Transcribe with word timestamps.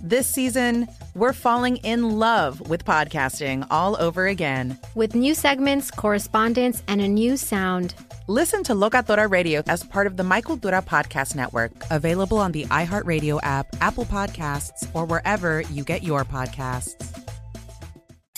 This 0.00 0.28
season, 0.28 0.86
we're 1.16 1.32
falling 1.32 1.78
in 1.78 2.20
love 2.20 2.68
with 2.68 2.84
podcasting 2.84 3.66
all 3.68 4.00
over 4.00 4.28
again. 4.28 4.78
With 4.94 5.16
new 5.16 5.34
segments, 5.34 5.90
correspondence, 5.90 6.84
and 6.86 7.00
a 7.00 7.08
new 7.08 7.36
sound. 7.36 7.94
Listen 8.28 8.62
to 8.64 8.74
Locatora 8.74 9.28
Radio 9.28 9.62
as 9.66 9.82
part 9.82 10.06
of 10.06 10.16
the 10.16 10.22
My 10.22 10.40
Cultura 10.40 10.84
Podcast 10.84 11.34
Network, 11.34 11.72
available 11.90 12.38
on 12.38 12.52
the 12.52 12.64
iHeartRadio 12.66 13.40
app, 13.42 13.66
Apple 13.80 14.04
Podcasts, 14.04 14.88
or 14.94 15.04
wherever 15.04 15.62
you 15.62 15.82
get 15.82 16.04
your 16.04 16.24
podcasts. 16.24 17.24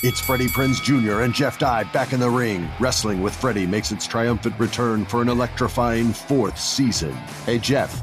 It's 0.03 0.19
Freddie 0.19 0.49
Prinze 0.49 0.83
Jr. 0.83 1.21
and 1.21 1.35
Jeff 1.35 1.59
Dye 1.59 1.85
back 1.93 2.15
in 2.15 2.21
the 2.21 2.31
ring. 2.31 2.71
Wrestling 2.81 3.21
with 3.21 3.35
Freddie 3.35 3.67
makes 3.67 3.93
its 3.93 4.07
triumphant 4.07 4.59
return 4.59 5.05
for 5.05 5.21
an 5.21 5.29
electrifying 5.29 6.15
fourth 6.15 6.59
season. 6.59 7.13
Hey, 7.45 7.59
Jeff. 7.59 8.03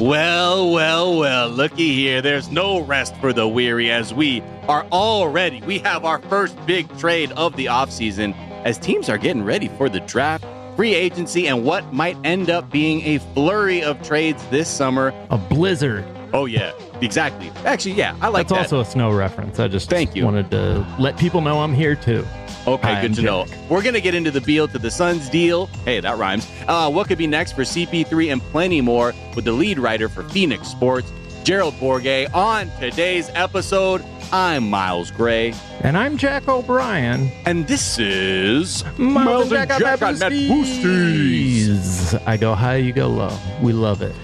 Well, 0.00 0.70
well, 0.72 1.18
well, 1.18 1.48
looky 1.48 1.94
here. 1.94 2.20
There's 2.20 2.50
no 2.50 2.80
rest 2.80 3.16
for 3.16 3.32
the 3.32 3.46
weary 3.48 3.90
as 3.90 4.12
we 4.12 4.40
are 4.68 4.84
already. 4.92 5.60
We 5.62 5.78
have 5.78 6.04
our 6.04 6.20
first 6.22 6.54
big 6.66 6.94
trade 6.98 7.32
of 7.32 7.56
the 7.56 7.66
offseason 7.66 8.36
as 8.64 8.76
teams 8.78 9.08
are 9.08 9.18
getting 9.18 9.44
ready 9.44 9.68
for 9.68 9.88
the 9.88 10.00
draft, 10.00 10.44
free 10.76 10.94
agency, 10.94 11.48
and 11.48 11.64
what 11.64 11.92
might 11.92 12.16
end 12.24 12.50
up 12.50 12.70
being 12.70 13.02
a 13.02 13.18
flurry 13.34 13.82
of 13.82 14.02
trades 14.06 14.44
this 14.48 14.68
summer. 14.68 15.12
A 15.30 15.38
blizzard. 15.38 16.04
Oh, 16.32 16.46
yeah, 16.46 16.72
exactly. 17.00 17.50
Actually, 17.64 17.94
yeah, 17.94 18.16
I 18.20 18.28
like 18.28 18.48
That's 18.48 18.70
that. 18.70 18.76
also 18.76 18.80
a 18.80 18.84
snow 18.84 19.12
reference. 19.12 19.58
I 19.60 19.68
just 19.68 19.88
Thank 19.88 20.14
you. 20.16 20.24
wanted 20.24 20.50
to 20.50 20.86
let 20.98 21.16
people 21.18 21.40
know 21.40 21.60
I'm 21.60 21.72
here 21.72 21.94
too. 21.94 22.26
Okay, 22.66 23.02
good 23.02 23.14
to 23.14 23.22
know. 23.22 23.46
We're 23.68 23.82
going 23.82 23.94
to 23.94 24.00
get 24.00 24.14
into 24.14 24.30
the 24.30 24.40
Beal 24.40 24.66
to 24.68 24.78
the 24.78 24.90
Suns 24.90 25.28
deal. 25.28 25.66
Hey, 25.84 26.00
that 26.00 26.16
rhymes. 26.16 26.46
Uh, 26.66 26.90
what 26.90 27.08
could 27.08 27.18
be 27.18 27.26
next 27.26 27.52
for 27.52 27.62
CP3 27.62 28.32
and 28.32 28.40
plenty 28.40 28.80
more 28.80 29.12
with 29.36 29.44
the 29.44 29.52
lead 29.52 29.78
writer 29.78 30.08
for 30.08 30.22
PHNX 30.22 30.64
Sports, 30.64 31.12
Gerald 31.44 31.74
Bourguet. 31.74 32.34
On 32.34 32.70
today's 32.80 33.28
episode, 33.34 34.02
I'm 34.32 34.70
Miles 34.70 35.10
Gray. 35.10 35.52
And 35.82 35.98
I'm 35.98 36.16
Jack 36.16 36.48
O'Brien. 36.48 37.30
And 37.44 37.66
this 37.66 37.98
is 37.98 38.82
Miles 38.96 39.52
and 39.52 39.68
Jack 39.68 39.70
on 39.70 39.82
Mad 39.82 39.98
Boosties. 40.32 40.48
Boosties. 40.48 42.22
I 42.26 42.38
go 42.38 42.54
high, 42.54 42.76
you 42.76 42.92
go 42.94 43.08
low. 43.08 43.36
We 43.60 43.74
love 43.74 44.00
it. 44.00 44.14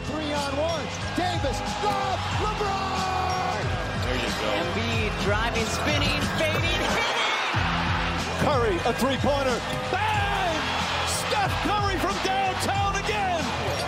A 8.90 8.92
three-pointer. 8.94 9.60
Bang! 9.92 10.56
Steph 11.06 11.52
Curry 11.62 11.96
from 11.98 12.16
downtown 12.26 12.96
again. 12.96 13.40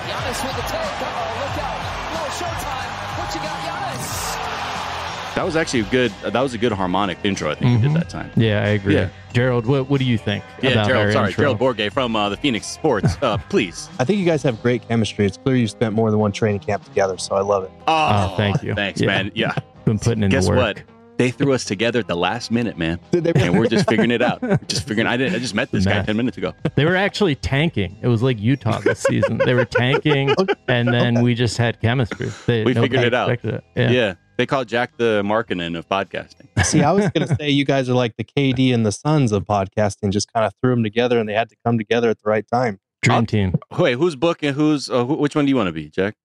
Giannis 0.07 0.45
with 0.47 0.55
the 0.55 0.63
take. 0.63 1.03
Uh-oh, 1.03 1.41
look 1.43 1.59
out. 1.59 2.13
Little 2.13 2.31
showtime. 2.39 3.19
What 3.19 3.35
you 3.35 3.41
got, 3.41 3.59
Giannis? 3.67 5.35
That 5.35 5.45
was 5.45 5.57
actually 5.57 5.81
a 5.81 5.85
good. 5.85 6.13
That 6.23 6.41
was 6.41 6.55
a 6.55 6.59
good 6.59 6.71
harmonic 6.71 7.19
intro. 7.25 7.51
I 7.51 7.55
think 7.57 7.71
you 7.73 7.79
Mhm. 7.89 7.95
did 7.95 8.03
that 8.03 8.11
time. 8.11 8.31
Yeah, 8.37 8.63
I 8.63 8.69
agree. 8.69 8.95
Yeah. 8.95 9.09
Gerald, 9.33 9.67
what, 9.67 9.91
what 9.91 9.99
do 9.99 10.05
you 10.05 10.19
think 10.19 10.45
Yeah, 10.63 10.71
about 10.71 10.87
Gerald. 10.87 11.07
our 11.07 11.13
Sorry, 11.13 11.29
intro? 11.31 11.43
Gerald 11.43 11.59
Bourguet 11.59 11.93
from 11.93 12.15
uh, 12.15 12.29
the 12.29 12.37
PHNX 12.37 12.63
Sports. 12.65 13.17
Uh, 13.21 13.39
please. 13.49 13.89
I 13.99 14.05
think 14.05 14.21
you 14.21 14.25
guys 14.25 14.45
have 14.45 14.63
great 14.63 14.87
chemistry. 14.87 15.27
It's 15.27 15.37
clear 15.37 15.57
you 15.57 15.67
spent 15.67 15.95
more 15.97 16.13
than 16.13 16.21
one 16.21 16.31
training 16.31 16.61
camp 16.61 16.85
together, 16.85 17.19
so 17.19 17.35
I 17.35 17.41
love 17.41 17.65
it. 17.65 17.73
Oh, 17.89 18.35
thank 18.37 18.63
you. 18.63 18.75
Thanks, 18.75 19.01
Yeah. 19.01 19.07
man. 19.09 19.33
Yeah. 19.35 19.53
Been 19.85 19.99
putting 19.99 20.23
in 20.23 20.31
Guess 20.31 20.45
the 20.45 20.51
work. 20.53 20.59
what? 20.77 20.83
They 21.23 21.31
threw 21.31 21.53
us 21.53 21.65
together 21.65 22.01
at 22.01 22.09
the 22.09 22.17
last 22.17 22.51
minute, 22.51 22.77
man. 22.77 22.99
Did 23.13 23.23
they? 23.23 23.33
And 23.37 23.57
we're 23.57 23.69
just 23.69 23.89
figuring 23.89 24.11
it 24.11 24.23
out. 24.23 24.43
We're 24.43 24.57
just 24.69 24.89
figuring. 24.89 25.07
I 25.07 25.17
didn't. 25.17 25.37
I 25.37 25.39
just 25.39 25.55
met 25.55 25.71
this 25.71 25.85
guy 25.85 26.03
ten 26.03 26.17
minutes 26.17 26.37
ago. 26.37 26.53
They 26.75 26.85
were 26.85 26.97
actually 26.97 27.37
tanking. 27.37 27.97
It 28.03 28.09
was 28.09 28.25
like 28.25 28.41
Utah 28.41 28.81
this 28.81 29.01
season. 29.05 29.39
They 29.39 29.55
were 29.55 29.65
tanking, 29.65 30.35
and 30.69 30.89
then 30.89 31.23
we 31.23 31.37
just 31.37 31.57
had 31.59 31.81
chemistry. 31.81 32.31
They, 32.47 32.65
We 32.65 32.73
nobody 32.75 32.97
figured 32.97 33.05
it 33.05 33.15
out. 33.15 33.31
It. 33.45 33.63
Yeah. 33.77 34.15
They 34.37 34.47
call 34.47 34.65
Jack 34.65 34.97
the 34.97 35.23
Markkanen 35.25 35.79
of 35.79 35.89
podcasting. 35.89 36.49
See, 36.65 36.83
I 36.83 36.91
was 36.91 37.09
going 37.11 37.29
to 37.29 37.37
say 37.37 37.51
you 37.51 37.65
guys 37.65 37.89
are 37.89 37.95
like 37.95 38.17
the 38.17 38.25
KD 38.25 38.75
and 38.75 38.85
the 38.85 38.91
Suns 38.91 39.31
of 39.31 39.45
podcasting. 39.45 40.11
Just 40.11 40.33
kind 40.33 40.45
of 40.45 40.53
threw 40.61 40.73
them 40.75 40.83
together, 40.83 41.21
and 41.21 41.29
they 41.29 41.35
had 41.35 41.49
to 41.51 41.57
come 41.65 41.79
together 41.79 42.11
at 42.11 42.19
the 42.21 42.29
right 42.29 42.45
time. 42.53 42.81
Dream 43.03 43.15
I'll- 43.19 43.27
team. 43.27 43.55
Wait, 43.79 43.93
who's 43.93 44.17
booking? 44.17 44.55
Who's 44.55 44.91
uh, 44.91 45.05
who, 45.05 45.15
which 45.15 45.37
one 45.37 45.45
do 45.45 45.51
you 45.51 45.57
want 45.57 45.69
to 45.69 45.73
be, 45.73 45.89
Jack? 45.89 46.17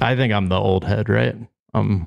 I 0.00 0.14
think 0.14 0.32
I'm 0.32 0.48
the 0.48 0.60
old 0.60 0.84
head, 0.84 1.08
right? 1.08 1.34
Um, 1.74 2.06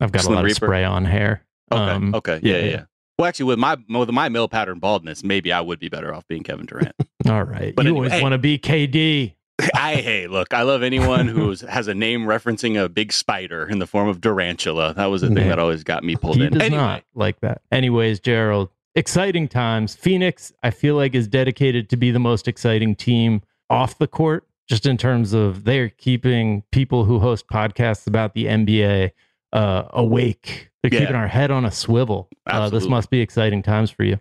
I've 0.00 0.12
got 0.12 0.22
Slim 0.22 0.32
a 0.32 0.36
lot 0.36 0.44
Reaper? 0.44 0.52
of 0.52 0.56
spray 0.56 0.84
on 0.84 1.04
hair. 1.04 1.42
Okay. 1.72 1.82
Um, 1.82 2.14
okay. 2.14 2.40
Yeah, 2.42 2.56
yeah, 2.58 2.64
yeah. 2.64 2.84
Well, 3.18 3.26
actually, 3.26 3.46
with 3.46 3.58
my 3.58 3.76
with 3.88 4.10
my 4.10 4.28
male 4.28 4.48
pattern 4.48 4.78
baldness, 4.78 5.24
maybe 5.24 5.52
I 5.52 5.60
would 5.60 5.78
be 5.80 5.88
better 5.88 6.14
off 6.14 6.26
being 6.28 6.42
Kevin 6.44 6.66
Durant. 6.66 6.94
All 7.28 7.42
right. 7.42 7.74
But 7.74 7.84
you 7.84 7.90
anyway, 7.90 8.06
always 8.06 8.12
hey. 8.12 8.22
want 8.22 8.32
to 8.32 8.38
be 8.38 8.58
KD. 8.58 9.34
I 9.74 9.94
hey, 9.96 10.28
look, 10.28 10.54
I 10.54 10.62
love 10.62 10.84
anyone 10.84 11.26
who 11.26 11.54
has 11.68 11.88
a 11.88 11.94
name 11.94 12.22
referencing 12.26 12.82
a 12.82 12.88
big 12.88 13.12
spider 13.12 13.66
in 13.68 13.80
the 13.80 13.86
form 13.88 14.08
of 14.08 14.20
Durantula. 14.20 14.94
That 14.94 15.06
was 15.06 15.22
the 15.22 15.28
thing 15.28 15.48
that 15.48 15.58
always 15.58 15.82
got 15.82 16.04
me 16.04 16.14
pulled 16.14 16.36
He 16.36 16.44
in. 16.44 16.52
does 16.52 16.62
Anyway, 16.62 16.80
not 16.80 17.02
like 17.16 17.40
that. 17.40 17.62
Anyways, 17.72 18.20
Gerald, 18.20 18.68
exciting 18.94 19.48
times. 19.48 19.96
Phoenix, 19.96 20.52
I 20.62 20.70
feel 20.70 20.94
like, 20.94 21.16
is 21.16 21.26
dedicated 21.26 21.90
to 21.90 21.96
be 21.96 22.12
the 22.12 22.20
most 22.20 22.46
exciting 22.46 22.94
team 22.94 23.42
off 23.68 23.98
the 23.98 24.06
court, 24.06 24.46
just 24.68 24.86
in 24.86 24.96
terms 24.96 25.32
of 25.32 25.64
they're 25.64 25.88
keeping 25.88 26.62
people 26.70 27.04
who 27.04 27.18
host 27.18 27.48
podcasts 27.48 28.06
about 28.06 28.34
the 28.34 28.44
NBA 28.46 29.10
uh, 29.52 29.84
awake. 29.90 30.70
They're 30.82 30.92
Yeah. 30.92 31.00
keeping 31.00 31.16
our 31.16 31.28
head 31.28 31.50
on 31.50 31.64
a 31.64 31.70
swivel. 31.70 32.28
Uh, 32.46 32.68
this 32.70 32.86
must 32.86 33.10
be 33.10 33.20
exciting 33.20 33.62
times 33.62 33.90
for 33.90 34.04
you. 34.04 34.18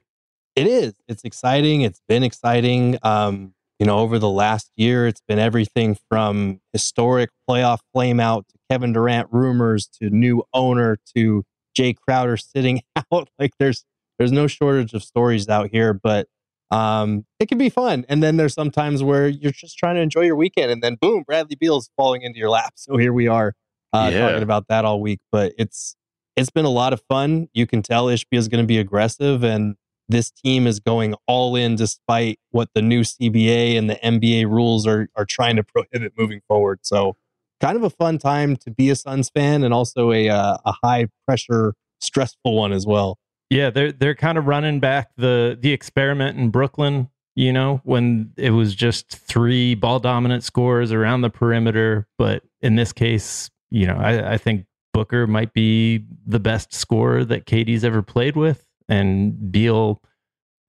It 0.56 0.68
is. 0.68 0.94
It's 1.08 1.24
exciting. 1.24 1.82
It's 1.82 2.02
been 2.08 2.24
exciting. 2.24 2.98
Um, 3.04 3.54
you 3.80 3.86
know, 3.86 4.00
over 4.00 4.18
the 4.18 4.30
last 4.30 4.72
year, 4.76 5.06
it's 5.06 5.22
been 5.28 5.38
everything 5.38 5.96
from 6.10 6.62
historic 6.74 7.30
playoff 7.48 7.80
flameout 7.96 8.48
to 8.48 8.56
Kevin 8.72 8.92
Durant 8.92 9.28
rumors 9.32 9.88
to 10.02 10.10
new 10.10 10.44
owner 10.54 10.98
to 11.16 11.44
Jae 11.78 11.96
Crowder 11.96 12.38
sitting 12.38 12.82
out. 13.14 13.30
Like 13.38 13.52
there's 13.60 13.86
there's 14.18 14.32
no 14.32 14.48
shortage 14.48 14.94
of 14.96 15.04
stories 15.04 15.48
out 15.48 15.70
here, 15.72 15.94
but 15.94 16.28
um, 16.72 17.26
it 17.40 17.48
can 17.50 17.60
be 17.60 17.70
fun. 17.70 18.04
And 18.10 18.24
then 18.24 18.38
there's 18.38 18.56
sometimes 18.56 19.04
where 19.04 19.28
you're 19.28 19.52
just 19.52 19.78
trying 19.78 19.94
to 19.96 20.02
enjoy 20.02 20.22
your 20.22 20.36
weekend, 20.36 20.72
and 20.72 20.82
then 20.82 20.96
boom, 21.00 21.24
Bradley 21.28 21.56
Beal's 21.56 21.92
falling 21.96 22.24
into 22.24 22.40
your 22.40 22.50
lap. 22.50 22.74
So 22.78 22.98
here 22.98 23.14
we 23.14 23.28
are 23.28 23.54
uh, 23.94 24.10
Yeah. 24.14 24.20
talking 24.28 24.44
about 24.44 24.68
that 24.70 24.86
all 24.86 25.02
week. 25.02 25.20
But 25.32 25.54
it's 25.58 25.96
it's 26.36 26.50
been 26.52 26.66
a 26.66 26.70
lot 26.70 26.94
of 26.94 27.02
fun. 27.10 27.50
You 27.54 27.66
can 27.66 27.82
tell 27.82 28.06
Ishbia 28.08 28.38
is 28.38 28.48
going 28.48 28.64
to 28.64 28.68
be 28.68 28.78
aggressive, 28.78 29.44
and 29.44 29.76
this 30.10 30.30
team 30.32 30.68
is 30.68 30.80
going 30.80 31.16
all 31.28 31.56
in 31.56 31.76
despite 31.76 32.40
what 32.52 32.70
the 32.74 32.82
new 32.82 33.02
CBA 33.02 33.78
and 33.78 33.90
the 33.90 33.96
NBA 33.96 34.46
rules 34.46 34.86
are 34.88 35.08
are 35.16 35.26
trying 35.26 35.56
to 35.56 35.64
prohibit 35.74 36.14
moving 36.18 36.42
forward. 36.48 36.80
So, 36.84 37.16
kind 37.60 37.76
of 37.76 37.84
a 37.84 37.90
fun 37.90 38.18
time 38.20 38.56
to 38.58 38.72
be 38.72 38.90
a 38.90 38.96
Suns 38.96 39.30
fan 39.30 39.64
and 39.64 39.74
also 39.74 40.12
a 40.12 40.30
uh, 40.30 40.58
a 40.66 40.74
high 40.84 41.08
pressure, 41.26 41.74
stressful 42.00 42.56
one 42.56 42.72
as 42.72 42.86
well. 42.86 43.18
Yeah, 43.50 43.70
they're 43.70 43.92
they're 43.92 44.16
kind 44.16 44.38
of 44.38 44.46
running 44.46 44.80
back 44.80 45.10
the 45.18 45.58
the 45.60 45.72
experiment 45.74 46.38
in 46.38 46.50
Brooklyn. 46.52 47.10
You 47.36 47.54
know, 47.54 47.82
when 47.84 48.32
it 48.36 48.50
was 48.50 48.74
just 48.76 49.10
three 49.10 49.76
ball 49.76 50.00
dominant 50.00 50.44
scores 50.44 50.92
around 50.92 51.22
the 51.22 51.30
perimeter, 51.30 52.08
but 52.18 52.42
in 52.62 52.76
this 52.76 52.92
case, 52.92 53.52
you 53.70 53.86
know, 53.88 53.96
I, 53.96 54.34
I 54.34 54.38
think 54.38 54.66
Booker 54.94 55.28
might 55.28 55.54
be 55.54 56.04
the 56.26 56.40
best 56.40 56.74
scorer 56.74 57.24
that 57.26 57.46
KD's 57.46 57.84
ever 57.84 58.02
played 58.02 58.36
with, 58.36 58.66
and 58.90 59.52
Beal, 59.52 60.02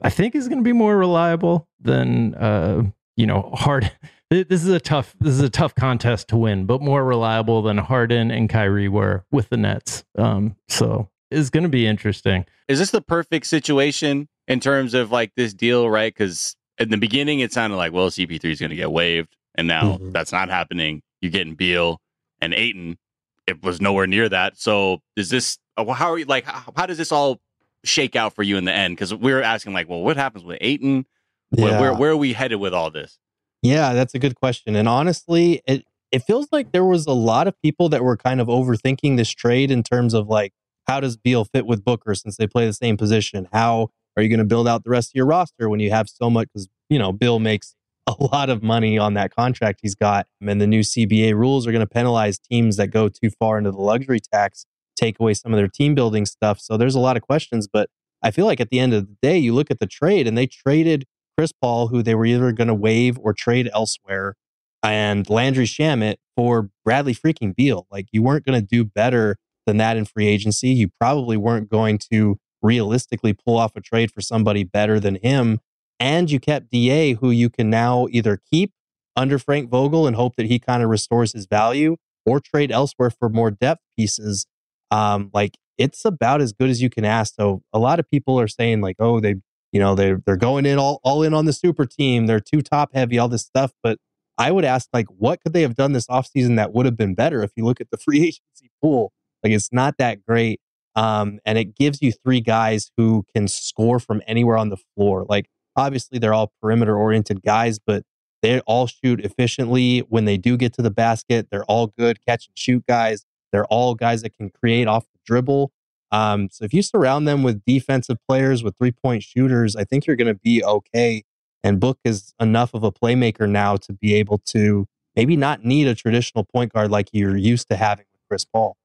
I 0.03 0.11
think, 0.11 0.35
is 0.35 0.49
going 0.49 0.59
to 0.59 0.65
be 0.65 0.73
more 0.73 0.97
reliable 0.97 1.69
than 1.81 2.35
uh, 2.35 2.83
you 3.17 3.27
know 3.27 3.50
Hard. 3.55 3.91
This 4.31 4.62
is 4.62 4.69
a 4.69 4.79
tough. 4.79 5.17
This 5.21 5.33
is 5.33 5.41
a 5.41 5.49
tough 5.49 5.75
contest 5.75 6.29
to 6.29 6.37
win, 6.37 6.67
but 6.67 6.83
more 6.83 7.03
reliable 7.03 7.62
than 7.62 7.79
Harden 7.79 8.31
and 8.31 8.47
Kyrie 8.47 8.87
were 8.87 9.25
with 9.33 9.49
the 9.49 9.56
Nets. 9.56 10.05
Um, 10.19 10.55
so 10.69 11.09
it's 11.31 11.49
going 11.49 11.62
to 11.62 11.71
be 11.71 11.87
interesting. 11.87 12.45
Is 12.69 12.79
this 12.79 12.91
the 12.91 13.00
perfect 13.00 13.47
situation 13.47 14.29
in 14.47 14.61
terms 14.61 14.93
of 14.93 15.11
like 15.11 15.33
this 15.35 15.55
deal, 15.55 15.89
right? 15.89 16.15
Because 16.15 16.56
in 16.77 16.91
the 16.91 16.99
beginning, 16.99 17.41
it 17.41 17.55
sounded 17.55 17.77
like, 17.77 17.95
well, 17.95 18.11
CP3 18.11 18.45
is 18.45 18.61
going 18.61 18.69
to 18.69 18.77
get 18.77 18.93
waived, 18.93 19.35
and 19.55 19.67
now 19.67 19.95
mm-hmm. 19.95 20.12
that's 20.12 20.31
not 20.31 20.50
happening. 20.50 21.00
You're 21.23 21.33
getting 21.33 21.55
Beal 21.55 21.99
and 22.40 22.55
Ayton. 22.55 22.99
It 23.46 23.62
was 23.62 23.81
nowhere 23.81 24.06
near 24.06 24.29
that. 24.29 24.58
So 24.58 25.00
is 25.17 25.31
this? 25.31 25.58
Uh, 25.76 25.93
how 25.93 26.12
are 26.12 26.19
you 26.19 26.26
like? 26.26 26.44
How, 26.44 26.73
how 26.76 26.87
does 26.87 26.99
this 26.99 27.12
all 27.12 27.40
shake 27.85 28.17
out 28.17 28.35
for 28.35 28.43
you 28.43 28.56
in 28.58 28.64
the 28.64 28.75
end? 28.75 28.96
Because 28.96 29.14
we 29.14 29.32
are 29.32 29.43
asking 29.43 29.73
like, 29.73 29.88
well, 29.88 30.00
what 30.00 30.17
happens 30.17 30.44
with 30.44 30.58
Ayton? 30.61 31.06
Yeah. 31.50 31.64
Where, 31.64 31.81
where 31.81 31.94
where 31.94 32.11
are 32.11 32.17
we 32.17 32.35
headed 32.35 32.61
with 32.61 32.75
all 32.75 32.90
this? 32.90 33.19
Yeah, 33.62 33.94
that's 33.94 34.14
a 34.14 34.19
good 34.19 34.37
question. 34.37 34.76
And 34.76 34.88
honestly, 34.88 35.62
it 35.67 35.85
it 36.12 36.20
feels 36.20 36.49
like 36.52 36.73
there 36.73 36.85
was 36.85 37.06
a 37.06 37.12
lot 37.12 37.49
of 37.49 37.61
people 37.61 37.88
that 37.90 38.02
were 38.02 38.17
kind 38.17 38.40
of 38.40 38.49
overthinking 38.49 39.17
this 39.17 39.31
trade 39.31 39.70
in 39.70 39.82
terms 39.82 40.14
of 40.14 40.29
like 40.29 40.52
how 40.87 41.00
does 41.00 41.17
Beal 41.17 41.44
fit 41.44 41.67
with 41.67 41.85
Booker 41.85 42.14
since 42.14 42.37
they 42.37 42.46
play 42.46 42.67
the 42.67 42.73
same 42.73 42.96
position? 42.96 43.49
How 43.52 43.90
are 44.17 44.23
you 44.23 44.29
going 44.29 44.38
to 44.38 44.44
build 44.44 44.67
out 44.67 44.85
the 44.85 44.90
rest 44.90 45.11
of 45.11 45.14
your 45.14 45.26
roster 45.26 45.69
when 45.69 45.81
you 45.81 45.90
have 45.90 46.08
so 46.08 46.31
much? 46.31 46.49
Because 46.52 46.69
you 46.88 46.99
know 46.99 47.12
Beal 47.12 47.38
makes 47.38 47.75
a 48.08 48.25
lot 48.25 48.50
of 48.50 48.62
money 48.62 48.99
on 48.99 49.14
that 49.14 49.34
contract 49.34 49.81
he's 49.82 49.94
got, 49.94 50.26
and 50.40 50.60
the 50.60 50.66
new 50.66 50.81
CBA 50.81 51.34
rules 51.34 51.66
are 51.66 51.72
going 51.72 51.87
to 51.87 51.87
penalize 51.87 52.38
teams 52.38 52.76
that 52.76 52.88
go 52.88 53.08
too 53.08 53.31
far 53.31 53.58
into 53.58 53.70
the 53.70 53.81
luxury 53.81 54.20
tax, 54.20 54.64
take 54.96 55.20
away 55.20 55.34
some 55.34 55.52
of 55.52 55.58
their 55.58 55.69
team 55.69 55.94
building 55.94 56.26
stuff. 56.26 56.60
So 56.60 56.76
there's 56.76 56.94
a 56.94 57.00
lot 57.00 57.16
of 57.16 57.22
questions, 57.22 57.69
but 57.70 57.90
I 58.22 58.31
feel 58.31 58.46
like 58.46 58.60
at 58.60 58.70
the 58.70 58.81
end 58.81 58.94
of 58.94 59.06
the 59.06 59.16
day, 59.22 59.38
you 59.38 59.55
look 59.55 59.70
at 59.70 59.78
the 59.78 59.87
trade 59.87 60.26
and 60.26 60.37
they 60.37 60.46
traded 60.46 61.05
Chris 61.37 61.52
Paul, 61.52 61.88
who 61.88 62.02
they 62.02 62.14
were 62.14 62.26
either 62.26 62.50
going 62.52 62.69
to 62.69 62.75
waive 62.75 63.19
or 63.19 63.32
trade 63.32 63.70
elsewhere, 63.72 64.34
and 64.82 65.28
Landry 65.28 65.66
Shamet 65.66 66.16
for 66.37 66.70
Bradley 66.84 67.14
freaking 67.14 67.54
Beal. 67.54 67.87
Like 67.90 68.06
you 68.11 68.22
weren't 68.22 68.44
going 68.44 68.61
to 68.61 68.66
do 68.66 68.84
better 68.84 69.37
than 69.66 69.76
that 69.76 69.96
in 69.96 70.04
free 70.04 70.26
agency. 70.26 70.70
You 70.70 70.88
probably 71.00 71.37
weren't 71.37 71.69
going 71.69 71.99
to 72.12 72.38
realistically 72.62 73.34
pull 73.34 73.56
off 73.56 73.76
a 73.76 73.81
trade 73.81 74.11
for 74.11 74.20
somebody 74.20 74.64
better 74.64 74.99
than 74.99 75.16
him. 75.22 75.61
And 76.00 76.31
you 76.31 76.39
kept 76.39 76.71
DA, 76.71 77.15
who 77.15 77.31
you 77.31 77.50
can 77.50 77.71
now 77.71 78.06
either 78.11 78.41
keep 78.50 78.73
under 79.17 79.39
Frank 79.39 79.69
Vogel 79.69 80.06
and 80.06 80.15
hope 80.15 80.37
that 80.37 80.47
he 80.47 80.59
kind 80.59 80.83
of 80.83 80.91
restores 80.91 81.33
his 81.33 81.47
value 81.47 81.97
or 82.25 82.41
trade 82.41 82.71
elsewhere 82.71 83.11
for 83.11 83.29
more 83.29 83.50
depth 83.50 83.83
pieces. 83.97 84.47
Um, 84.91 85.31
like 85.35 85.59
it's 85.77 86.05
about 86.05 86.41
as 86.41 86.53
good 86.53 86.71
as 86.71 86.81
you 86.81 86.91
can 86.91 87.05
ask. 87.05 87.35
So 87.35 87.62
a 87.73 87.79
lot 87.79 87.99
of 87.99 88.09
people 88.11 88.39
are 88.39 88.49
saying 88.49 88.81
like, 88.81 88.97
oh, 89.00 89.19
they 89.21 89.37
you 89.73 89.81
know 89.81 89.95
they're 89.95 90.21
they're 90.25 90.37
going 90.37 90.67
in 90.67 90.79
all, 90.79 91.00
all 91.03 91.23
in 91.23 91.35
on 91.35 91.45
the 91.45 91.53
super 91.53 91.87
team 91.87 92.27
they're 92.27 92.41
too 92.41 92.62
top 92.62 92.91
heavy 92.95 93.19
all 93.19 93.29
this 93.29 93.43
stuff 93.43 93.73
but 93.83 93.99
i 94.37 94.50
would 94.50 94.65
ask 94.65 94.89
like 94.93 95.06
what 95.09 95.41
could 95.43 95.53
they 95.53 95.62
have 95.62 95.75
done 95.75 95.93
this 95.93 96.06
offseason 96.06 96.56
that 96.56 96.73
would 96.73 96.87
have 96.87 96.97
been 96.97 97.15
better 97.15 97.43
if 97.43 97.50
you 97.56 97.65
look 97.65 97.81
at 97.81 97.91
the 97.91 97.99
free 98.05 98.21
agency 98.21 98.71
pool 98.83 99.12
like 99.43 99.53
it's 99.53 99.73
not 99.73 99.95
that 99.99 100.25
great 100.25 100.61
um, 100.97 101.39
and 101.45 101.59
it 101.59 101.77
gives 101.77 102.03
you 102.03 102.11
three 102.11 102.41
guys 102.41 102.91
who 102.97 103.25
can 103.33 103.47
score 103.47 104.00
from 104.00 104.21
anywhere 104.27 104.56
on 104.56 104.69
the 104.69 104.79
floor 104.97 105.25
like 105.29 105.47
obviously 105.78 106.19
they're 106.19 106.34
all 106.34 106.52
perimeter 106.60 106.96
oriented 106.96 107.42
guys 107.42 107.78
but 107.78 108.02
they 108.42 108.60
all 108.60 108.86
shoot 108.86 109.20
efficiently 109.20 110.00
when 110.08 110.25
they 110.25 110.36
do 110.36 110.56
get 110.56 110.72
to 110.72 110.82
the 110.82 110.90
basket 110.90 111.48
they're 111.50 111.64
all 111.64 111.86
good 111.86 112.25
catch 112.26 112.46
and 112.46 112.58
shoot 112.58 112.84
guys 112.86 113.25
they're 113.52 113.66
all 113.66 113.94
guys 113.94 114.22
that 114.22 114.36
can 114.36 114.50
create 114.50 114.86
off 114.86 115.04
the 115.04 115.19
dribble 115.25 115.72
um, 116.10 116.48
so 116.50 116.64
if 116.64 116.72
you 116.72 116.82
surround 116.82 117.28
them 117.28 117.42
with 117.42 117.62
defensive 117.64 118.16
players, 118.26 118.62
with 118.62 118.76
three 118.76 118.92
point 118.92 119.22
shooters, 119.22 119.76
I 119.76 119.84
think 119.84 120.06
you're 120.06 120.16
going 120.16 120.32
to 120.32 120.40
be 120.42 120.64
okay. 120.64 121.25
And 121.62 121.80
Book 121.80 121.98
is 122.04 122.34
enough 122.40 122.72
of 122.75 122.84
a 122.84 122.92
playmaker 122.92 123.48
now 123.48 123.76
to 123.76 123.92
be 123.92 124.14
able 124.14 124.38
to 124.46 124.86
maybe 125.16 125.36
not 125.36 125.64
need 125.64 125.86
a 125.86 125.94
traditional 125.94 126.44
point 126.44 126.72
guard 126.72 126.90
like 126.90 127.08
you're 127.12 127.36
used 127.36 127.69
to 127.69 127.76
having 127.76 128.06
with 128.12 128.22
Chris 128.28 128.44
Paul. 128.44 128.76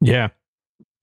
Yeah. 0.00 0.28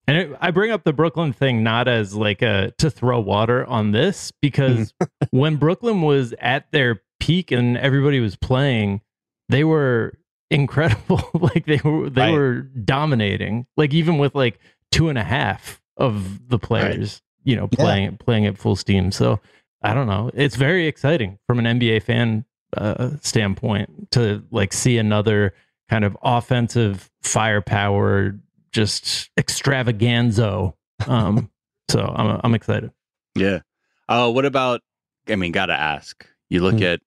And 0.08 0.18
it, 0.18 0.38
I 0.40 0.52
bring 0.52 0.72
up 0.72 0.84
the 0.84 0.94
Brooklyn 0.94 1.34
thing 1.34 1.64
not 1.64 1.88
as 1.88 2.16
like 2.16 2.42
a 2.42 2.72
to 2.78 2.90
throw 2.90 3.20
water 3.20 3.66
on 3.66 3.92
this 3.92 4.32
because 4.42 4.94
when 5.32 5.56
Brooklyn 5.56 6.02
was 6.02 6.34
at 6.40 6.72
their 6.72 7.02
peak 7.20 7.52
and 7.52 7.78
everybody 7.78 8.20
was 8.20 8.36
playing, 8.36 9.02
they 9.50 9.64
were 9.64 10.18
incredible. 10.52 11.30
like 11.34 11.66
they 11.66 11.82
were 11.84 12.10
they 12.10 12.22
right. 12.22 12.34
were 12.34 12.62
dominating. 12.62 13.66
Like 13.78 13.94
even 13.94 14.18
with 14.18 14.36
like 14.36 14.60
two 14.92 15.10
and 15.10 15.18
a 15.18 15.24
half 15.24 15.82
of 15.98 16.50
the 16.50 16.60
players, 16.60 17.22
right. 17.46 17.50
you 17.50 17.56
know, 17.56 17.68
playing 17.68 18.12
yeah. 18.12 18.18
playing 18.20 18.46
at 18.46 18.58
full 18.58 18.76
steam. 18.76 19.12
So 19.12 19.40
I 19.82 19.94
don't 19.94 20.08
know. 20.08 20.32
It's 20.34 20.56
very 20.56 20.88
exciting 20.88 21.40
from 21.48 21.60
an 21.60 21.80
NBA 21.80 22.04
fan 22.04 22.46
uh, 22.78 23.12
standpoint 23.22 24.12
to 24.12 24.44
like 24.52 24.74
see 24.74 24.98
another 24.98 25.54
kind 25.90 26.04
of 26.04 26.18
offensive 26.24 27.10
firepower, 27.22 28.36
just 28.76 29.32
extravaganza. 29.38 30.74
Um, 31.08 31.50
so 31.90 32.02
I'm 32.02 32.42
I'm 32.44 32.54
excited. 32.54 32.92
Yeah. 33.36 33.60
Uh, 34.08 34.30
what 34.32 34.46
about? 34.46 34.82
I 35.28 35.36
mean, 35.36 35.52
gotta 35.52 35.74
ask. 35.74 36.28
You 36.50 36.62
look 36.62 36.76
mm-hmm. 36.76 36.84
at 36.84 37.02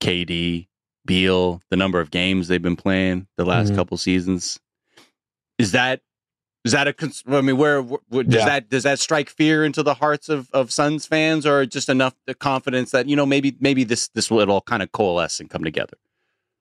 KD, 0.00 0.68
Beal, 1.04 1.60
the 1.68 1.76
number 1.76 2.00
of 2.00 2.10
games 2.10 2.48
they've 2.48 2.62
been 2.62 2.76
playing 2.76 3.26
the 3.36 3.44
last 3.44 3.68
mm-hmm. 3.68 3.76
couple 3.76 3.96
seasons. 3.98 4.58
Is 5.58 5.72
that 5.72 6.00
is 6.64 6.72
that 6.72 6.88
a? 6.88 6.94
I 7.28 7.40
mean, 7.40 7.56
where, 7.56 7.82
where 7.82 8.22
does 8.22 8.34
yeah. 8.34 8.44
that 8.44 8.70
does 8.70 8.84
that 8.84 8.98
strike 8.98 9.28
fear 9.28 9.64
into 9.64 9.82
the 9.82 9.94
hearts 9.94 10.28
of 10.28 10.48
of 10.52 10.70
Suns 10.70 11.06
fans, 11.06 11.44
or 11.44 11.66
just 11.66 11.88
enough 11.88 12.14
confidence 12.38 12.92
that 12.92 13.08
you 13.08 13.16
know 13.16 13.26
maybe 13.26 13.56
maybe 13.60 13.84
this 13.84 14.08
this 14.08 14.30
will 14.30 14.50
all 14.50 14.60
kind 14.60 14.82
of 14.82 14.92
coalesce 14.92 15.40
and 15.40 15.50
come 15.50 15.64
together? 15.64 15.96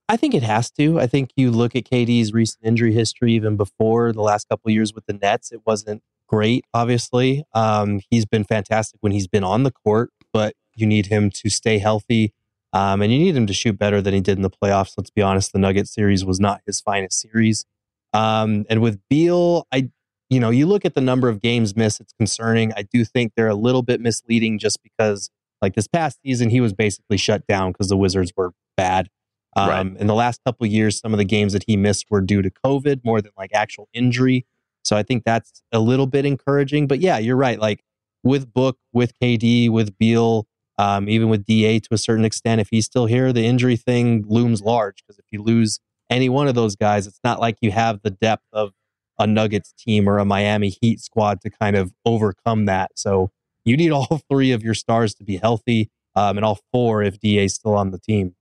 I 0.10 0.18
think 0.18 0.34
it 0.34 0.42
has 0.42 0.72
to. 0.72 1.00
I 1.00 1.06
think 1.06 1.30
you 1.36 1.52
look 1.52 1.76
at 1.76 1.84
KD's 1.84 2.34
recent 2.34 2.66
injury 2.66 2.94
history, 2.94 3.34
even 3.34 3.56
before 3.56 4.12
the 4.12 4.24
last 4.24 4.50
couple 4.50 4.72
years 4.72 4.92
with 4.92 5.06
the 5.06 5.14
Nets, 5.14 5.52
it 5.52 5.62
wasn't 5.68 6.02
great. 6.28 6.66
Obviously, 6.74 7.44
um, 7.54 8.02
he's 8.10 8.26
been 8.26 8.44
fantastic 8.44 8.98
when 9.02 9.12
he's 9.12 9.28
been 9.28 9.44
on 9.44 9.62
the 9.62 9.72
court, 9.72 10.10
but 10.34 10.56
you 10.74 10.88
need 10.88 11.06
him 11.06 11.30
to 11.30 11.50
stay 11.52 11.78
healthy, 11.78 12.34
um, 12.74 13.04
and 13.04 13.14
you 13.14 13.20
need 13.20 13.38
him 13.38 13.46
to 13.46 13.54
shoot 13.54 13.78
better 13.78 14.02
than 14.02 14.16
he 14.16 14.20
did 14.20 14.38
in 14.38 14.42
the 14.42 14.50
playoffs. 14.50 14.96
Let's 14.98 15.12
be 15.12 15.22
honest, 15.22 15.54
the 15.54 15.60
Nugget 15.60 15.88
series 15.88 16.26
was 16.26 16.40
not 16.40 16.62
his 16.66 16.82
finest 16.82 17.22
series. 17.22 17.66
Um, 18.12 18.66
and 18.68 18.82
with 18.82 19.00
Beal, 19.12 19.68
I, 19.72 19.90
you 20.28 20.40
know, 20.40 20.50
you 20.50 20.66
look 20.66 20.86
at 20.86 20.96
the 20.96 21.02
number 21.02 21.30
of 21.30 21.40
games 21.40 21.76
missed, 21.76 22.02
it's 22.02 22.14
concerning. 22.14 22.74
I 22.76 22.82
do 22.82 23.06
think 23.06 23.34
they're 23.36 23.48
a 23.48 23.54
little 23.54 23.84
bit 23.84 24.02
misleading 24.02 24.58
just 24.58 24.82
because, 24.82 25.30
like 25.62 25.76
this 25.76 25.88
past 25.88 26.18
season, 26.26 26.50
he 26.50 26.62
was 26.62 26.74
basically 26.74 27.18
shut 27.18 27.46
down 27.46 27.74
because 27.74 27.90
the 27.90 27.98
Wizards 27.98 28.34
were 28.36 28.54
bad. 28.76 29.10
Um, 29.56 29.70
right. 29.70 29.98
In 30.02 30.08
the 30.08 30.16
last 30.16 30.42
couple 30.46 30.66
years, 30.68 31.00
some 31.00 31.14
of 31.14 31.18
the 31.18 31.26
games 31.26 31.54
that 31.54 31.64
he 31.68 31.76
missed 31.76 32.06
were 32.10 32.22
due 32.22 32.42
to 32.42 32.52
COVID 32.66 33.02
more 33.04 33.22
than 33.22 33.32
like 33.38 33.52
actual 33.54 33.90
injury. 33.94 34.46
So 34.84 34.96
I 34.96 35.04
think 35.04 35.24
that's 35.24 35.62
a 35.72 35.80
little 35.80 36.08
bit 36.08 36.26
encouraging. 36.26 36.88
But 36.88 37.00
yeah, 37.00 37.18
you're 37.18 37.36
right. 37.36 37.60
Like 37.60 37.84
with 38.24 38.54
Book, 38.54 38.78
with 38.94 39.14
KD, 39.20 39.70
with 39.70 39.98
Beal, 39.98 40.48
um, 40.78 41.10
even 41.10 41.30
with 41.30 41.46
DA 41.46 41.80
to 41.80 41.90
a 41.92 41.98
certain 41.98 42.26
extent, 42.26 42.62
if 42.62 42.70
he's 42.72 42.86
still 42.86 43.06
here, 43.06 43.34
the 43.34 43.46
injury 43.46 43.76
thing 43.76 44.24
looms 44.28 44.62
large 44.62 45.04
because 45.04 45.20
if 45.20 45.26
you 45.32 45.42
lose 45.42 45.80
any 46.10 46.30
one 46.30 46.48
of 46.48 46.56
those 46.56 46.76
guys, 46.76 47.06
it's 47.06 47.20
not 47.24 47.40
like 47.40 47.58
you 47.62 47.72
have 47.72 48.02
the 48.02 48.10
depth 48.10 48.46
of 48.54 48.72
a 49.20 49.28
Nuggets 49.28 49.74
team 49.78 50.08
or 50.08 50.18
a 50.18 50.26
Miami 50.26 50.70
Heat 50.82 51.02
squad 51.02 51.42
to 51.42 51.50
kind 51.50 51.76
of 51.76 51.94
overcome 52.06 52.66
that. 52.66 52.92
So 52.96 53.32
you 53.66 53.76
need 53.76 53.92
all 53.92 54.22
three 54.32 54.52
of 54.52 54.64
your 54.64 54.74
stars 54.74 55.14
to 55.16 55.24
be 55.24 55.38
healthy, 55.38 55.90
um, 56.16 56.38
and 56.38 56.46
all 56.46 56.60
four 56.72 57.04
if 57.04 57.20
DA's 57.20 57.54
still 57.54 57.76
on 57.76 57.92
the 57.92 58.00
team. 58.00 58.36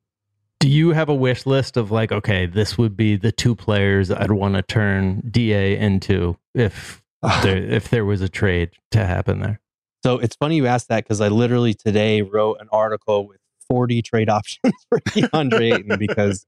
Do 0.60 0.68
you 0.68 0.90
have 0.90 1.08
a 1.08 1.14
wish 1.14 1.46
list 1.46 1.76
of 1.76 1.90
like, 1.92 2.10
okay, 2.10 2.46
this 2.46 2.76
would 2.76 2.96
be 2.96 3.16
the 3.16 3.30
two 3.30 3.54
players 3.54 4.10
I'd 4.10 4.32
want 4.32 4.54
to 4.54 4.62
turn 4.62 5.22
Da 5.30 5.76
into 5.76 6.36
if 6.54 7.00
there, 7.42 7.56
if 7.56 7.90
there 7.90 8.04
was 8.04 8.20
a 8.22 8.28
trade 8.28 8.70
to 8.90 9.06
happen 9.06 9.40
there? 9.40 9.60
So 10.04 10.18
it's 10.18 10.34
funny 10.36 10.56
you 10.56 10.66
asked 10.66 10.88
that 10.88 11.04
because 11.04 11.20
I 11.20 11.28
literally 11.28 11.74
today 11.74 12.22
wrote 12.22 12.58
an 12.60 12.68
article 12.72 13.26
with 13.28 13.38
40 13.68 14.02
trade 14.02 14.28
options 14.30 14.72
for 14.88 14.98
DeAndre 15.00 15.76
Ayton 15.76 15.98
because 15.98 16.44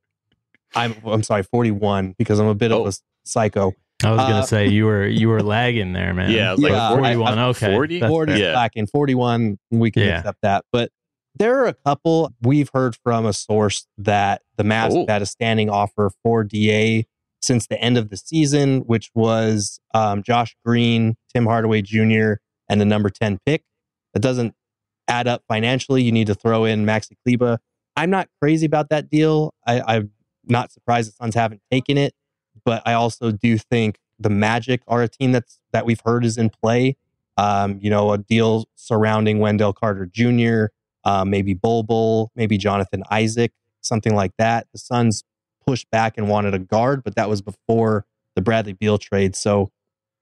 I'm 0.74 0.94
I'm 1.04 1.22
sorry, 1.22 1.42
41 1.44 2.14
because 2.18 2.38
I'm 2.40 2.46
a 2.46 2.54
bit 2.54 2.72
oh. 2.72 2.84
of 2.86 2.94
a 2.94 2.96
psycho. 3.24 3.74
I 4.02 4.10
was 4.10 4.18
gonna 4.18 4.34
Uh, 4.36 4.42
say 4.42 4.68
you 4.68 4.86
were 4.86 5.06
you 5.06 5.28
were 5.28 5.42
lagging 5.42 5.92
there, 5.92 6.14
man. 6.14 6.30
Yeah, 6.30 6.50
I 6.50 6.52
was 6.52 6.60
like, 6.62 6.72
Yeah, 6.72 6.90
41. 6.90 7.38
I- 7.38 7.44
okay, 7.48 7.72
40? 7.72 8.00
that's 8.00 8.10
40 8.10 8.32
fair. 8.32 8.40
Yeah. 8.40 8.52
slacking, 8.54 8.86
41, 8.86 9.58
we 9.70 9.90
can 9.90 10.02
Yeah. 10.02 10.18
accept 10.18 10.38
that. 10.42 10.64
But 10.72 10.90
there 11.40 11.58
are 11.62 11.66
a 11.66 11.74
couple 11.74 12.32
we've 12.42 12.70
heard 12.74 12.94
from 12.94 13.24
a 13.24 13.32
source 13.32 13.86
that 13.96 14.42
the 14.56 14.62
Mavs 14.62 14.92
Oh. 14.92 15.06
had 15.08 15.22
a 15.22 15.26
standing 15.26 15.70
offer 15.70 16.10
for 16.22 16.44
DA 16.44 17.06
since 17.42 17.66
the 17.66 17.80
end 17.80 17.96
of 17.96 18.10
the 18.10 18.16
season, 18.18 18.80
which 18.80 19.10
was 19.14 19.80
um, 19.94 20.22
Josh 20.22 20.54
Green, 20.64 21.16
Tim 21.32 21.46
Hardaway 21.46 21.80
Jr., 21.80 22.34
and 22.68 22.78
the 22.80 22.84
number 22.84 23.08
10 23.08 23.38
pick. 23.46 23.64
That 24.12 24.20
doesn't 24.20 24.54
add 25.08 25.26
up 25.26 25.42
financially. 25.48 26.02
You 26.02 26.12
need 26.12 26.26
to 26.26 26.34
throw 26.34 26.66
in 26.66 26.84
Maxi 26.84 27.12
Kleber. 27.26 27.58
I'm 27.96 28.10
not 28.10 28.28
crazy 28.40 28.66
about 28.66 28.90
that 28.90 29.08
deal. 29.08 29.54
I, 29.66 29.80
I'm 29.80 30.10
not 30.44 30.70
surprised 30.70 31.08
the 31.08 31.12
Suns 31.14 31.34
haven't 31.34 31.62
taken 31.70 31.96
it, 31.96 32.12
but 32.64 32.82
I 32.86 32.92
also 32.92 33.32
do 33.32 33.56
think 33.56 33.98
the 34.18 34.30
Magic 34.30 34.82
are 34.86 35.02
a 35.02 35.08
team 35.08 35.32
that's 35.32 35.58
that 35.72 35.86
we've 35.86 36.02
heard 36.04 36.24
is 36.26 36.36
in 36.36 36.50
play. 36.50 36.96
Um, 37.38 37.78
you 37.80 37.88
know, 37.88 38.12
a 38.12 38.18
deal 38.18 38.66
surrounding 38.74 39.38
Wendell 39.38 39.72
Carter 39.72 40.04
Jr., 40.04 40.66
um, 41.04 41.30
maybe 41.30 41.54
Bol, 41.54 42.30
maybe 42.34 42.58
Jonathan 42.58 43.02
Isaac, 43.10 43.52
something 43.80 44.14
like 44.14 44.32
that. 44.38 44.66
The 44.72 44.78
Suns 44.78 45.24
pushed 45.66 45.90
back 45.90 46.16
and 46.16 46.28
wanted 46.28 46.54
a 46.54 46.58
guard, 46.58 47.02
but 47.04 47.14
that 47.16 47.28
was 47.28 47.42
before 47.42 48.06
the 48.36 48.42
Bradley 48.42 48.72
Beal 48.72 48.98
trade. 48.98 49.36
So, 49.36 49.70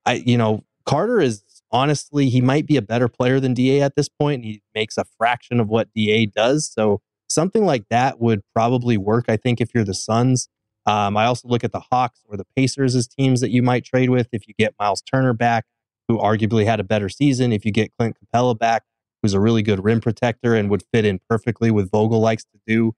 I, 0.07 0.15
you 0.15 0.37
know, 0.37 0.65
Carter 0.87 1.21
is 1.21 1.43
honestly 1.71 2.29
he 2.29 2.41
might 2.41 2.67
be 2.67 2.77
a 2.77 2.83
better 2.83 3.09
player 3.09 3.41
than 3.41 3.55
Da 3.55 3.83
at 3.83 3.95
this 3.95 4.09
point. 4.09 4.45
He 4.45 4.63
makes 4.75 4.97
a 4.97 5.05
fraction 5.05 5.61
of 5.61 5.69
what 5.69 5.89
Da 5.95 6.27
does. 6.27 6.71
So 6.73 7.01
something 7.29 7.65
like 7.65 7.85
that 7.91 8.21
would 8.21 8.43
probably 8.55 8.97
work. 8.97 9.27
I 9.29 9.37
think 9.37 9.61
if 9.61 9.71
you're 9.75 9.85
the 9.85 9.95
Suns. 9.95 10.49
Um, 10.87 11.19
I 11.19 11.27
also 11.27 11.49
look 11.49 11.65
at 11.65 11.73
the 11.73 11.83
Hawks 11.93 12.23
or 12.27 12.39
the 12.39 12.47
Pacers 12.57 12.95
as 12.95 13.07
teams 13.07 13.43
that 13.43 13.51
you 13.51 13.63
might 13.63 13.85
trade 13.85 14.09
with 14.09 14.29
if 14.33 14.49
you 14.49 14.55
get 14.59 14.75
Miles 14.81 15.03
Turner 15.03 15.35
back, 15.35 15.67
who 16.09 16.17
arguably 16.17 16.65
had 16.65 16.81
a 16.81 16.85
better 16.85 17.11
season. 17.11 17.53
If 17.53 17.67
you 17.67 17.73
get 17.73 17.93
Clint 17.99 18.17
Capela 18.19 18.59
back, 18.59 18.85
who's 19.23 19.35
a 19.35 19.41
really 19.41 19.63
good 19.63 19.83
rim 19.85 20.01
protector 20.01 20.55
and 20.55 20.71
would 20.71 20.83
fit 20.93 21.05
in 21.05 21.21
perfectly 21.29 21.71
with 21.71 21.91
Vogel 21.91 22.21
likes 22.21 22.45
to 22.45 22.59
do. 22.67 22.95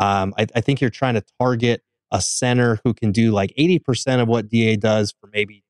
Um, 0.00 0.34
I, 0.38 0.46
I 0.54 0.60
think 0.60 0.80
you're 0.80 0.90
trying 0.90 1.14
to 1.14 1.24
target 1.40 1.82
a 2.10 2.20
center 2.20 2.80
who 2.84 2.94
can 2.94 3.12
do 3.12 3.32
like 3.32 3.52
80% 3.58 4.20
of 4.22 4.28
what 4.28 4.48
DA 4.48 4.76
does 4.76 5.12
for 5.20 5.28
maybe 5.32 5.64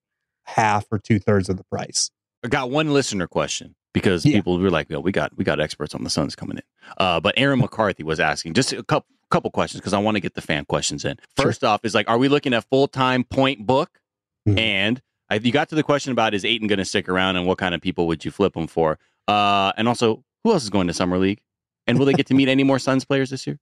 half 0.44 0.86
or 0.90 0.98
two 0.98 1.18
thirds 1.18 1.48
of 1.48 1.56
the 1.56 1.64
price. 1.64 2.10
I 2.44 2.48
got 2.48 2.70
one 2.70 2.92
listener 2.92 3.26
question 3.26 3.74
because 3.94 4.24
Yeah. 4.26 4.36
people 4.36 4.58
were 4.58 4.70
like, 4.70 4.90
"Well, 4.90 5.02
we 5.02 5.12
got 5.12 5.34
we 5.36 5.44
got 5.44 5.60
experts 5.60 5.94
on 5.94 6.04
the 6.04 6.10
Suns 6.10 6.36
coming 6.36 6.58
in." 6.58 6.62
Uh, 6.98 7.20
but 7.20 7.34
Aaron 7.38 7.60
McCarthy 7.60 8.02
was 8.02 8.20
asking 8.20 8.52
just 8.54 8.72
a 8.72 8.82
couple 8.82 9.08
couple 9.30 9.50
questions 9.50 9.80
because 9.80 9.94
I 9.94 9.98
want 9.98 10.16
to 10.16 10.20
get 10.20 10.34
the 10.34 10.42
fan 10.42 10.64
questions 10.66 11.04
in. 11.04 11.16
Sure. 11.38 11.46
First 11.46 11.64
off, 11.64 11.80
is 11.84 11.94
like, 11.94 12.08
are 12.08 12.18
we 12.18 12.28
looking 12.28 12.52
at 12.52 12.64
full 12.68 12.86
time 12.88 13.24
point 13.24 13.66
book? 13.66 13.98
Mhm. 14.46 14.58
And 14.58 15.02
I, 15.30 15.36
you 15.36 15.50
got 15.50 15.70
to 15.70 15.74
the 15.74 15.82
question 15.82 16.12
about 16.12 16.34
is 16.34 16.44
Ayton 16.44 16.68
going 16.68 16.78
to 16.78 16.84
stick 16.84 17.08
around 17.08 17.36
and 17.36 17.46
what 17.46 17.56
kind 17.56 17.74
of 17.74 17.80
people 17.80 18.06
would 18.08 18.24
you 18.26 18.30
flip 18.30 18.54
him 18.54 18.66
for? 18.66 18.98
Uh, 19.28 19.72
and 19.76 19.88
also, 19.88 20.24
who 20.42 20.52
else 20.52 20.62
is 20.62 20.70
going 20.70 20.86
to 20.86 20.94
summer 20.94 21.18
league? 21.18 21.40
And 21.86 21.98
will 21.98 22.06
they 22.06 22.12
get 22.12 22.26
to 22.26 22.34
meet 22.34 22.48
any 22.48 22.64
more 22.64 22.78
Suns 22.78 23.04
players 23.04 23.30
this 23.30 23.46
year? 23.46 23.58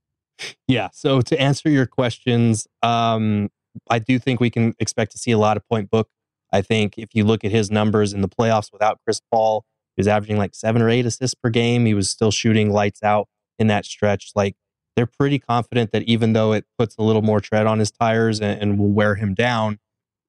Yeah. 0.66 0.88
So 0.92 1.21
to 1.21 1.40
answer 1.40 1.69
your 1.69 1.87
questions, 1.87 2.66
um, 2.83 3.50
I 3.90 3.99
do 3.99 4.19
think 4.19 4.40
we 4.40 4.50
can 4.50 4.75
expect 4.78 5.12
to 5.12 5.19
see 5.19 5.31
a 5.31 5.38
lot 5.38 5.57
of 5.57 5.66
point 5.69 5.90
book. 5.90 6.09
I 6.52 6.62
think 6.62 6.99
if 6.99 7.11
you 7.14 7.25
look 7.25 7.45
at 7.45 7.50
his 7.50 7.71
numbers 7.71 8.12
in 8.12 8.21
the 8.21 8.28
playoffs 8.28 8.73
without 8.73 9.00
Chris 9.04 9.21
Paul, 9.31 9.64
he 9.97 10.00
was 10.00 10.09
averaging 10.09 10.38
like 10.38 10.54
seven 10.54 10.83
or 10.83 10.88
eight 10.88 11.07
assists 11.07 11.35
per 11.35 11.50
game. 11.50 11.87
He 11.87 11.95
was 11.95 12.11
still 12.11 12.31
shooting 12.31 12.71
lights 12.71 13.02
out 13.02 13.28
in 13.59 13.66
that 13.69 13.85
stretch. 13.85 14.33
Like 14.35 14.57
they're 14.97 15.07
pretty 15.07 15.38
confident 15.38 15.92
that 15.92 16.02
even 16.02 16.33
though 16.33 16.52
it 16.52 16.66
puts 16.78 16.97
a 16.97 17.02
little 17.02 17.23
more 17.23 17.40
tread 17.40 17.66
on 17.66 17.78
his 17.78 17.90
tires 17.90 18.40
and, 18.40 18.61
and 18.61 18.78
will 18.78 18.90
wear 18.90 19.14
him 19.14 19.35
down, 19.35 19.78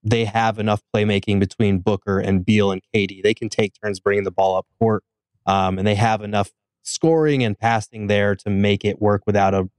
they 0.04 0.25
have 0.25 0.60
enough 0.60 0.82
playmaking 0.94 1.40
between 1.40 1.80
Booker 1.80 2.20
and 2.20 2.46
Beal 2.46 2.72
and 2.72 2.82
KD. 2.94 3.24
They 3.24 3.34
can 3.34 3.50
take 3.50 3.74
turns 3.82 4.00
bringing 4.00 4.24
the 4.24 4.32
ball 4.32 4.58
up 4.58 4.68
court, 4.80 5.04
um, 5.45 5.77
and 5.77 5.88
they 5.88 5.95
have 5.95 6.21
enough 6.21 6.51
scoring 6.83 7.43
and 7.43 7.57
passing 7.57 8.07
there 8.07 8.35
to 8.35 8.50
make 8.50 8.83
it 8.83 9.01
work 9.01 9.23
without 9.25 9.53
a 9.53 9.69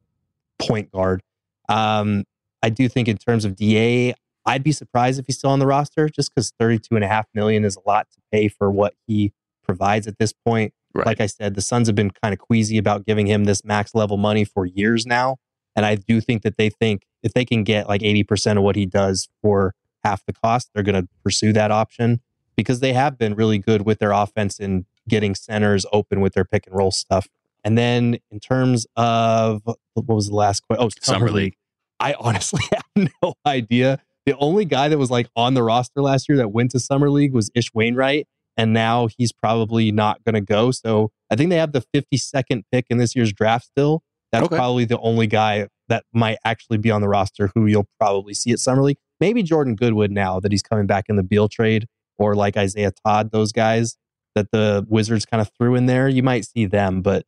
point 0.58 0.90
guard. 0.90 1.22
Um, 1.68 2.24
I 2.62 2.70
do 2.70 2.88
think 2.88 3.08
in 3.08 3.16
terms 3.16 3.44
of 3.44 3.56
DA, 3.56 4.14
I'd 4.46 4.62
be 4.62 4.72
surprised 4.72 5.18
if 5.18 5.26
he's 5.26 5.38
still 5.38 5.50
on 5.50 5.58
the 5.58 5.66
roster 5.66 6.08
just 6.08 6.34
because 6.34 6.52
32 6.58 6.94
and 6.94 7.04
a 7.04 7.08
half 7.08 7.26
million 7.34 7.64
is 7.64 7.76
a 7.76 7.88
lot 7.88 8.08
to 8.12 8.20
pay 8.32 8.48
for 8.48 8.70
what 8.70 8.94
he 9.06 9.32
provides 9.62 10.06
at 10.06 10.18
this 10.18 10.32
point. 10.32 10.72
Right. 10.94 11.06
Like 11.06 11.20
I 11.20 11.26
said, 11.26 11.54
the 11.54 11.62
Suns 11.62 11.88
have 11.88 11.96
been 11.96 12.10
kind 12.10 12.32
of 12.32 12.38
queasy 12.38 12.78
about 12.78 13.04
giving 13.06 13.26
him 13.26 13.44
this 13.44 13.64
max 13.64 13.94
level 13.94 14.16
money 14.16 14.44
for 14.44 14.64
years 14.64 15.06
now. 15.06 15.36
And 15.74 15.84
I 15.84 15.96
do 15.96 16.20
think 16.20 16.42
that 16.42 16.56
they 16.56 16.70
think 16.70 17.06
if 17.22 17.32
they 17.32 17.44
can 17.44 17.64
get 17.64 17.88
like 17.88 18.02
80% 18.02 18.58
of 18.58 18.62
what 18.62 18.76
he 18.76 18.86
does 18.86 19.28
for 19.42 19.74
half 20.04 20.24
the 20.24 20.32
cost, 20.32 20.70
they're 20.72 20.84
going 20.84 21.02
to 21.02 21.08
pursue 21.22 21.52
that 21.54 21.70
option 21.70 22.20
because 22.56 22.80
they 22.80 22.92
have 22.92 23.18
been 23.18 23.34
really 23.34 23.58
good 23.58 23.82
with 23.82 23.98
their 23.98 24.12
offense 24.12 24.60
in 24.60 24.86
getting 25.08 25.34
centers 25.34 25.84
open 25.92 26.20
with 26.20 26.34
their 26.34 26.44
pick 26.44 26.66
and 26.66 26.76
roll 26.76 26.90
stuff. 26.90 27.26
And 27.62 27.78
then 27.78 28.18
in 28.30 28.40
terms 28.40 28.86
of 28.96 29.62
what 29.64 30.06
was 30.06 30.28
the 30.28 30.34
last 30.34 30.60
question? 30.60 30.84
Oh, 30.84 30.90
Summer 31.00 31.18
summer 31.18 31.30
League. 31.30 31.34
league. 31.44 31.54
I 32.00 32.14
honestly 32.18 32.62
have 32.72 33.08
no 33.22 33.34
idea. 33.46 34.00
The 34.26 34.36
only 34.38 34.64
guy 34.64 34.88
that 34.88 34.98
was 34.98 35.10
like 35.10 35.28
on 35.36 35.54
the 35.54 35.62
roster 35.62 36.00
last 36.02 36.28
year 36.28 36.36
that 36.38 36.48
went 36.48 36.70
to 36.72 36.80
summer 36.80 37.10
league 37.10 37.32
was 37.32 37.50
Ish 37.54 37.72
Wainwright, 37.74 38.26
and 38.56 38.72
now 38.72 39.08
he's 39.18 39.32
probably 39.32 39.92
not 39.92 40.22
going 40.24 40.34
to 40.34 40.40
go. 40.40 40.70
So 40.70 41.10
I 41.30 41.36
think 41.36 41.50
they 41.50 41.56
have 41.56 41.72
the 41.72 41.84
52nd 41.94 42.62
pick 42.72 42.86
in 42.90 42.98
this 42.98 43.14
year's 43.16 43.32
draft 43.32 43.66
still. 43.66 44.02
That's 44.32 44.46
Okay. 44.46 44.56
probably 44.56 44.84
the 44.84 44.98
only 45.00 45.26
guy 45.26 45.68
that 45.88 46.04
might 46.12 46.38
actually 46.44 46.78
be 46.78 46.90
on 46.90 47.00
the 47.02 47.08
roster 47.08 47.50
who 47.54 47.66
you'll 47.66 47.86
probably 48.00 48.34
see 48.34 48.50
at 48.52 48.58
summer 48.58 48.82
league. 48.82 48.96
Maybe 49.20 49.42
Jordan 49.42 49.76
Goodwin 49.76 50.12
now 50.12 50.40
that 50.40 50.50
he's 50.50 50.62
coming 50.62 50.86
back 50.86 51.04
in 51.08 51.16
the 51.16 51.22
Beal 51.22 51.48
trade, 51.48 51.86
or 52.18 52.34
like 52.34 52.56
Isaiah 52.56 52.92
Todd, 53.06 53.30
those 53.30 53.52
guys 53.52 53.96
that 54.34 54.50
the 54.50 54.86
Wizards 54.88 55.24
kind 55.26 55.40
of 55.40 55.50
threw 55.58 55.74
in 55.74 55.86
there. 55.86 56.08
You 56.08 56.22
might 56.22 56.44
see 56.44 56.66
them, 56.66 57.02
but 57.02 57.24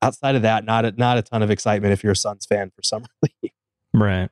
outside 0.00 0.34
of 0.34 0.42
that, 0.42 0.64
not 0.64 0.84
a, 0.84 0.92
not 0.92 1.18
a 1.18 1.22
ton 1.22 1.42
of 1.42 1.50
excitement 1.50 1.92
if 1.92 2.02
you're 2.02 2.12
a 2.12 2.16
Suns 2.16 2.46
fan 2.46 2.70
for 2.74 2.82
summer 2.82 3.06
league. 3.22 3.52
Right. 3.94 4.30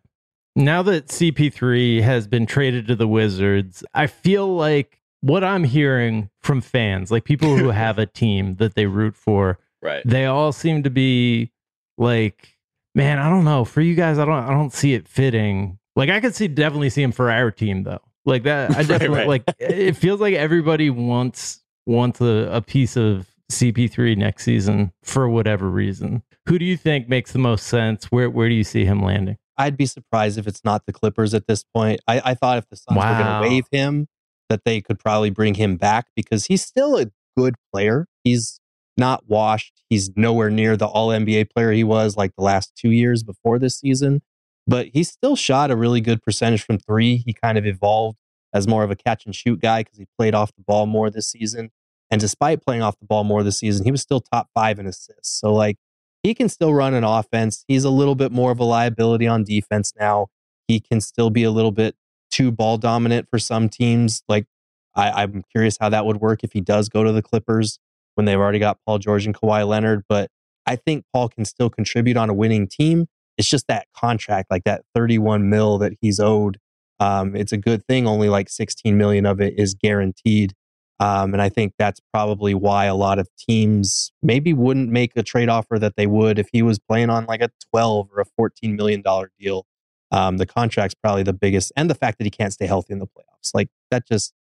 Now 0.57 0.83
that 0.83 1.07
CP3 1.09 2.03
has 2.03 2.27
been 2.27 2.45
traded 2.47 2.87
to 2.89 2.97
the 2.97 3.07
Wizards, 3.09 3.85
I 3.95 4.07
feel 4.09 4.53
like 4.55 5.01
what 5.21 5.45
I'm 5.45 5.65
hearing 5.65 6.29
from 6.43 6.61
fans, 6.61 7.11
like 7.11 7.25
people 7.25 7.57
who 7.57 7.71
have 7.71 7.99
a 7.99 8.07
team 8.07 8.57
that 8.57 8.75
they 8.75 8.87
root 8.87 9.17
for, 9.17 9.59
Right. 9.83 10.03
they 10.05 10.27
all 10.27 10.53
seem 10.53 10.83
to 10.83 10.91
be 10.91 11.53
like, 11.97 12.57
man, 12.95 13.19
I 13.19 13.31
don't 13.31 13.45
know. 13.45 13.65
For 13.65 13.81
you 13.81 13.95
guys, 13.95 14.19
I 14.19 14.25
don't 14.25 14.35
I 14.45 14.51
don't 14.51 14.73
see 14.75 14.93
it 14.95 15.09
fitting. 15.09 15.79
Like 15.97 16.11
I 16.11 16.21
could 16.21 16.35
see 16.35 16.49
definitely 16.49 16.91
see 16.91 17.03
him 17.03 17.13
for 17.13 17.31
our 17.31 17.51
team 17.51 17.85
though. 17.85 18.01
Like 18.27 18.43
that 18.43 18.73
I 18.73 18.75
Right, 18.79 18.87
definitely 18.89 19.19
right. 19.19 19.29
like 19.29 19.43
it 19.59 19.93
feels 19.97 20.21
like 20.21 20.35
everybody 20.35 20.91
wants 20.91 21.63
wants 21.87 22.21
a, 22.21 22.49
a 22.53 22.61
piece 22.61 22.97
of 22.97 23.27
CP3 23.51 24.17
next 24.17 24.45
season 24.45 24.93
for 25.03 25.29
whatever 25.29 25.69
reason. 25.69 26.23
Who 26.47 26.59
do 26.59 26.65
you 26.65 26.77
think 26.77 27.09
makes 27.09 27.33
the 27.33 27.39
most 27.39 27.67
sense? 27.67 28.07
Where 28.07 28.31
where 28.31 28.49
do 28.49 28.55
you 28.55 28.65
see 28.65 28.85
him 28.85 29.03
landing? 29.03 29.37
I'd 29.59 29.77
be 29.77 29.87
surprised 29.87 30.39
if 30.39 30.47
it's 30.47 30.65
not 30.65 30.87
the 30.87 30.93
Clippers 30.93 31.35
at 31.35 31.47
this 31.47 31.65
point. 31.75 32.01
I, 32.09 32.23
I 32.25 32.35
thought 32.35 32.59
if 32.59 32.69
the 32.71 32.77
Suns 32.77 32.97
were 32.97 33.03
going 33.03 33.43
to 33.43 33.49
waive 33.49 33.67
him, 33.71 34.09
that 34.49 34.65
they 34.65 34.81
could 34.81 34.99
probably 34.99 35.31
bring 35.31 35.55
him 35.55 35.77
back 35.77 36.07
because 36.17 36.47
he's 36.47 36.63
still 36.63 36.97
a 36.97 37.07
good 37.37 37.57
player. 37.73 38.07
He's 38.25 38.59
not 38.97 39.29
washed. 39.29 39.83
He's 39.91 40.17
nowhere 40.17 40.51
near 40.51 40.77
the 40.77 40.87
All 40.87 41.09
NBA 41.09 41.51
player 41.51 41.73
he 41.73 41.85
was 41.85 42.17
like 42.17 42.35
the 42.37 42.45
last 42.45 42.73
two 42.77 42.91
years 42.91 43.23
before 43.23 43.59
this 43.59 43.79
season, 43.79 44.23
but 44.67 44.89
he 44.89 45.03
still 45.05 45.37
shot 45.37 45.71
a 45.71 45.77
really 45.77 46.01
good 46.01 46.23
percentage 46.23 46.65
from 46.65 46.79
three. 46.79 47.19
He 47.19 47.33
kind 47.33 47.59
of 47.59 47.67
evolved 47.67 48.19
as 48.53 48.67
more 48.67 48.83
of 48.83 48.91
a 48.91 48.97
catch 48.97 49.25
and 49.27 49.35
shoot 49.35 49.61
guy 49.61 49.83
because 49.83 49.99
he 49.99 50.07
played 50.19 50.35
off 50.35 50.55
the 50.55 50.63
ball 50.63 50.87
more 50.87 51.11
this 51.11 51.31
season. 51.31 51.71
And 52.11 52.21
despite 52.21 52.63
playing 52.65 52.83
off 52.83 52.99
the 52.99 53.07
ball 53.07 53.25
more 53.25 53.43
this 53.43 53.59
season, 53.59 53.85
he 53.85 53.91
was 53.91 54.03
still 54.03 54.21
top 54.21 54.49
five 54.55 54.79
in 54.79 54.87
assists. 54.87 55.41
So 55.41 55.53
like 55.53 55.77
he 56.23 56.35
can 56.35 56.49
still 56.49 56.75
run 56.75 56.95
an 56.95 57.05
offense. 57.05 57.65
He's 57.69 57.85
a 57.85 57.91
little 57.91 58.15
bit 58.15 58.33
more 58.33 58.51
of 58.51 58.59
a 58.59 58.65
liability 58.65 59.27
on 59.27 59.45
defense 59.45 59.93
now. 59.99 60.27
He 60.67 60.81
can 60.81 61.01
still 61.01 61.31
be 61.31 61.45
a 61.45 61.51
little 61.51 61.73
bit 61.73 61.95
too 62.31 62.51
ball 62.51 62.79
dominant 62.79 63.29
for 63.31 63.39
some 63.39 63.69
teams. 63.69 64.23
Like 64.29 64.47
I, 64.95 65.23
I'm 65.23 65.45
curious 65.51 65.77
how 65.81 65.89
that 65.89 66.05
would 66.05 66.21
work 66.21 66.45
if 66.45 66.53
he 66.53 66.61
does 66.61 66.89
go 66.89 67.05
to 67.05 67.13
the 67.13 67.23
Clippers 67.23 67.79
when 68.15 68.25
they've 68.25 68.39
already 68.39 68.59
got 68.59 68.79
Paul 68.87 68.99
George 68.99 69.27
and 69.27 69.35
Kawhi 69.35 69.67
Leonard. 69.67 70.05
But 70.09 70.31
I 70.67 70.77
think 70.77 71.05
Paul 71.13 71.29
can 71.29 71.45
still 71.45 71.71
contribute 71.71 72.17
on 72.17 72.29
a 72.29 72.35
winning 72.35 72.69
team. 72.69 73.07
It's 73.39 73.49
just 73.49 73.67
that 73.69 73.87
contract, 73.97 74.51
like 74.51 74.65
that 74.65 74.83
31 74.95 75.49
mil 75.49 75.79
that 75.79 75.95
he's 76.01 76.21
owed. 76.21 76.59
Um, 77.01 77.35
it's 77.35 77.53
a 77.53 77.57
good 77.57 77.85
thing. 77.87 78.07
Only 78.07 78.29
like 78.29 78.49
16 78.49 78.97
million 78.97 79.27
of 79.27 79.41
it 79.41 79.59
is 79.59 79.75
guaranteed. 79.75 80.55
Um, 81.01 81.33
and 81.33 81.41
I 81.41 81.49
think 81.49 81.73
that's 81.79 81.99
probably 82.13 82.53
why 82.53 82.85
a 82.85 82.95
lot 82.95 83.19
of 83.19 83.27
teams 83.39 84.13
maybe 84.23 84.53
wouldn't 84.53 84.91
make 84.91 85.13
a 85.17 85.23
trade 85.23 85.49
offer 85.49 85.79
that 85.79 85.97
they 85.97 86.07
would 86.07 86.39
if 86.39 86.49
he 86.53 86.61
was 86.61 86.79
playing 86.79 87.09
on 87.09 87.25
like 87.25 87.41
a 87.41 87.51
12 87.71 88.09
or 88.15 88.21
a 88.21 88.27
14 88.37 88.77
million 88.77 89.01
dollar 89.01 89.31
deal. 89.41 89.67
Um, 90.13 90.37
the 90.37 90.47
contract's 90.47 90.95
probably 90.95 91.23
the 91.23 91.33
biggest, 91.33 91.73
and 91.77 91.89
the 91.89 91.95
fact 91.95 92.19
that 92.19 92.25
he 92.25 92.31
can't 92.31 92.53
stay 92.53 92.67
healthy 92.67 92.93
in 92.93 92.99
the 92.99 93.07
playoffs, 93.07 93.55
like 93.55 93.69
that 93.91 94.07
just 94.07 94.35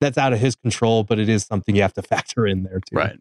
that's 0.00 0.18
out 0.18 0.32
of 0.32 0.40
his 0.40 0.56
control. 0.56 1.04
But 1.04 1.18
it 1.18 1.28
is 1.28 1.44
something 1.44 1.74
you 1.74 1.82
have 1.82 1.94
to 1.94 2.02
factor 2.02 2.46
in 2.46 2.64
there 2.64 2.80
too. 2.80 2.96
Right. 2.96 3.18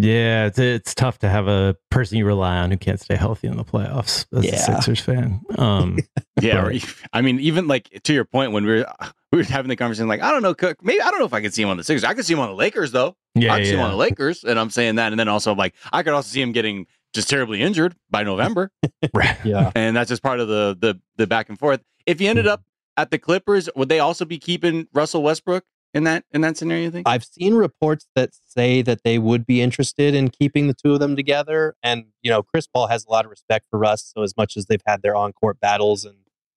Yeah, 0.00 0.46
it's 0.46 0.58
it's 0.58 0.94
tough 0.94 1.18
to 1.20 1.28
have 1.28 1.48
a 1.48 1.76
person 1.90 2.18
you 2.18 2.24
rely 2.26 2.56
on 2.58 2.70
who 2.70 2.76
can't 2.76 3.00
stay 3.00 3.16
healthy 3.16 3.48
in 3.48 3.56
the 3.56 3.64
playoffs 3.64 4.26
as 4.36 4.44
Yeah. 4.44 4.54
a 4.54 4.58
Sixers 4.58 5.00
fan. 5.00 5.40
Um, 5.56 5.98
Yeah, 6.40 6.58
Right. 6.66 6.84
or- 6.84 6.88
I 7.12 7.20
mean, 7.20 7.40
even 7.40 7.66
like 7.66 8.00
to 8.04 8.12
your 8.14 8.24
point, 8.24 8.52
when 8.52 8.64
we 8.64 8.74
were 8.76 8.86
we 9.32 9.38
were 9.38 9.44
having 9.44 9.68
the 9.68 9.76
conversation 9.76 10.06
like, 10.08 10.22
I 10.22 10.30
don't 10.30 10.42
know, 10.42 10.54
Cook. 10.54 10.78
Maybe 10.84 11.00
I 11.00 11.10
don't 11.10 11.18
know 11.18 11.26
if 11.26 11.32
I 11.34 11.40
could 11.40 11.52
see 11.52 11.62
him 11.62 11.68
on 11.68 11.76
the 11.76 11.84
Sixers. 11.84 12.04
I 12.04 12.14
could 12.14 12.24
see 12.24 12.34
him 12.34 12.40
on 12.40 12.48
the 12.48 12.54
Lakers 12.54 12.92
though. 12.92 13.16
Yeah, 13.34 13.52
I 13.52 13.58
could 13.58 13.66
see 13.66 13.74
him 13.74 13.80
on 13.80 13.90
the 13.90 13.96
Lakers, 13.96 14.44
and 14.44 14.58
I'm 14.58 14.70
saying 14.70 14.96
that, 14.96 15.12
and 15.12 15.18
then 15.18 15.28
also 15.28 15.54
like 15.54 15.74
I 15.92 16.02
could 16.04 16.12
also 16.12 16.28
see 16.28 16.40
him 16.42 16.52
getting 16.52 16.86
just 17.14 17.28
terribly 17.28 17.60
injured 17.62 17.96
by 18.10 18.22
November, 18.22 18.70
Right. 19.14 19.36
Yeah. 19.44 19.72
and 19.74 19.96
that's 19.96 20.08
just 20.10 20.22
part 20.22 20.38
of 20.40 20.46
the 20.48 20.76
the 20.78 21.00
the 21.16 21.26
back 21.26 21.48
and 21.48 21.58
forth. 21.58 21.80
If 22.06 22.20
you 22.20 22.28
ended 22.28 22.46
up 22.46 22.62
at 22.96 23.10
the 23.10 23.18
Clippers, 23.18 23.68
would 23.74 23.88
they 23.88 23.98
also 23.98 24.24
be 24.24 24.38
keeping 24.38 24.86
Russell 24.92 25.22
Westbrook 25.22 25.64
in 25.94 26.04
that 26.04 26.24
in 26.32 26.40
that 26.42 26.56
scenario? 26.56 26.84
You 26.84 26.90
think? 26.90 27.08
I've 27.08 27.24
seen 27.24 27.54
reports 27.54 28.06
that 28.14 28.30
say 28.46 28.82
that 28.82 29.02
they 29.04 29.18
would 29.18 29.46
be 29.46 29.60
interested 29.62 30.14
in 30.14 30.28
keeping 30.28 30.66
the 30.68 30.74
two 30.74 30.92
of 30.94 31.00
them 31.00 31.16
together. 31.16 31.74
And, 31.82 32.06
you 32.22 32.30
know, 32.30 32.42
Chris 32.42 32.66
Paul 32.66 32.86
has 32.88 33.04
a 33.06 33.10
lot 33.10 33.24
of 33.24 33.30
respect 33.30 33.66
for 33.70 33.78
Russ. 33.78 34.12
So, 34.14 34.22
as 34.22 34.36
much 34.36 34.56
as 34.56 34.66
they've 34.66 34.82
had 34.86 35.02
their 35.02 35.16
on 35.16 35.32
court 35.32 35.58
battles 35.60 36.04
and, 36.04 36.16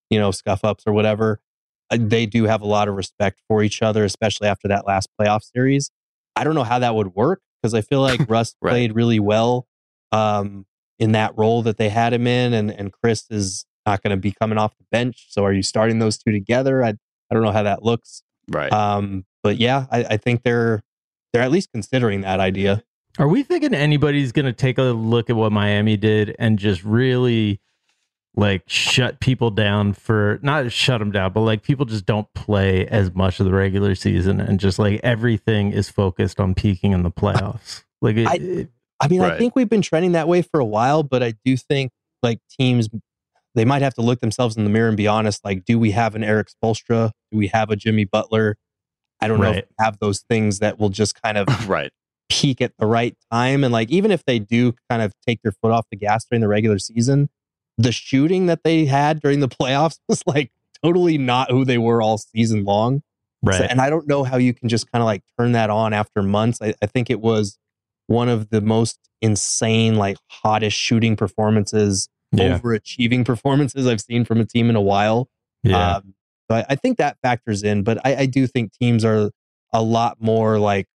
you 0.10 0.20
know, 0.20 0.32
scuff 0.32 0.64
ups 0.64 0.84
or 0.86 0.94
whatever, 0.94 1.40
uh, 1.90 1.98
they 2.00 2.26
do 2.26 2.46
have 2.46 2.62
a 2.62 2.68
lot 2.68 2.88
of 2.88 2.96
respect 2.96 3.42
for 3.48 3.64
each 3.64 3.82
other, 3.82 4.04
especially 4.04 4.48
after 4.48 4.68
that 4.68 4.86
last 4.86 5.10
playoff 5.20 5.44
series. 5.44 5.92
I 6.36 6.44
don't 6.44 6.56
know 6.56 6.64
how 6.64 6.80
that 6.80 6.96
would 6.96 7.16
work 7.16 7.42
because 7.62 7.74
I 7.74 7.82
feel 7.82 8.02
like 8.02 8.20
Russ 8.30 8.56
Right. 8.62 8.72
played 8.72 8.96
really 8.96 9.20
well 9.20 9.68
um, 10.12 10.66
in 11.00 11.14
that 11.14 11.38
role 11.38 11.62
that 11.64 11.78
they 11.78 11.90
had 11.90 12.14
him 12.14 12.28
in. 12.28 12.54
And, 12.54 12.70
and 12.72 12.92
Chris 12.92 13.26
is 13.30 13.66
not 13.86 14.02
going 14.04 14.12
to 14.12 14.18
be 14.18 14.32
coming 14.32 14.58
off 14.58 14.78
the 14.78 14.86
bench. 14.92 15.28
So, 15.30 15.44
are 15.46 15.54
you 15.54 15.64
starting 15.64 16.00
those 16.00 16.18
two 16.18 16.32
together? 16.32 16.84
I, 16.84 16.90
I 16.90 17.34
don't 17.34 17.44
know 17.44 17.52
how 17.52 17.64
that 17.64 17.84
looks. 17.84 18.24
Right. 18.52 18.72
Um, 18.72 19.26
but 19.44 19.58
yeah, 19.58 19.86
I, 19.92 20.04
I 20.04 20.18
think 20.18 20.44
they're 20.44 20.82
they're 21.34 21.42
at 21.42 21.52
least 21.52 21.70
considering 21.74 22.22
that 22.22 22.40
idea. 22.40 22.84
Are 23.20 23.28
we 23.28 23.44
thinking 23.44 23.74
anybody's 23.74 24.32
going 24.32 24.46
to 24.46 24.54
take 24.54 24.78
a 24.78 24.84
look 24.84 25.30
at 25.30 25.36
what 25.36 25.52
Miami 25.52 25.98
did 25.98 26.36
and 26.40 26.58
just 26.60 26.84
really 26.84 27.60
like 28.36 28.64
shut 28.68 29.20
people 29.20 29.52
down 29.52 29.92
for 29.94 30.40
not 30.42 30.72
shut 30.72 31.00
them 31.00 31.12
down, 31.12 31.34
but 31.34 31.42
like 31.42 31.64
people 31.64 31.86
just 31.86 32.06
don't 32.06 32.32
play 32.34 32.88
as 32.88 33.14
much 33.14 33.40
of 33.42 33.46
the 33.46 33.52
regular 33.52 33.94
season 33.96 34.40
and 34.40 34.60
just 34.60 34.80
like 34.80 35.02
everything 35.04 35.74
is 35.74 35.90
focused 35.90 36.40
on 36.40 36.54
peaking 36.56 36.94
in 36.94 37.04
the 37.04 37.12
playoffs? 37.12 37.84
Like, 38.02 38.16
it, 38.18 38.28
I- 38.28 38.68
I 39.04 39.08
mean, 39.08 39.20
I 39.22 39.38
think 39.40 39.56
we've 39.56 39.68
been 39.68 39.82
trending 39.82 40.12
that 40.12 40.28
way 40.28 40.44
for 40.44 40.60
a 40.60 40.66
while, 40.66 41.02
but 41.02 41.24
I 41.24 41.34
do 41.44 41.58
think 41.58 41.92
like 42.22 42.38
teams 42.52 42.88
they 43.56 43.66
might 43.66 43.82
have 43.82 43.94
to 43.96 44.02
look 44.02 44.20
themselves 44.22 44.56
in 44.58 44.64
the 44.64 44.70
mirror 44.70 44.88
and 44.88 44.98
be 44.98 45.08
honest. 45.08 45.44
Like, 45.44 45.66
do 45.66 45.78
we 45.78 45.92
have 45.92 46.16
an 46.16 46.24
Erik 46.24 46.48
Spoelstra? 46.50 47.12
Do 47.32 47.38
we 47.38 47.48
have 47.48 47.70
a 47.70 47.76
Jimmy 47.76 48.06
Butler? 48.06 48.58
I 49.20 49.28
don't 49.28 49.40
know 49.40 49.52
if 49.52 49.56
we 49.58 49.76
have 49.80 50.00
those 50.00 50.22
things 50.30 50.60
that 50.60 50.80
will 50.80 50.90
just 50.90 51.22
kind 51.22 51.38
of 51.38 51.48
right. 51.70 51.92
peak 52.30 52.62
at 52.62 52.74
the 52.80 52.88
right 52.88 53.16
time. 53.32 53.64
And 53.64 53.72
like, 53.72 53.90
even 53.92 54.10
if 54.12 54.26
they 54.26 54.40
do 54.40 54.74
kind 54.90 55.02
of 55.02 55.14
take 55.28 55.42
their 55.44 55.52
foot 55.52 55.72
off 55.72 55.86
the 55.92 55.98
gas 55.98 56.26
during 56.26 56.42
the 56.42 56.48
regular 56.48 56.80
season, 56.80 57.30
the 57.78 57.92
shooting 57.92 58.48
that 58.48 58.64
they 58.64 58.86
had 58.86 59.22
during 59.22 59.40
the 59.42 59.50
playoffs 59.62 59.98
was 60.08 60.24
like 60.26 60.52
totally 60.84 61.18
not 61.18 61.52
who 61.52 61.66
they 61.66 61.78
were 61.78 62.02
all 62.02 62.18
season 62.18 62.64
long. 62.64 63.02
right. 63.44 63.58
So- 63.60 63.64
and 63.66 63.80
I 63.82 63.90
don't 63.90 64.08
know 64.08 64.24
how 64.24 64.38
you 64.38 64.54
can 64.54 64.70
just 64.70 64.92
kind 64.92 65.02
of 65.02 65.06
like 65.06 65.22
turn 65.40 65.52
that 65.52 65.70
on 65.70 65.94
after 65.94 66.24
months. 66.24 66.60
I, 66.62 66.74
I 66.82 66.88
think 66.88 67.10
it 67.10 67.20
was 67.20 67.58
one 68.08 68.30
of 68.30 68.50
the 68.50 68.62
most 68.62 68.98
insane, 69.22 69.96
like 69.96 70.18
hottest 70.30 70.76
shooting 70.76 71.16
performances, 71.16 72.10
yeah. 72.32 72.58
overachieving 72.58 73.26
performances 73.26 73.88
I've 73.88 74.02
seen 74.02 74.26
from 74.26 74.40
a 74.40 74.46
team 74.46 74.70
in 74.70 74.76
a 74.76 74.82
while. 74.82 75.30
Yeah. 75.64 75.96
Um, 75.98 76.14
so 76.50 76.58
I, 76.58 76.66
I 76.70 76.76
think 76.76 76.98
that 76.98 77.18
factors 77.22 77.64
in, 77.64 77.84
but 77.84 78.00
I, 78.06 78.16
I 78.16 78.26
do 78.26 78.48
think 78.48 78.72
teams 78.74 79.06
are 79.06 79.32
a 79.74 79.82
lot 79.82 80.22
more 80.22 80.60
like 80.60 80.88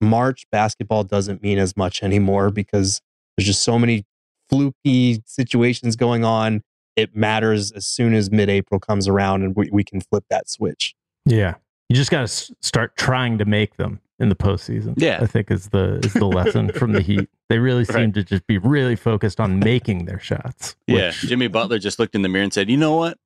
March 0.00 0.44
basketball 0.50 1.04
doesn't 1.04 1.42
mean 1.42 1.58
as 1.58 1.76
much 1.76 2.02
anymore 2.02 2.50
because 2.50 3.00
there's 3.36 3.46
just 3.46 3.62
so 3.62 3.78
many 3.78 4.04
fluky 4.48 5.22
situations 5.26 5.96
going 5.96 6.24
on. 6.24 6.62
It 6.96 7.14
matters 7.14 7.70
as 7.72 7.86
soon 7.86 8.14
as 8.14 8.30
mid 8.30 8.48
April 8.50 8.80
comes 8.80 9.08
around 9.08 9.42
and 9.42 9.54
we, 9.56 9.68
we 9.70 9.84
can 9.84 10.00
flip 10.00 10.24
that 10.30 10.48
switch. 10.48 10.94
yeah. 11.24 11.54
You 11.88 11.96
just 11.96 12.12
got 12.12 12.18
to 12.18 12.22
s- 12.24 12.52
start 12.60 12.96
trying 12.96 13.38
to 13.38 13.44
make 13.44 13.76
them 13.76 14.00
in 14.20 14.28
the 14.28 14.36
postseason. 14.36 14.94
Yeah. 14.96 15.18
I 15.20 15.26
think 15.26 15.50
is 15.50 15.70
the 15.70 16.00
is 16.04 16.12
the 16.14 16.26
lesson 16.26 16.72
from 16.74 16.92
the 16.92 17.00
Heat. 17.00 17.28
They 17.48 17.58
really 17.58 17.84
seem 17.84 17.96
Right. 17.96 18.14
to 18.14 18.22
just 18.22 18.46
be 18.46 18.58
really 18.58 18.96
focused 18.96 19.40
on 19.40 19.58
making 19.58 20.04
their 20.04 20.20
shots. 20.20 20.76
Yeah. 20.86 21.10
Jimmy 21.10 21.48
Butler 21.48 21.78
just 21.78 21.98
looked 21.98 22.14
in 22.14 22.22
the 22.22 22.28
mirror 22.28 22.44
and 22.44 22.52
said, 22.52 22.68
"You 22.70 22.76
know 22.76 22.94
what? 22.96 23.18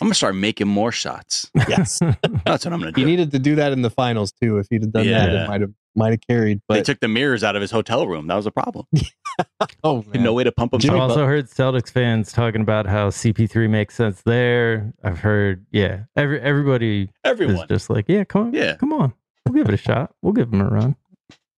I'm 0.00 0.06
gonna 0.08 0.14
start 0.14 0.34
making 0.36 0.68
more 0.68 0.92
shots. 0.92 1.50
Yes. 1.68 1.98
That's 2.44 2.64
what 2.64 2.72
I'm 2.72 2.80
gonna 2.80 2.92
do." 2.92 3.00
he 3.00 3.04
needed 3.06 3.30
to 3.32 3.38
do 3.38 3.54
that 3.56 3.72
in 3.72 3.82
the 3.82 3.90
finals 3.90 4.32
too. 4.32 4.58
If 4.58 4.66
he'd 4.70 4.82
have 4.82 4.92
done 4.92 5.06
that, 5.06 5.28
it 5.30 5.48
might 5.48 5.60
have 5.60 5.72
might 5.94 6.10
have 6.12 6.20
carried. 6.28 6.58
they 6.68 6.76
But 6.76 6.84
took 6.84 7.00
the 7.00 7.08
mirrors 7.08 7.42
out 7.42 7.56
of 7.56 7.62
his 7.62 7.70
hotel 7.70 8.06
room. 8.06 8.26
That 8.28 8.36
was 8.36 8.46
a 8.46 8.50
problem. 8.52 8.86
oh 9.84 10.04
man. 10.12 10.22
No 10.22 10.32
way 10.32 10.44
to 10.44 10.52
pump 10.52 10.72
him. 10.72 10.76
I've 10.78 10.82
Jimmy 10.82 10.98
also 11.00 11.26
heard 11.26 11.46
Celtics 11.48 11.90
fans 11.90 12.32
talking 12.32 12.60
about 12.60 12.86
how 12.86 13.08
CP3 13.10 13.68
makes 13.68 13.94
sense 13.94 14.22
there. 14.22 14.92
I've 15.02 15.18
heard, 15.20 15.64
yeah, 15.72 16.00
every 16.16 16.40
everybody 16.40 17.02
is 17.04 17.08
Everyone. 17.24 17.66
just 17.68 17.90
like, 17.90 18.04
yeah, 18.08 18.24
come 18.24 18.48
on, 18.48 18.52
Yeah. 18.54 18.76
come 18.76 18.92
on, 18.92 19.12
we'll 19.48 19.62
give 19.64 19.68
it 19.72 19.74
a 19.74 19.82
shot, 19.82 20.12
we'll 20.22 20.32
give 20.32 20.52
him 20.52 20.60
a 20.60 20.66
run. 20.68 20.96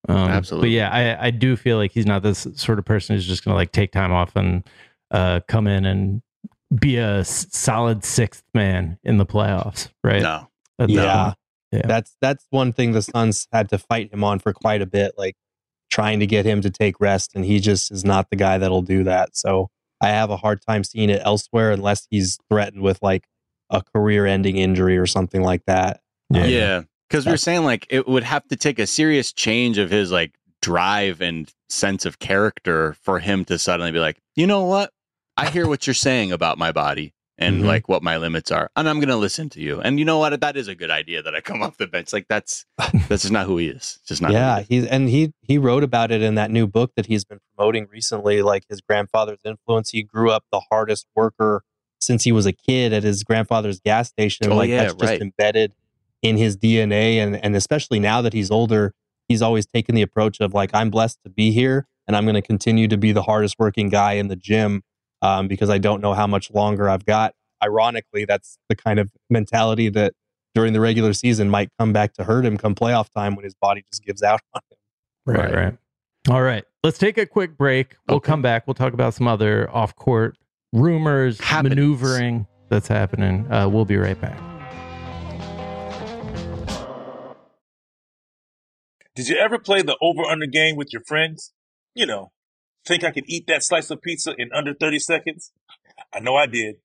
Um, 0.09 0.16
Absolutely. 0.16 0.68
But 0.70 0.72
yeah, 0.74 0.90
I 1.18 1.26
I 1.26 1.31
do 1.31 1.57
feel 1.57 1.76
like 1.76 1.92
he's 1.92 2.07
not 2.07 2.22
this 2.22 2.46
sort 2.55 2.79
of 2.79 2.85
person 2.85 3.14
who's 3.16 3.26
just 3.26 3.44
gonna 3.44 3.57
like 3.57 3.72
take 3.72 3.92
time 3.92 4.12
off 4.12 4.35
and 4.37 4.66
uh 5.11 5.40
come 5.48 5.66
in 5.66 5.85
and 5.85 6.22
be 6.79 6.96
a 6.96 7.24
solid 7.24 8.05
sixth 8.05 8.44
man 8.55 8.98
in 9.05 9.18
the 9.18 9.26
playoffs, 9.26 9.88
right? 10.05 10.22
No. 10.22 10.48
That's- 10.79 10.96
Yeah. 10.96 11.33
Yeah. 11.72 11.83
That's 11.87 12.16
that's 12.20 12.46
one 12.50 12.72
thing 12.72 12.92
the 12.92 13.03
Suns 13.03 13.46
had 13.53 13.68
to 13.68 13.79
fight 13.79 14.12
him 14.12 14.24
on 14.24 14.38
for 14.40 14.53
quite 14.53 14.83
a 14.83 14.87
bit, 14.87 15.12
like 15.16 15.37
trying 15.90 16.18
to 16.20 16.26
get 16.26 16.44
him 16.46 16.61
to 16.62 16.70
take 16.70 16.98
rest, 17.00 17.33
and 17.35 17.44
he 17.44 17.61
just 17.61 17.92
is 17.92 18.05
not 18.05 18.29
the 18.31 18.37
guy 18.37 18.59
that'll 18.59 18.83
do 18.83 19.05
that. 19.05 19.37
So 19.37 19.68
I 20.00 20.09
have 20.09 20.31
a 20.31 20.37
hard 20.37 20.62
time 20.66 20.83
seeing 20.83 21.11
it 21.11 21.20
elsewhere 21.24 21.70
unless 21.72 22.07
he's 22.11 22.38
threatened 22.48 22.83
with 22.83 22.98
like 23.03 23.24
a 23.70 23.83
career-ending 23.94 24.57
injury 24.57 24.96
or 24.98 25.07
something 25.07 25.42
like 25.42 25.62
that. 25.66 26.00
Yeah. 26.31 26.46
Yeah. 26.46 26.83
Because 27.11 27.27
we 27.27 27.33
were 27.33 27.37
saying 27.37 27.64
like 27.64 27.87
it 27.90 28.07
would 28.07 28.23
have 28.23 28.46
to 28.49 28.57
take 28.57 28.79
a 28.79 28.87
serious 28.87 29.33
change 29.33 29.79
of 29.79 29.90
his 29.90 30.12
like 30.12 30.33
drive 30.62 31.20
and 31.20 31.53
sense 31.68 32.07
of 32.07 32.18
character 32.20 32.94
for 33.03 33.18
him 33.18 33.44
to 33.46 33.59
suddenly 33.59 33.90
be 33.92 33.99
like, 33.99 34.18
you 34.37 34.46
know 34.46 34.64
what? 34.64 34.92
I 35.37 35.49
hear 35.51 35.66
what 35.66 35.87
you're 35.87 35.94
saying 35.94 36.33
about 36.33 36.59
my 36.59 36.70
body 36.73 37.12
and 37.38 37.62
Mhm. 37.62 37.66
like 37.66 37.88
what 37.88 38.03
my 38.03 38.18
limits 38.18 38.51
are, 38.53 38.70
and 38.77 38.87
I'm 38.88 39.01
gonna 39.01 39.16
listen 39.16 39.49
to 39.51 39.61
you. 39.61 39.81
And 39.81 39.99
you 39.99 40.05
know 40.05 40.18
what? 40.18 40.38
That 40.40 40.57
is 40.59 40.68
a 40.68 40.75
good 40.75 40.90
idea 40.90 41.23
that 41.23 41.35
I 41.35 41.40
come 41.40 41.62
off 41.62 41.79
the 41.79 41.87
bench. 41.87 42.12
Like 42.12 42.27
that's 42.29 42.66
that's 43.09 43.23
just 43.23 43.33
not 43.33 43.46
who 43.46 43.57
he 43.57 43.68
is. 43.68 43.99
It's 44.01 44.09
Just 44.09 44.23
not. 44.23 44.31
he 44.33 44.37
yeah, 44.37 44.59
is. 44.61 44.66
he's 44.68 44.87
and 44.87 45.09
he 45.09 45.33
he 45.40 45.57
wrote 45.59 45.83
about 45.83 46.11
it 46.12 46.20
in 46.23 46.35
that 46.37 46.51
new 46.51 46.66
book 46.66 46.92
that 46.96 47.07
he's 47.07 47.25
been 47.25 47.40
promoting 47.57 47.88
recently, 47.90 48.42
like 48.42 48.64
his 48.68 48.81
grandfather's 48.83 49.40
influence. 49.44 49.90
He 49.90 50.03
grew 50.03 50.31
up 50.31 50.44
the 50.53 50.61
hardest 50.70 51.07
worker 51.16 51.62
since 52.01 52.25
he 52.25 52.33
was 52.33 52.44
a 52.46 52.53
kid 52.53 52.92
at 52.92 53.03
his 53.03 53.23
grandfather's 53.25 53.81
gas 53.81 54.09
station. 54.09 54.53
Oh, 54.53 54.57
like 54.57 54.68
yeah, 54.70 54.83
that's 54.83 54.94
just 54.94 55.11
right. 55.11 55.20
embedded 55.23 55.73
in 56.23 56.37
his 56.37 56.57
DNA 56.57 57.15
and 57.17 57.37
and 57.43 57.57
especially 57.57 57.99
now 57.99 58.21
that 58.23 58.33
he's 58.33 58.51
older, 58.51 58.93
he's 59.29 59.43
always 59.43 59.67
taken 59.67 59.95
the 59.95 60.03
approach 60.03 60.41
of 60.41 60.53
like 60.55 60.71
I'm 60.75 60.91
blessed 60.91 61.19
to 61.25 61.31
be 61.31 61.51
here 61.53 61.87
and 62.07 62.17
I'm 62.17 62.25
going 62.25 62.35
to 62.35 62.43
continue 62.43 62.89
to 62.89 62.97
be 62.97 63.13
the 63.13 63.23
hardest 63.23 63.57
working 63.59 63.89
guy 63.89 64.13
in 64.15 64.29
the 64.29 64.37
gym 64.37 64.83
um, 65.23 65.49
because 65.49 65.71
I 65.71 65.79
don't 65.79 66.01
know 66.01 66.13
how 66.15 66.27
much 66.27 66.51
longer 66.51 66.89
I've 66.89 67.05
got. 67.05 67.35
Ironically, 67.63 68.25
that's 68.25 68.59
the 68.69 68.75
kind 68.77 68.99
of 68.99 69.11
mentality 69.29 69.89
that 69.91 70.15
during 70.55 70.73
the 70.73 70.81
regular 70.81 71.13
season 71.13 71.49
might 71.51 71.69
come 71.79 71.93
back 71.93 72.15
to 72.15 72.25
hurt 72.25 72.45
him 72.45 72.57
come 72.59 72.75
playoff 72.75 73.09
time 73.15 73.37
when 73.37 73.45
his 73.45 73.55
body 73.55 73.85
just 73.93 74.05
gives 74.05 74.23
out 74.23 74.41
on 74.55 74.61
him. 74.71 74.79
Right, 75.27 75.45
Right. 75.55 75.65
right. 75.65 75.77
All 76.29 76.43
right. 76.43 76.65
Let's 76.83 76.99
take 76.99 77.17
a 77.19 77.27
quick 77.27 77.57
break. 77.57 77.97
We'll 78.09 78.17
Okay. 78.17 78.27
come 78.27 78.43
back. 78.43 78.67
We'll 78.67 78.75
talk 78.75 78.93
about 78.95 79.15
some 79.15 79.29
other 79.29 79.71
off 79.71 79.95
court 79.95 80.37
rumors, 80.73 81.41
Happenings. 81.41 81.77
maneuvering 81.77 82.47
that's 82.69 82.89
happening. 82.89 83.51
Uh, 83.53 83.69
we'll 83.69 83.85
be 83.85 83.97
right 83.97 84.21
back. 84.21 84.39
Did 89.21 89.29
you 89.29 89.37
ever 89.37 89.59
play 89.59 89.83
the 89.83 89.99
over 90.01 90.23
under 90.23 90.47
game 90.47 90.77
with 90.77 90.95
your 90.95 91.03
friends? 91.03 91.53
You 91.95 92.07
know, 92.07 92.33
think 92.87 93.05
I 93.05 93.11
could 93.11 93.27
eat 93.27 93.47
that 93.49 93.63
slice 93.63 93.91
of 93.91 94.01
pizza 94.01 94.35
in 94.39 94.51
under 94.51 94.73
30 94.73 94.99
seconds? 94.99 95.53
I 96.11 96.21
know 96.21 96.37
I 96.37 96.47
did. 96.47 96.77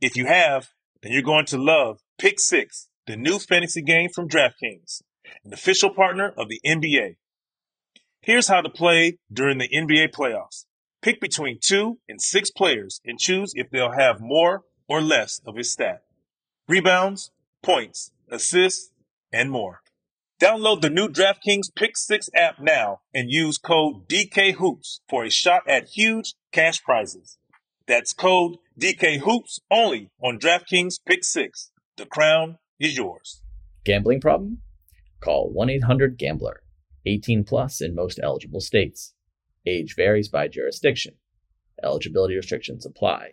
If 0.00 0.16
you 0.16 0.26
have, 0.26 0.70
then 1.00 1.12
you're 1.12 1.22
going 1.22 1.46
to 1.46 1.56
love 1.56 2.00
Pick 2.18 2.40
Six, 2.40 2.88
the 3.06 3.16
new 3.16 3.38
fantasy 3.38 3.82
game 3.82 4.10
from 4.12 4.28
DraftKings, 4.28 5.02
an 5.44 5.52
official 5.52 5.90
partner 5.90 6.34
of 6.36 6.48
the 6.48 6.60
NBA. 6.66 7.18
Here's 8.20 8.48
how 8.48 8.62
to 8.62 8.68
play 8.68 9.18
during 9.32 9.58
the 9.58 9.68
NBA 9.68 10.10
playoffs. 10.10 10.64
Pick 11.02 11.20
between 11.20 11.60
two 11.60 12.00
and 12.08 12.20
six 12.20 12.50
players 12.50 13.00
and 13.04 13.16
choose 13.16 13.52
if 13.54 13.70
they'll 13.70 13.92
have 13.92 14.20
more 14.20 14.64
or 14.88 15.00
less 15.00 15.40
of 15.46 15.54
his 15.54 15.72
stat. 15.72 16.02
Rebounds, 16.66 17.30
points, 17.62 18.10
assists, 18.28 18.90
and 19.32 19.52
more. 19.52 19.82
Download 20.38 20.82
the 20.82 20.90
new 20.90 21.08
DraftKings 21.08 21.74
Pick 21.74 21.96
6 21.96 22.28
app 22.34 22.60
now 22.60 23.00
and 23.14 23.30
use 23.30 23.56
code 23.56 24.06
DKHOOPS 24.06 25.00
for 25.08 25.24
a 25.24 25.30
shot 25.30 25.62
at 25.66 25.88
huge 25.88 26.34
cash 26.52 26.82
prizes. 26.82 27.38
That's 27.86 28.12
code 28.12 28.58
DKHOOPS 28.78 29.60
only 29.70 30.10
on 30.22 30.38
DraftKings 30.38 30.96
Pick 31.06 31.24
6. 31.24 31.70
The 31.96 32.04
crown 32.04 32.58
is 32.78 32.98
yours. 32.98 33.40
Gambling 33.86 34.20
problem? 34.20 34.60
Call 35.20 35.50
1 35.50 35.70
800 35.70 36.18
Gambler. 36.18 36.60
18 37.06 37.44
plus 37.44 37.80
in 37.80 37.94
most 37.94 38.20
eligible 38.22 38.60
states. 38.60 39.14
Age 39.64 39.94
varies 39.96 40.28
by 40.28 40.48
jurisdiction. 40.48 41.14
Eligibility 41.82 42.36
restrictions 42.36 42.84
apply. 42.84 43.32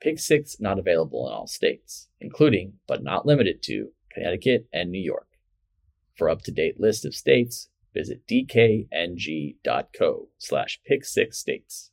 Pick 0.00 0.18
6 0.18 0.56
not 0.60 0.78
available 0.78 1.26
in 1.26 1.34
all 1.34 1.46
states, 1.46 2.08
including, 2.20 2.78
but 2.86 3.02
not 3.02 3.26
limited 3.26 3.62
to, 3.64 3.90
Connecticut, 4.10 4.66
and 4.72 4.90
New 4.90 5.02
York. 5.02 5.27
For 6.18 6.28
up-to-date 6.28 6.78
list 6.80 7.06
of 7.06 7.14
states, 7.14 7.68
visit 7.94 8.26
dkng.co 8.26 8.88
slash 10.36 10.80
pick6states. 10.90 11.90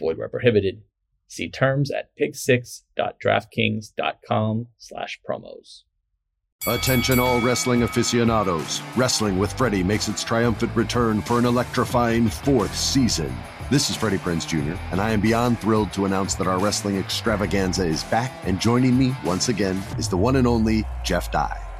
Void 0.00 0.18
where 0.18 0.28
prohibited. 0.28 0.82
See 1.28 1.48
terms 1.48 1.92
at 1.92 2.10
pick6.draftkings.com 2.20 4.66
slash 4.76 5.20
promos. 5.28 5.82
Attention, 6.66 7.20
all 7.20 7.40
wrestling 7.40 7.84
aficionados. 7.84 8.82
Wrestling 8.96 9.38
with 9.38 9.52
Freddie 9.52 9.84
makes 9.84 10.08
its 10.08 10.24
triumphant 10.24 10.74
return 10.74 11.22
for 11.22 11.38
an 11.38 11.44
electrifying 11.44 12.28
fourth 12.28 12.74
season. 12.74 13.32
This 13.70 13.90
is 13.90 13.96
Freddie 13.96 14.18
Prinze 14.18 14.44
Jr., 14.46 14.74
and 14.90 15.00
I 15.00 15.10
am 15.10 15.20
beyond 15.20 15.60
thrilled 15.60 15.92
to 15.92 16.04
announce 16.04 16.34
that 16.36 16.46
our 16.48 16.58
wrestling 16.58 16.96
extravaganza 16.96 17.86
is 17.86 18.02
back, 18.04 18.32
and 18.44 18.60
joining 18.60 18.98
me 18.98 19.14
once 19.24 19.48
again 19.48 19.80
is 19.98 20.08
the 20.08 20.16
one 20.16 20.34
and 20.34 20.48
only 20.48 20.84
Jeff 21.04 21.30
Dye. 21.30 21.62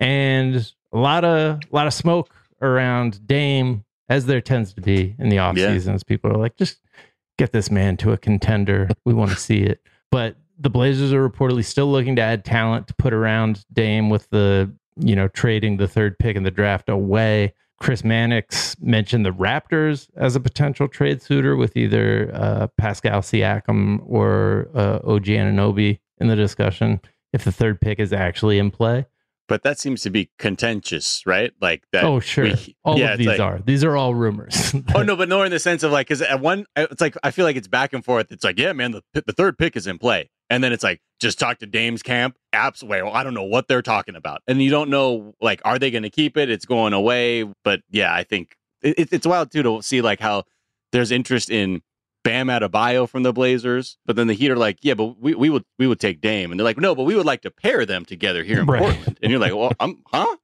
And 0.00 0.72
a 0.92 0.98
lot 0.98 1.24
of 1.24 1.60
a 1.60 1.74
lot 1.76 1.86
of 1.86 1.94
smoke 1.94 2.34
around 2.62 3.26
Dame, 3.26 3.84
as 4.08 4.26
there 4.26 4.40
tends 4.40 4.72
to 4.74 4.80
be 4.80 5.14
in 5.18 5.28
the 5.28 5.38
off 5.38 5.56
Yeah. 5.56 5.68
seasons. 5.72 6.02
People 6.02 6.30
are 6.32 6.36
like, 6.38 6.56
just 6.56 6.80
get 7.38 7.52
this 7.52 7.70
man 7.70 7.96
to 7.98 8.12
a 8.12 8.16
contender. 8.18 8.88
We 9.04 9.14
want 9.14 9.30
to 9.30 9.36
see 9.36 9.60
it. 9.60 9.80
But 10.10 10.36
the 10.58 10.68
Blazers 10.70 11.12
are 11.12 11.26
reportedly 11.26 11.64
still 11.64 11.90
looking 11.90 12.16
to 12.16 12.22
add 12.22 12.44
talent 12.44 12.88
to 12.88 12.94
put 12.94 13.12
around 13.14 13.64
Dame 13.72 14.10
with 14.10 14.28
the, 14.30 14.70
you 14.96 15.14
know, 15.16 15.28
trading 15.28 15.76
the 15.78 15.88
third 15.88 16.18
pick 16.18 16.36
in 16.36 16.42
the 16.42 16.50
draft 16.50 16.88
away. 16.88 17.54
Chris 17.78 18.04
Mannix 18.04 18.76
mentioned 18.78 19.24
the 19.24 19.30
Raptors 19.32 20.10
as 20.16 20.36
a 20.36 20.40
potential 20.40 20.86
trade 20.86 21.22
suitor 21.22 21.56
with 21.56 21.78
either 21.78 22.30
uh, 22.34 22.66
Pascal 22.76 23.22
Siakam 23.22 24.00
or 24.04 24.68
uh, 24.74 24.98
OG 25.02 25.24
Anunoby 25.24 25.98
in 26.18 26.28
the 26.28 26.36
discussion 26.36 27.00
if 27.32 27.44
the 27.44 27.52
third 27.52 27.80
pick 27.80 27.98
is 27.98 28.12
actually 28.12 28.58
in 28.58 28.70
play. 28.70 29.06
But 29.50 29.64
that 29.64 29.80
seems 29.80 30.02
to 30.02 30.10
be 30.10 30.30
contentious, 30.38 31.26
right? 31.26 31.52
Like 31.60 31.82
that. 31.90 32.04
oh, 32.04 32.20
sure. 32.20 32.44
we- 32.44 32.76
all 32.84 32.96
yeah, 32.96 33.14
of 33.14 33.18
these 33.18 33.26
like- 33.26 33.40
are. 33.40 33.58
These 33.58 33.82
are 33.82 33.96
all 33.96 34.14
rumors. 34.14 34.72
oh 34.94 35.02
no, 35.02 35.16
but 35.16 35.28
no, 35.28 35.42
in 35.42 35.50
the 35.50 35.58
sense 35.58 35.82
of 35.82 35.90
like, 35.90 36.06
because 36.06 36.22
at 36.22 36.38
one, 36.38 36.66
uh, 36.76 36.86
it's 36.88 37.00
like 37.00 37.16
I 37.24 37.32
feel 37.32 37.44
like 37.44 37.56
it's 37.56 37.66
back 37.66 37.92
and 37.92 38.04
forth. 38.04 38.30
It's 38.30 38.44
like, 38.44 38.60
yeah, 38.60 38.72
man, 38.72 38.92
the 38.92 39.02
the 39.12 39.32
third 39.32 39.58
pick 39.58 39.74
is 39.74 39.88
in 39.88 39.98
play, 39.98 40.30
and 40.48 40.62
then 40.62 40.72
it's 40.72 40.84
like, 40.84 41.00
just 41.18 41.40
talk 41.40 41.58
to 41.58 41.66
Dame's 41.66 42.00
camp. 42.00 42.36
Absolutely, 42.52 43.02
well, 43.02 43.12
I 43.12 43.24
don't 43.24 43.34
know 43.34 43.42
what 43.42 43.66
they're 43.66 43.82
talking 43.82 44.14
about, 44.14 44.40
and 44.46 44.62
you 44.62 44.70
don't 44.70 44.88
know 44.88 45.34
like, 45.40 45.60
are 45.64 45.80
they 45.80 45.90
going 45.90 46.04
to 46.04 46.10
keep 46.10 46.36
it? 46.36 46.48
It's 46.48 46.64
going 46.64 46.92
away, 46.92 47.42
but 47.64 47.80
yeah, 47.90 48.14
I 48.14 48.22
think 48.22 48.54
it, 48.82 49.08
it's 49.12 49.26
wild 49.26 49.50
too 49.50 49.64
to 49.64 49.82
see 49.82 50.00
like 50.00 50.20
how 50.20 50.44
there's 50.92 51.10
interest 51.10 51.50
in 51.50 51.82
Bam 52.22 52.48
Adebayo 52.48 53.08
from 53.08 53.22
the 53.22 53.32
Blazers, 53.32 53.96
but 54.04 54.16
then 54.16 54.26
the 54.26 54.34
Heat 54.34 54.50
are 54.50 54.56
like, 54.56 54.78
yeah, 54.82 54.94
but 54.94 55.18
we, 55.18 55.34
we 55.34 55.48
would 55.48 55.64
we 55.78 55.86
would 55.86 56.00
take 56.00 56.20
Dame, 56.20 56.50
and 56.50 56.60
they're 56.60 56.64
like, 56.64 56.78
no, 56.78 56.94
but 56.94 57.04
we 57.04 57.14
would 57.14 57.26
like 57.26 57.42
to 57.42 57.50
pair 57.50 57.86
them 57.86 58.04
together 58.04 58.42
here 58.44 58.60
in 58.60 58.66
Right. 58.66 58.82
Portland, 58.82 59.18
and 59.22 59.30
you're 59.30 59.40
like, 59.40 59.54
well, 59.54 59.72
I'm 59.80 60.02
huh? 60.06 60.36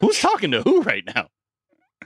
Who's 0.00 0.20
talking 0.20 0.50
to 0.50 0.62
who 0.62 0.82
right 0.82 1.04
now? 1.14 1.28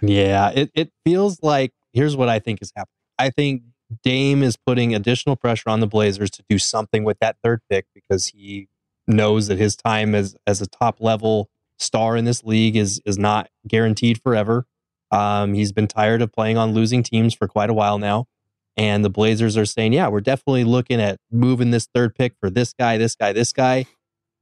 Yeah, 0.02 0.50
it, 0.50 0.70
it 0.74 0.92
feels 1.04 1.42
like 1.42 1.72
here's 1.92 2.16
what 2.16 2.28
I 2.28 2.38
think 2.38 2.60
is 2.62 2.72
happening. 2.76 2.92
I 3.18 3.30
think 3.30 3.62
Dame 4.02 4.42
is 4.42 4.56
putting 4.56 4.94
additional 4.94 5.36
pressure 5.36 5.70
on 5.70 5.80
the 5.80 5.86
Blazers 5.86 6.30
to 6.32 6.44
do 6.48 6.58
something 6.58 7.02
with 7.04 7.18
that 7.20 7.36
third 7.42 7.62
pick 7.70 7.86
because 7.94 8.26
he 8.28 8.68
knows 9.08 9.48
that 9.48 9.58
his 9.58 9.76
time 9.76 10.14
as 10.14 10.36
as 10.46 10.60
a 10.60 10.66
top 10.66 11.00
level 11.00 11.48
star 11.78 12.16
in 12.16 12.24
this 12.24 12.44
league 12.44 12.76
is 12.76 13.00
is 13.04 13.18
not 13.18 13.48
guaranteed 13.66 14.20
forever. 14.22 14.66
Um, 15.10 15.54
he's 15.54 15.72
been 15.72 15.86
tired 15.86 16.20
of 16.22 16.32
playing 16.32 16.58
on 16.58 16.72
losing 16.72 17.02
teams 17.02 17.32
for 17.34 17.48
quite 17.48 17.70
a 17.70 17.74
while 17.74 17.98
now. 17.98 18.26
And 18.76 19.04
the 19.04 19.10
Blazers 19.10 19.56
are 19.56 19.64
saying, 19.64 19.94
yeah, 19.94 20.08
we're 20.08 20.20
definitely 20.20 20.64
looking 20.64 21.00
at 21.00 21.18
moving 21.30 21.70
this 21.70 21.88
third 21.94 22.14
pick 22.14 22.34
for 22.40 22.50
this 22.50 22.74
guy, 22.74 22.98
this 22.98 23.14
guy, 23.14 23.32
this 23.32 23.52
guy. 23.52 23.86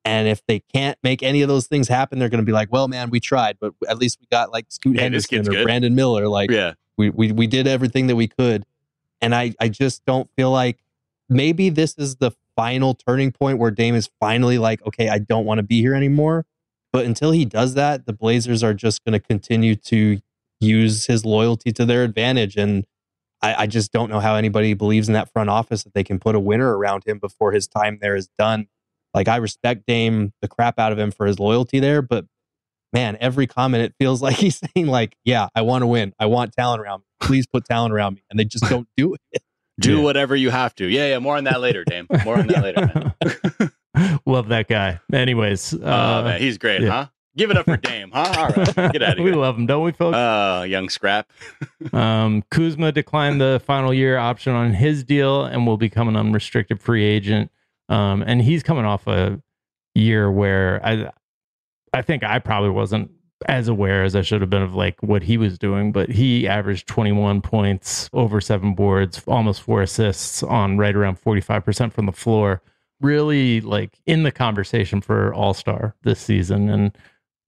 And 0.04 0.28
if 0.28 0.42
they 0.46 0.60
can't 0.60 0.98
make 1.02 1.22
any 1.22 1.40
of 1.42 1.48
those 1.48 1.66
things 1.66 1.88
happen, 1.88 2.18
they're 2.18 2.28
going 2.28 2.42
to 2.42 2.46
be 2.46 2.52
like, 2.52 2.70
well, 2.70 2.88
man, 2.88 3.10
we 3.10 3.20
tried, 3.20 3.58
but 3.60 3.72
at 3.88 3.96
least 3.98 4.18
we 4.20 4.26
got 4.30 4.52
like 4.52 4.66
Scoot 4.68 4.96
Hey, 4.96 5.02
Henderson 5.02 5.40
or 5.40 5.44
good. 5.44 5.64
Brandon 5.64 5.94
Miller. 5.94 6.28
Like, 6.28 6.50
Yeah, 6.50 6.74
we, 6.98 7.10
we, 7.10 7.32
we 7.32 7.46
did 7.46 7.66
everything 7.66 8.08
that 8.08 8.16
we 8.16 8.28
could. 8.28 8.64
And 9.20 9.34
I, 9.34 9.54
I 9.60 9.68
just 9.68 10.04
don't 10.04 10.28
feel 10.36 10.50
like 10.50 10.80
maybe 11.28 11.70
this 11.70 11.94
is 11.96 12.16
the 12.16 12.32
final 12.56 12.94
turning 12.94 13.32
point 13.32 13.58
where 13.58 13.70
Dame 13.70 13.94
is 13.94 14.10
finally 14.20 14.58
like, 14.58 14.84
okay, 14.86 15.08
I 15.08 15.18
don't 15.18 15.46
want 15.46 15.58
to 15.58 15.62
be 15.62 15.80
here 15.80 15.94
anymore. 15.94 16.44
But 16.92 17.06
until 17.06 17.30
he 17.32 17.44
does 17.44 17.74
that, 17.74 18.06
the 18.06 18.12
Blazers 18.12 18.62
are 18.62 18.74
just 18.74 19.04
going 19.04 19.14
to 19.14 19.20
continue 19.20 19.74
to 19.76 20.20
use 20.60 21.06
his 21.06 21.24
loyalty 21.24 21.72
to 21.72 21.84
their 21.84 22.04
advantage. 22.04 22.56
And 22.56 22.86
I, 23.44 23.62
I 23.62 23.66
just 23.66 23.92
don't 23.92 24.10
know 24.10 24.20
how 24.20 24.36
anybody 24.36 24.74
believes 24.74 25.08
in 25.08 25.14
that 25.14 25.30
front 25.32 25.50
office 25.50 25.82
that 25.84 25.92
they 25.94 26.04
can 26.04 26.18
put 26.18 26.34
a 26.34 26.40
winner 26.40 26.76
around 26.76 27.04
him 27.06 27.18
before 27.18 27.52
his 27.52 27.66
time 27.66 27.98
there 28.00 28.16
is 28.16 28.28
done. 28.38 28.68
Like 29.12 29.28
I 29.28 29.36
respect 29.36 29.84
Dame 29.86 30.32
the 30.40 30.48
crap 30.48 30.78
out 30.78 30.92
of 30.92 30.98
him 30.98 31.10
for 31.10 31.26
his 31.26 31.38
loyalty 31.38 31.78
there, 31.78 32.00
but 32.02 32.24
man, 32.92 33.16
every 33.20 33.46
comment 33.46 33.82
it 33.84 33.94
feels 33.98 34.22
like 34.26 34.36
he's 34.36 34.60
saying 34.74 34.86
like, 34.86 35.16
"Yeah, 35.24 35.48
I 35.54 35.62
want 35.62 35.82
to 35.82 35.86
win. 35.86 36.14
I 36.18 36.26
want 36.26 36.52
talent 36.52 36.80
around 36.80 37.00
me. 37.00 37.06
Please 37.20 37.46
put 37.46 37.64
talent 37.64 37.92
around 37.92 38.14
me," 38.14 38.22
and 38.30 38.38
they 38.38 38.44
just 38.44 38.64
don't 38.68 38.88
do 38.96 39.14
it. 39.32 39.42
do 39.80 39.98
Yeah. 39.98 40.02
whatever 40.02 40.34
you 40.34 40.50
have 40.50 40.74
to. 40.76 40.86
Yeah, 40.86 41.08
yeah. 41.08 41.18
More 41.18 41.36
on 41.36 41.44
that 41.44 41.60
later, 41.60 41.84
Dame. 41.84 42.06
More 42.24 42.38
on 42.38 42.46
that 42.48 42.62
later. 42.62 43.12
Man. 43.94 44.20
Love 44.26 44.48
that 44.48 44.68
guy. 44.68 45.00
Anyways, 45.12 45.74
uh, 45.74 45.76
oh 46.22 46.24
man, 46.24 46.40
he's 46.40 46.58
great, 46.58 46.80
yeah. 46.80 46.90
huh? 46.90 47.06
Give 47.36 47.50
it 47.50 47.56
up 47.56 47.64
for 47.66 47.76
Dame, 47.76 48.10
huh? 48.12 48.32
All 48.36 48.48
right, 48.48 48.74
get 48.92 49.02
out 49.02 49.12
of 49.12 49.18
here. 49.18 49.24
we 49.24 49.32
love 49.32 49.56
him, 49.56 49.66
don't 49.66 49.84
we, 49.84 49.92
folks? 49.92 50.16
Uh, 50.16 50.64
young 50.68 50.88
scrap. 50.88 51.30
Um, 51.92 52.42
Kuzma 52.50 52.92
declined 52.92 53.40
the 53.40 53.60
final 53.64 53.92
year 53.92 54.16
option 54.16 54.54
on 54.54 54.72
his 54.72 55.04
deal 55.04 55.44
and 55.44 55.66
will 55.66 55.76
become 55.76 56.08
an 56.08 56.16
unrestricted 56.16 56.80
free 56.80 57.04
agent. 57.04 57.50
Um, 57.88 58.22
and 58.26 58.40
he's 58.40 58.62
coming 58.62 58.84
off 58.86 59.06
a 59.06 59.40
year 59.94 60.30
where 60.30 60.80
I, 60.84 61.10
I 61.92 62.02
think 62.02 62.24
I 62.24 62.38
probably 62.38 62.70
wasn't 62.70 63.10
as 63.46 63.68
aware 63.68 64.02
as 64.02 64.16
I 64.16 64.22
should 64.22 64.40
have 64.40 64.50
been 64.50 64.62
of 64.62 64.74
like 64.74 65.00
what 65.02 65.22
he 65.22 65.36
was 65.36 65.58
doing, 65.58 65.92
but 65.92 66.08
he 66.10 66.48
averaged 66.48 66.88
21 66.88 67.42
points, 67.42 68.08
over 68.12 68.40
seven 68.40 68.74
boards, 68.74 69.22
almost 69.26 69.62
four 69.62 69.82
assists 69.82 70.42
on 70.42 70.78
right 70.78 70.96
around 70.96 71.20
45% 71.22 71.92
from 71.92 72.06
the 72.06 72.12
floor. 72.12 72.62
Really 73.00 73.60
like 73.60 73.98
in 74.06 74.22
the 74.22 74.32
conversation 74.32 75.00
for 75.00 75.34
All 75.34 75.52
Star 75.52 75.94
this 76.02 76.18
season, 76.20 76.70
and 76.70 76.96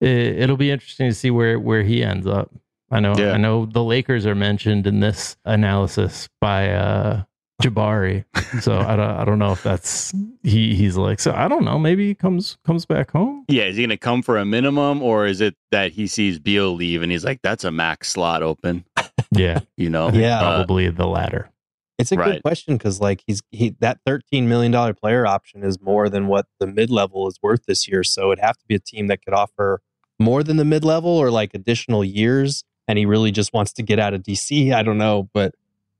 it, 0.01 0.09
it'll 0.39 0.57
be 0.57 0.71
interesting 0.71 1.09
to 1.09 1.15
see 1.15 1.31
where 1.31 1.59
where 1.59 1.83
he 1.83 2.03
ends 2.03 2.27
up. 2.27 2.51
I 2.91 3.01
know 3.01 3.15
Yeah. 3.17 3.33
I 3.33 3.37
know 3.37 3.67
the 3.67 3.83
Lakers 3.85 4.27
are 4.27 4.35
mentioned 4.35 4.87
in 4.87 5.01
this 5.01 5.37
analysis 5.45 6.29
by 6.41 6.71
uh 6.71 7.23
Jabari. 7.63 8.25
So 8.61 8.79
I 8.79 8.97
don't 8.97 9.11
I 9.11 9.25
don't 9.25 9.39
know 9.39 9.53
if 9.53 9.63
that's 9.63 10.13
he 10.43 10.75
he's 10.75 10.97
like 10.97 11.19
so 11.21 11.33
I 11.33 11.49
don't 11.49 11.65
know 11.65 11.79
maybe 11.79 12.07
he 12.07 12.15
comes 12.15 12.59
comes 12.67 12.85
back 12.87 13.11
home. 13.11 13.45
Yeah, 13.49 13.65
is 13.65 13.77
he 13.77 13.83
going 13.83 13.91
to 13.91 13.97
come 13.97 14.23
for 14.23 14.37
a 14.37 14.45
minimum, 14.45 15.03
or 15.03 15.27
is 15.27 15.41
it 15.41 15.57
that 15.73 15.93
he 15.93 16.07
sees 16.07 16.39
Beal 16.39 16.75
leave 16.75 17.03
and 17.03 17.11
he's 17.11 17.25
like, 17.25 17.41
"That's 17.43 17.65
a 17.65 17.71
max 17.71 18.09
slot 18.13 18.43
open"? 18.43 18.85
Yeah, 19.33 19.61
You 19.77 19.91
know, 19.91 20.11
Yeah. 20.11 20.39
Uh, 20.39 20.57
probably 20.57 20.89
the 20.91 21.07
latter. 21.07 21.51
It's 21.99 22.13
a 22.13 22.17
Right. 22.17 22.35
good 22.35 22.43
question 22.43 22.77
because 22.77 23.01
like 23.01 23.23
he's 23.27 23.43
he 23.51 23.71
that 23.81 23.99
thirteen 24.07 24.49
million 24.49 24.71
dollar 24.71 24.93
player 24.95 25.27
option 25.27 25.65
is 25.65 25.81
more 25.81 26.09
than 26.11 26.27
what 26.29 26.47
the 26.61 26.67
mid 26.67 26.91
level 26.91 27.27
is 27.27 27.39
worth 27.43 27.65
this 27.67 27.89
year. 27.89 28.05
So 28.05 28.31
it'd 28.33 28.45
have 28.45 28.59
to 28.59 28.65
be 28.69 28.75
a 28.75 28.79
team 28.79 29.07
that 29.09 29.25
could 29.25 29.35
offer 29.35 29.81
more 30.19 30.43
than 30.43 30.57
the 30.57 30.65
mid 30.65 30.85
level 30.85 31.11
or 31.11 31.31
like 31.31 31.55
additional 31.55 32.05
years. 32.05 32.65
And 32.89 32.99
he 32.99 33.07
really 33.07 33.33
just 33.33 33.53
wants 33.53 33.73
to 33.75 33.83
get 33.83 33.99
out 33.99 34.15
of 34.15 34.23
DC. 34.23 34.73
I 34.73 34.83
don't 34.83 34.99
know, 34.99 35.29
but 35.33 35.55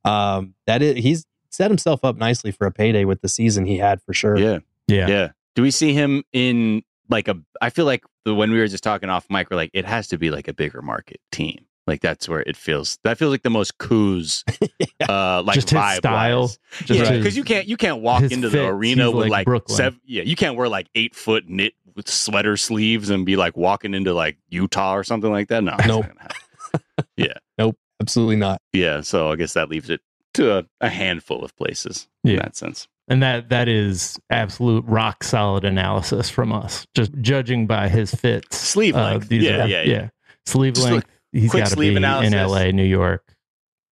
um, 0.05 0.53
that 0.67 0.81
is 0.81 1.03
he's 1.03 1.25
set 1.49 1.69
himself 1.69 2.05
up 2.05 2.15
nicely 2.17 2.51
for 2.51 2.65
a 2.67 2.71
payday 2.71 3.03
with 3.05 3.21
the 3.21 3.27
season 3.27 3.65
he 3.65 3.77
had 3.77 4.01
for 4.01 4.13
sure. 4.13 4.37
yeah, 4.37 4.59
Yeah. 4.87 5.07
yeah. 5.07 5.27
Do 5.55 5.63
we 5.63 5.71
see 5.71 5.93
him 5.93 6.23
in 6.33 6.83
like 7.09 7.27
a? 7.27 7.35
I 7.61 7.71
feel 7.71 7.85
like 7.85 8.05
the, 8.23 8.33
when 8.33 8.51
we 8.51 8.59
were 8.59 8.67
just 8.67 8.83
talking 8.83 9.09
off 9.09 9.25
mic, 9.29 9.49
we're 9.49 9.57
like, 9.57 9.71
it 9.73 9.85
has 9.85 10.07
to 10.09 10.17
be 10.17 10.29
like 10.31 10.47
a 10.47 10.53
bigger 10.53 10.81
market 10.81 11.19
team. 11.31 11.65
Like 11.87 12.01
that's 12.01 12.27
where 12.29 12.41
it 12.41 12.55
feels. 12.55 12.99
That 13.03 13.17
feels 13.17 13.31
like 13.31 13.43
the 13.43 13.49
most 13.49 13.77
coos, 13.77 14.43
uh, 15.09 15.41
like 15.43 15.55
Just 15.55 15.69
his 15.71 15.79
vibe 15.79 15.97
style, 15.97 16.41
wise. 16.41 16.59
just 16.83 16.99
yeah, 16.99 17.09
his- 17.09 17.17
because 17.19 17.37
you 17.37 17.43
can't 17.43 17.65
you 17.67 17.77
can't 17.77 18.01
walk 18.01 18.21
his 18.23 18.31
into 18.33 18.49
the 18.49 18.65
arena 18.67 19.05
he's 19.05 19.13
with 19.13 19.29
like 19.29 19.47
like, 19.47 19.63
seven. 19.69 19.99
Yeah, 20.05 20.23
you 20.23 20.35
can't 20.35 20.55
wear 20.57 20.67
like 20.69 20.87
eight 20.95 21.15
foot 21.15 21.47
knit 21.49 21.73
with 21.97 22.07
sweater 22.09 22.55
sleeves 22.55 23.09
and 23.09 23.25
be 23.25 23.35
like 23.35 23.57
walking 23.57 23.93
into 23.93 24.13
like 24.13 24.37
Utah 24.49 24.95
or 24.95 25.03
something 25.03 25.31
like 25.31 25.49
that. 25.49 25.63
No, 25.63 25.75
Nope. 25.85 26.05
yeah, 27.17 27.33
Nope, 27.57 27.75
absolutely 28.01 28.37
not. 28.37 28.61
yeah. 28.71 29.01
So 29.01 29.31
I 29.31 29.35
guess 29.35 29.53
that 29.53 29.67
leaves 29.69 29.89
it 29.89 29.99
to 30.35 30.59
a, 30.59 30.65
a 30.79 30.89
handful 30.89 31.43
of 31.43 31.55
places 31.57 32.07
in 32.23 32.37
that 32.37 32.55
sense. 32.55 32.87
And 33.09 33.23
that 33.23 33.49
that 33.49 33.67
is 33.67 34.19
absolute 34.29 34.83
rock 34.85 35.23
solid 35.23 35.63
analysis 35.63 36.29
from 36.29 36.51
us. 36.53 36.85
Just 36.93 37.11
judging 37.21 37.65
by 37.65 37.87
his 37.89 38.13
fits. 38.13 38.57
Sleeve 38.57 38.95
length. 38.95 39.29
these 39.29 39.43
Yeah, 39.43 39.63
are- 39.63 39.67
yeah, 39.67 39.81
yeah. 39.83 40.09
Sleeve 40.45 40.73
Just 40.75 40.87
length. 40.89 41.07
He's 41.33 41.51
got 41.51 41.67
to 41.67 41.71
sleeve 41.73 41.93
be 41.93 41.97
analysis. 41.97 42.33
in 42.33 42.47
LA, 42.47 42.71
New 42.71 42.83
York, 42.85 43.23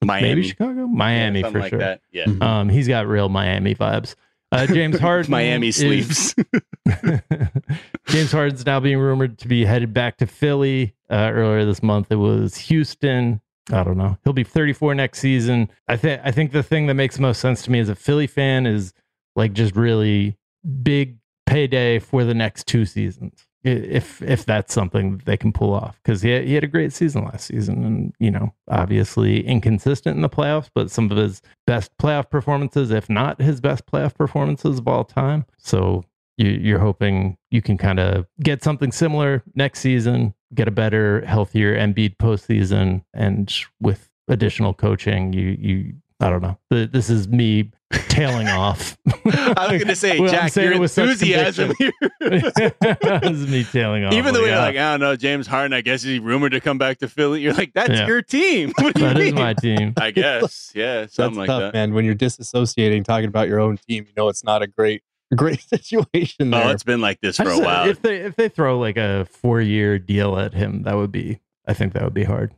Miami, 0.03 0.27
maybe 0.29 0.43
Chicago, 0.47 0.87
Miami 0.87 1.41
Yeah, 1.41 1.49
for 1.49 1.59
like 1.59 1.69
sure. 1.69 1.79
that. 1.79 2.01
Yeah, 2.11 2.25
Mhm. 2.25 2.41
Um, 2.43 2.69
he's 2.69 2.87
got 2.87 3.07
real 3.07 3.29
Miami 3.29 3.73
vibes. 3.75 4.15
Uh, 4.55 4.67
James 4.67 4.99
Harden, 5.07 5.31
Miami 5.31 5.67
is- 5.69 5.75
sleeves. 5.75 6.35
James 8.07 8.31
Harden's 8.31 8.65
now 8.65 8.79
being 8.79 8.99
rumored 8.99 9.37
to 9.39 9.47
be 9.47 9.65
headed 9.65 9.93
back 9.93 10.17
to 10.17 10.27
Philly. 10.27 10.93
Uh, 11.09 11.31
earlier 11.33 11.65
this 11.65 11.83
month, 11.83 12.11
it 12.11 12.15
was 12.15 12.55
Houston. 12.57 13.41
I 13.71 13.83
don't 13.83 13.97
know. 13.97 14.17
He'll 14.23 14.33
be 14.33 14.43
34 14.43 14.95
next 14.95 15.19
season. 15.19 15.69
I 15.87 15.97
think. 15.97 16.21
I 16.23 16.31
think 16.31 16.51
the 16.51 16.63
thing 16.63 16.87
that 16.87 16.93
makes 16.93 17.19
most 17.19 17.39
sense 17.41 17.63
to 17.63 17.71
me 17.71 17.79
as 17.79 17.89
a 17.89 17.95
Philly 17.95 18.27
fan 18.27 18.65
is 18.65 18.93
like 19.35 19.53
just 19.53 19.75
really 19.75 20.37
big 20.83 21.17
payday 21.45 21.99
for 21.99 22.23
the 22.23 22.33
next 22.33 22.67
two 22.67 22.85
seasons. 22.85 23.44
If 23.65 24.21
if 24.21 24.45
that's 24.45 24.73
something 24.73 25.21
they 25.25 25.37
can 25.37 25.51
pull 25.51 25.73
off, 25.73 25.99
because 26.03 26.21
he 26.21 26.39
he 26.45 26.53
had 26.53 26.63
a 26.63 26.67
great 26.67 26.93
season 26.93 27.25
last 27.25 27.47
season, 27.47 27.83
and 27.83 28.13
you 28.19 28.29
know 28.29 28.53
obviously 28.69 29.45
inconsistent 29.45 30.15
in 30.15 30.21
the 30.21 30.29
playoffs, 30.29 30.69
but 30.75 30.91
some 30.91 31.09
of 31.09 31.17
his 31.17 31.41
best 31.65 31.91
playoff 31.97 32.29
performances, 32.29 32.91
if 32.91 33.09
not 33.09 33.41
his 33.41 33.59
best 33.59 33.85
playoff 33.87 34.13
performances 34.13 34.77
of 34.77 34.87
all 34.87 35.03
time. 35.03 35.45
So 35.57 36.03
you, 36.37 36.49
you're 36.49 36.79
hoping 36.79 37.37
you 37.49 37.61
can 37.61 37.77
kind 37.77 37.99
of 37.99 38.27
get 38.41 38.63
something 38.63 38.91
similar 38.91 39.41
next 39.55 39.79
season, 39.79 40.35
get 40.53 40.67
a 40.67 40.71
better, 40.71 41.25
healthier 41.25 41.75
Embiid 41.75 42.17
postseason, 42.17 43.03
and 43.13 43.53
with 43.81 44.09
additional 44.27 44.73
coaching, 44.73 45.33
you 45.33 45.57
you 45.59 45.93
I 46.19 46.29
don't 46.29 46.41
know. 46.41 46.57
This 46.69 47.09
is 47.09 47.27
me 47.27 47.71
tailing 48.09 48.47
off. 48.47 48.97
I 49.07 49.67
was 49.69 49.71
going 49.71 49.87
to 49.87 49.95
say, 49.95 50.19
Well, 50.19 50.29
I'm 50.29 50.49
Jack, 50.49 50.55
your 50.55 50.79
with 50.79 50.97
enthusiasm 50.97 51.73
here. 51.77 51.91
this 52.19 53.31
is 53.31 53.47
me 53.47 53.63
tailing 53.63 54.05
off. 54.05 54.13
Even 54.13 54.33
though 54.33 54.41
Like, 54.41 54.47
you're 54.47 54.55
yeah, 54.55 54.61
like, 54.61 54.75
I 54.77 54.91
don't 54.91 54.99
know, 54.99 55.15
James 55.15 55.47
Harden, 55.47 55.73
I 55.73 55.81
guess 55.81 56.03
he's 56.03 56.19
rumored 56.19 56.51
to 56.53 56.61
come 56.61 56.77
back 56.77 56.99
to 56.99 57.07
Philly. 57.07 57.41
You're 57.41 57.53
like, 57.53 57.73
that's 57.73 57.91
Yeah. 57.91 58.07
your 58.07 58.21
team. 58.21 58.73
What 58.79 58.95
do 58.95 59.01
you 59.01 59.07
that 59.07 59.17
is 59.17 59.33
mean? 59.33 59.35
my 59.35 59.53
team. 59.53 59.93
I 59.97 60.11
guess. 60.11 60.71
Yeah, 60.75 61.01
That's 61.01 61.17
like 61.17 61.47
tough, 61.47 61.61
that. 61.61 61.73
man. 61.73 61.93
When 61.93 62.05
you're 62.05 62.15
disassociating, 62.15 63.03
talking 63.03 63.27
about 63.27 63.47
your 63.47 63.59
own 63.59 63.77
team, 63.77 64.05
you 64.07 64.13
know 64.15 64.29
it's 64.29 64.43
not 64.43 64.61
a 64.61 64.67
great, 64.67 65.03
great 65.35 65.61
situation 65.61 66.53
oh, 66.53 66.57
there. 66.57 66.67
Oh, 66.67 66.71
it's 66.71 66.83
been 66.83 67.01
like 67.01 67.21
this 67.21 67.39
I 67.39 67.45
for 67.45 67.51
a 67.51 67.59
while. 67.59 67.87
If 67.89 68.01
they 68.01 68.17
if 68.17 68.35
they 68.35 68.49
throw 68.49 68.79
like 68.79 68.97
a 68.97 69.25
four 69.25 69.61
year 69.61 69.97
deal 69.99 70.37
at 70.37 70.53
him, 70.53 70.83
that 70.83 70.95
would 70.95 71.11
be. 71.11 71.39
I 71.67 71.73
think 71.73 71.93
that 71.93 72.03
would 72.03 72.13
be 72.13 72.23
hard. 72.25 72.53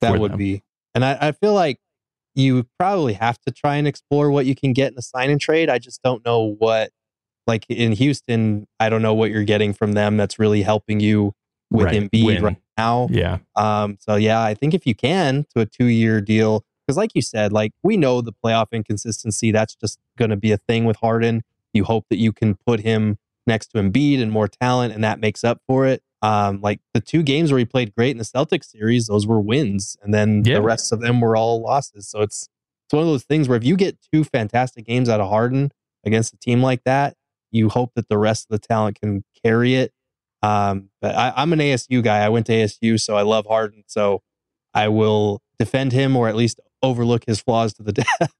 that 0.00 0.18
would 0.18 0.32
them. 0.32 0.38
be. 0.38 0.62
And 0.94 1.04
I, 1.04 1.18
I 1.20 1.32
feel 1.32 1.54
like 1.54 1.80
you 2.34 2.66
probably 2.78 3.12
have 3.14 3.38
to 3.42 3.52
try 3.52 3.76
and 3.76 3.86
explore 3.86 4.30
what 4.30 4.46
you 4.46 4.54
can 4.54 4.72
get 4.72 4.92
in 4.92 4.98
a 4.98 5.02
sign 5.02 5.30
and 5.30 5.40
trade. 5.40 5.68
I 5.70 5.78
just 5.78 6.02
don't 6.02 6.24
know 6.24 6.54
what, 6.58 6.90
like 7.46 7.64
in 7.68 7.92
Houston, 7.92 8.66
I 8.80 8.88
don't 8.88 9.02
know 9.02 9.14
what 9.14 9.30
you're 9.30 9.44
getting 9.44 9.72
from 9.72 9.92
them 9.92 10.16
that's 10.16 10.38
really 10.38 10.62
helping 10.62 11.00
you 11.00 11.32
with 11.70 11.86
Right, 11.86 12.10
Embiid 12.10 12.24
win. 12.26 12.42
right 12.42 12.56
now. 12.78 13.08
Yeah. 13.10 13.38
Um, 13.56 13.98
so 14.00 14.16
yeah, 14.16 14.42
I 14.42 14.54
think 14.54 14.74
if 14.74 14.86
you 14.86 14.94
can 14.94 15.44
to 15.54 15.60
a 15.62 15.66
two 15.66 15.86
year 15.86 16.20
deal, 16.20 16.64
because 16.86 16.96
like 16.96 17.12
you 17.14 17.22
said, 17.22 17.52
like 17.52 17.72
we 17.82 17.96
know 17.96 18.20
the 18.20 18.32
playoff 18.32 18.66
inconsistency, 18.72 19.50
that's 19.50 19.74
just 19.74 19.98
going 20.18 20.30
to 20.30 20.36
be 20.36 20.52
a 20.52 20.58
thing 20.58 20.84
with 20.84 20.96
Harden. 20.96 21.42
You 21.72 21.84
hope 21.84 22.06
that 22.10 22.18
you 22.18 22.32
can 22.32 22.56
put 22.66 22.80
him 22.80 23.18
next 23.46 23.68
to 23.68 23.78
Embiid 23.78 24.20
and 24.22 24.30
more 24.32 24.48
talent, 24.48 24.94
and 24.94 25.02
that 25.04 25.20
makes 25.20 25.44
up 25.44 25.60
for 25.66 25.86
it. 25.86 26.02
Um, 26.22 26.60
like 26.62 26.80
the 26.94 27.00
two 27.00 27.22
games 27.22 27.52
where 27.52 27.58
he 27.58 27.64
played 27.66 27.94
great 27.94 28.10
in 28.12 28.18
the 28.18 28.24
Celtics 28.24 28.70
series, 28.70 29.06
those 29.08 29.26
were 29.26 29.40
wins, 29.40 29.96
and 30.02 30.14
then 30.14 30.42
Yeah. 30.44 30.54
the 30.54 30.62
rest 30.62 30.92
of 30.92 31.00
them 31.00 31.20
were 31.20 31.36
all 31.36 31.60
losses. 31.62 32.08
So 32.08 32.22
it's 32.22 32.48
it's 32.86 32.92
one 32.94 33.02
of 33.02 33.08
those 33.08 33.24
things 33.24 33.48
where 33.48 33.56
if 33.56 33.64
you 33.64 33.76
get 33.76 33.98
two 34.12 34.24
fantastic 34.24 34.84
games 34.86 35.08
out 35.08 35.20
of 35.20 35.28
Harden 35.28 35.70
against 36.04 36.32
a 36.34 36.36
team 36.38 36.62
like 36.62 36.82
that, 36.84 37.14
you 37.50 37.68
hope 37.70 37.92
that 37.94 38.08
the 38.08 38.18
rest 38.18 38.46
of 38.50 38.60
the 38.60 38.66
talent 38.66 39.00
can 39.00 39.24
carry 39.44 39.74
it. 39.74 39.92
Um, 40.42 40.90
but 41.00 41.14
I, 41.14 41.32
I'm 41.36 41.52
an 41.54 41.60
ASU 41.60 42.02
guy. 42.02 42.18
I 42.18 42.28
went 42.28 42.44
to 42.46 42.52
ASU, 42.52 43.00
so 43.00 43.16
I 43.16 43.22
love 43.22 43.46
Harden. 43.46 43.84
So 43.86 44.22
I 44.74 44.88
will 44.88 45.40
defend 45.58 45.92
him 45.92 46.14
or 46.16 46.28
at 46.28 46.36
least 46.36 46.60
overlook 46.82 47.24
his 47.26 47.40
flaws 47.40 47.72
to 47.74 47.82
the 47.82 47.92
death. 47.92 48.32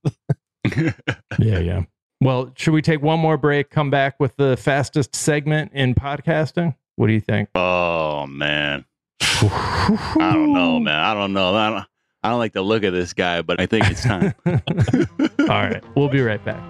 Yeah, 1.39 1.59
yeah. 1.59 1.83
Well, 2.25 2.55
should 2.57 2.73
we 2.73 2.81
take 2.81 3.03
one 3.03 3.21
more 3.21 3.37
break, 3.37 3.69
come 3.69 3.91
back 3.91 4.19
with 4.19 4.35
the 4.37 4.57
fastest 4.57 5.15
segment 5.15 5.73
in 5.75 5.95
podcasting? 5.95 6.75
What 6.97 7.09
do 7.09 7.13
you 7.13 7.21
think? 7.21 7.51
oh 7.55 8.27
man, 8.27 8.87
I 9.21 10.31
don't 10.33 10.55
know, 10.55 10.81
man. 10.81 10.99
I 10.99 11.13
don't 11.13 11.35
know. 11.35 11.55
I 11.55 11.69
don't. 11.69 11.87
I 12.23 12.31
don't 12.31 12.39
like 12.39 12.55
the 12.55 12.63
look 12.63 12.83
of 12.85 12.95
this 12.95 13.13
guy, 13.13 13.43
but 13.43 13.61
I 13.61 13.67
think 13.67 13.91
it's 13.91 14.03
time. 14.03 14.33
All 14.47 15.49
right, 15.49 15.85
we'll 15.95 16.09
be 16.09 16.23
right 16.23 16.43
back. 16.43 16.63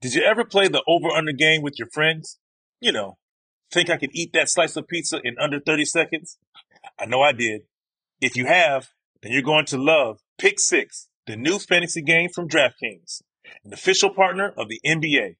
Did 0.00 0.14
you 0.14 0.24
ever 0.24 0.44
play 0.44 0.66
the 0.66 0.82
over 0.88 1.10
under 1.10 1.30
game 1.30 1.62
with 1.62 1.78
your 1.78 1.90
friends? 1.92 2.40
You 2.80 2.90
know, 2.90 3.18
think 3.70 3.88
I 3.88 3.98
could 3.98 4.10
eat 4.12 4.32
that 4.32 4.48
slice 4.48 4.74
of 4.74 4.88
pizza 4.88 5.20
in 5.22 5.36
under 5.38 5.60
30 5.60 5.84
seconds? 5.84 6.38
I 6.98 7.06
know 7.06 7.22
I 7.22 7.30
did. 7.30 7.60
If 8.20 8.34
you 8.34 8.46
have, 8.46 8.88
then 9.22 9.32
you're 9.32 9.42
going 9.42 9.66
to 9.66 9.78
love 9.78 10.20
Pick 10.38 10.60
Six, 10.60 11.08
the 11.26 11.36
new 11.36 11.58
fantasy 11.58 12.02
game 12.02 12.28
from 12.28 12.48
DraftKings, 12.48 13.22
an 13.64 13.72
official 13.72 14.10
partner 14.10 14.52
of 14.56 14.68
the 14.68 14.80
NBA. 14.86 15.36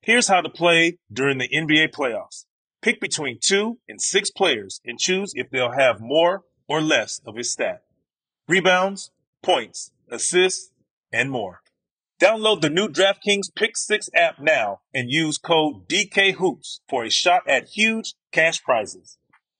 Here's 0.00 0.28
how 0.28 0.40
to 0.40 0.48
play 0.48 0.98
during 1.12 1.38
the 1.38 1.48
NBA 1.48 1.90
playoffs. 1.92 2.44
Pick 2.82 3.00
between 3.00 3.38
two 3.40 3.78
and 3.88 4.00
six 4.00 4.30
players 4.30 4.80
and 4.84 4.98
choose 4.98 5.32
if 5.34 5.50
they'll 5.50 5.72
have 5.72 6.00
more 6.00 6.44
or 6.68 6.80
less 6.80 7.20
of 7.26 7.36
his 7.36 7.52
stat. 7.52 7.82
Rebounds, 8.48 9.10
points, 9.42 9.90
assists, 10.08 10.70
and 11.12 11.30
more. 11.30 11.62
Download 12.20 12.60
the 12.60 12.70
new 12.70 12.88
DraftKings 12.88 13.54
Pick 13.54 13.76
6 13.76 14.08
app 14.14 14.38
now 14.38 14.80
and 14.94 15.10
use 15.10 15.36
code 15.36 15.86
DKHOOPS 15.88 16.80
for 16.88 17.04
a 17.04 17.10
shot 17.10 17.42
at 17.46 17.68
huge 17.68 18.14
cash 18.32 18.62
prizes. 18.62 19.18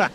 oh, 0.00 0.08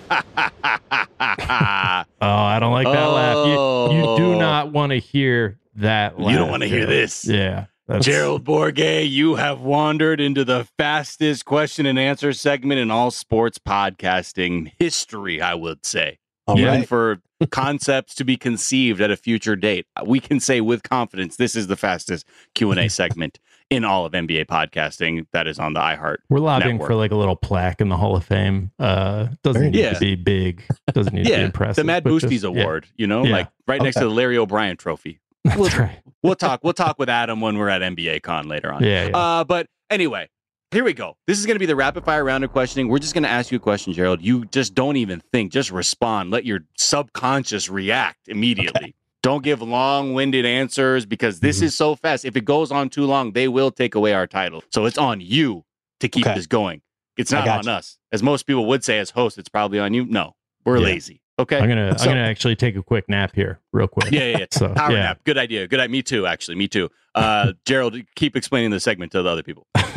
I 2.21 2.57
don't 2.59 2.71
like 2.71 2.87
that 2.87 3.05
laugh. 3.05 3.47
You, 3.47 3.97
you 3.97 4.17
do 4.17 4.33
oh. 4.33 4.39
not 4.39 4.71
want 4.71 4.91
to 4.91 4.99
hear 4.99 5.59
that 5.75 6.19
laugh. 6.19 6.31
You 6.31 6.37
don't 6.37 6.49
want 6.49 6.63
to 6.63 6.69
hear 6.69 6.81
Gerald. 6.81 6.93
this. 6.93 7.27
Yeah. 7.27 7.65
that's- 7.87 8.05
Gerald 8.05 8.43
Bourguet, 8.43 9.09
you 9.09 9.35
have 9.35 9.61
wandered 9.61 10.19
into 10.19 10.43
the 10.43 10.67
fastest 10.77 11.45
question 11.45 11.85
and 11.85 11.99
answer 11.99 12.33
segment 12.33 12.79
in 12.79 12.89
all 12.89 13.11
sports 13.11 13.59
podcasting 13.59 14.71
history, 14.79 15.41
I 15.41 15.53
would 15.53 15.85
say. 15.85 16.17
All 16.47 16.59
Even 16.59 16.79
right. 16.79 16.87
for 16.87 17.21
concepts 17.51 18.15
to 18.15 18.23
be 18.23 18.37
conceived 18.37 19.01
at 19.01 19.11
a 19.11 19.17
future 19.17 19.55
date, 19.55 19.85
we 20.05 20.19
can 20.19 20.39
say 20.39 20.61
with 20.61 20.83
confidence 20.83 21.35
this 21.35 21.55
is 21.55 21.67
the 21.67 21.75
fastest 21.75 22.25
Q&A 22.53 22.87
segment 22.87 23.39
in 23.71 23.83
all 23.83 24.05
of 24.05 24.13
NBA 24.13 24.45
podcasting 24.45 25.25
that 25.33 25.47
is 25.47 25.57
on 25.59 25.73
the 25.73 25.79
iHeart. 25.79 26.17
We're 26.29 26.39
lobbying 26.39 26.75
network. 26.75 26.87
for 26.89 26.95
like 26.95 27.11
a 27.11 27.15
little 27.15 27.35
plaque 27.35 27.81
in 27.81 27.89
the 27.89 27.97
Hall 27.97 28.15
of 28.15 28.23
Fame. 28.23 28.71
Uh, 28.79 29.27
doesn't 29.43 29.71
need 29.71 29.83
nice. 29.83 29.93
to 29.95 29.99
be 29.99 30.15
big. 30.15 30.63
Doesn't 30.93 31.13
need 31.13 31.25
to 31.25 31.35
be 31.35 31.41
impressive. 31.41 31.77
the 31.77 31.83
Mad 31.83 32.03
but 32.03 32.11
Boosties 32.11 32.29
just- 32.41 32.43
yeah. 32.43 32.61
Award, 32.63 32.85
you 32.95 33.07
know, 33.07 33.23
Yeah. 33.25 33.31
like 33.31 33.49
right 33.67 33.81
next 33.81 33.95
to 33.97 34.03
the 34.05 34.09
Larry 34.09 34.37
O'Brien 34.37 34.77
Trophy. 34.77 35.19
That's 35.43 35.77
right. 35.77 35.99
We'll 36.23 36.35
talk. 36.35 36.61
We'll 36.63 36.73
talk 36.73 36.97
with 36.99 37.09
Adam 37.09 37.41
when 37.41 37.57
we're 37.57 37.69
at 37.69 37.81
NBA 37.81 38.21
Con 38.23 38.47
later 38.47 38.71
on. 38.73 38.83
Yeah, 38.83 39.09
yeah. 39.09 39.17
Uh, 39.17 39.43
but 39.43 39.67
anyway, 39.91 40.27
here 40.71 40.83
we 40.83 40.93
go. 40.93 41.17
This 41.27 41.37
is 41.39 41.45
going 41.45 41.55
to 41.55 41.59
be 41.59 41.67
the 41.67 41.75
rapid 41.75 42.03
fire 42.03 42.23
round 42.23 42.43
of 42.43 42.51
questioning. 42.51 42.87
We're 42.89 42.97
just 42.99 43.13
going 43.13 43.23
to 43.25 43.29
ask 43.29 43.51
you 43.51 43.57
a 43.57 43.59
question, 43.59 43.93
Gerald. 43.93 44.21
You 44.23 44.45
just 44.45 44.73
don't 44.73 44.97
even 44.97 45.21
think, 45.31 45.51
just 45.51 45.71
respond. 45.71 46.31
Let 46.31 46.45
your 46.45 46.61
subconscious 46.77 47.69
react 47.69 48.27
immediately. 48.27 48.95
Don't 49.25 49.43
give 49.43 49.59
long 49.63 50.13
winded 50.13 50.45
answers 50.45 51.03
because 51.07 51.39
this 51.39 51.57
Mm-hmm. 51.57 51.65
is 51.65 51.75
so 51.75 51.95
fast. 51.95 52.25
If 52.25 52.35
it 52.37 52.45
goes 52.45 52.71
on 52.71 52.89
too 52.89 53.05
long, 53.05 53.31
they 53.31 53.47
will 53.47 53.71
take 53.71 53.95
away 53.95 54.13
our 54.13 54.27
title. 54.27 54.63
So 54.71 54.85
it's 54.85 54.99
on 54.99 55.19
you 55.19 55.63
to 56.01 56.07
keep 56.07 56.27
Okay. 56.27 56.35
this 56.35 56.45
going. 56.45 56.81
It's 57.17 57.31
not 57.31 57.47
on 57.47 57.63
you. 57.65 57.71
us. 57.71 57.97
As 58.11 58.21
most 58.21 58.43
people 58.45 58.67
would 58.67 58.83
say 58.83 58.99
as 58.99 59.09
hosts, 59.09 59.39
it's 59.39 59.49
probably 59.49 59.79
on 59.79 59.95
you. 59.95 60.05
No, 60.05 60.35
we're 60.63 60.77
Yeah. 60.77 60.83
lazy. 60.85 61.21
Okay. 61.39 61.57
I'm 61.57 61.67
gonna 61.67 61.97
So- 61.97 62.03
I'm 62.05 62.11
gonna 62.11 62.27
actually 62.29 62.55
take 62.55 62.75
a 62.75 62.83
quick 62.83 63.09
nap 63.09 63.31
here, 63.33 63.61
real 63.73 63.87
quick. 63.87 64.11
yeah, 64.11 64.25
yeah, 64.27 64.37
yeah. 64.41 64.45
So 64.51 64.69
Power 64.75 64.91
yeah. 64.91 64.97
nap. 65.03 65.19
Good 65.23 65.39
idea. 65.39 65.67
Good 65.67 65.79
idea. 65.79 65.91
Me 65.91 66.03
too, 66.03 66.27
actually. 66.27 66.55
Me 66.57 66.67
too. 66.67 66.89
Uh, 67.15 67.53
Gerald, 67.65 67.97
keep 68.15 68.35
explaining 68.35 68.69
the 68.69 68.79
segment 68.79 69.11
to 69.13 69.23
the 69.23 69.29
other 69.29 69.41
people. 69.43 69.65
All 69.75 69.81
right, 69.81 69.91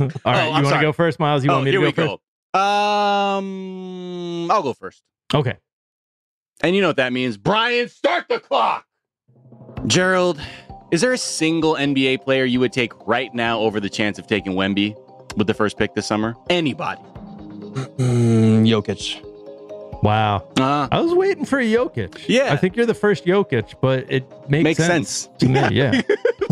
you 0.02 0.08
I'm 0.24 0.50
want 0.52 0.64
to 0.64 0.70
sorry. 0.70 0.82
go 0.82 0.92
first, 0.92 1.20
Miles? 1.20 1.44
You 1.44 1.50
oh, 1.50 1.54
want 1.54 1.66
me 1.66 1.70
to 1.70 1.80
here 1.80 1.92
go 1.92 2.02
we 2.02 2.08
first? 2.08 2.64
Um, 3.38 4.50
I'll 4.50 4.62
go 4.62 4.72
first. 4.72 5.02
Okay. 5.32 5.54
And 6.62 6.74
you 6.74 6.82
know 6.82 6.88
what 6.88 6.96
that 6.96 7.12
means. 7.12 7.36
Brian, 7.36 7.88
start 7.88 8.26
the 8.28 8.40
clock. 8.40 8.86
Gerald, 9.86 10.40
is 10.90 11.00
there 11.00 11.12
a 11.12 11.18
single 11.18 11.74
NBA 11.74 12.22
player 12.22 12.44
you 12.44 12.60
would 12.60 12.72
take 12.72 12.92
right 13.06 13.32
now 13.34 13.60
over 13.60 13.80
the 13.80 13.90
chance 13.90 14.18
of 14.18 14.26
taking 14.26 14.52
Wemby 14.52 14.96
with 15.36 15.46
the 15.46 15.54
first 15.54 15.76
pick 15.76 15.94
this 15.94 16.06
summer? 16.06 16.34
Anybody? 16.48 17.02
Mm, 17.98 18.66
Jokic. 18.68 19.22
Wow. 20.02 20.46
Uh, 20.58 20.86
I 20.92 21.00
was 21.00 21.12
waiting 21.14 21.44
for 21.44 21.58
a 21.58 21.64
Jokic. 21.64 22.24
Yeah. 22.28 22.52
I 22.52 22.56
think 22.56 22.76
you're 22.76 22.86
the 22.86 22.94
first 22.94 23.24
Jokic, 23.24 23.74
but 23.80 24.10
it 24.12 24.24
makes, 24.48 24.64
makes 24.64 24.76
sense, 24.78 25.08
sense. 25.10 25.28
to 25.38 25.48
me. 25.48 25.60
Yeah. 25.72 26.00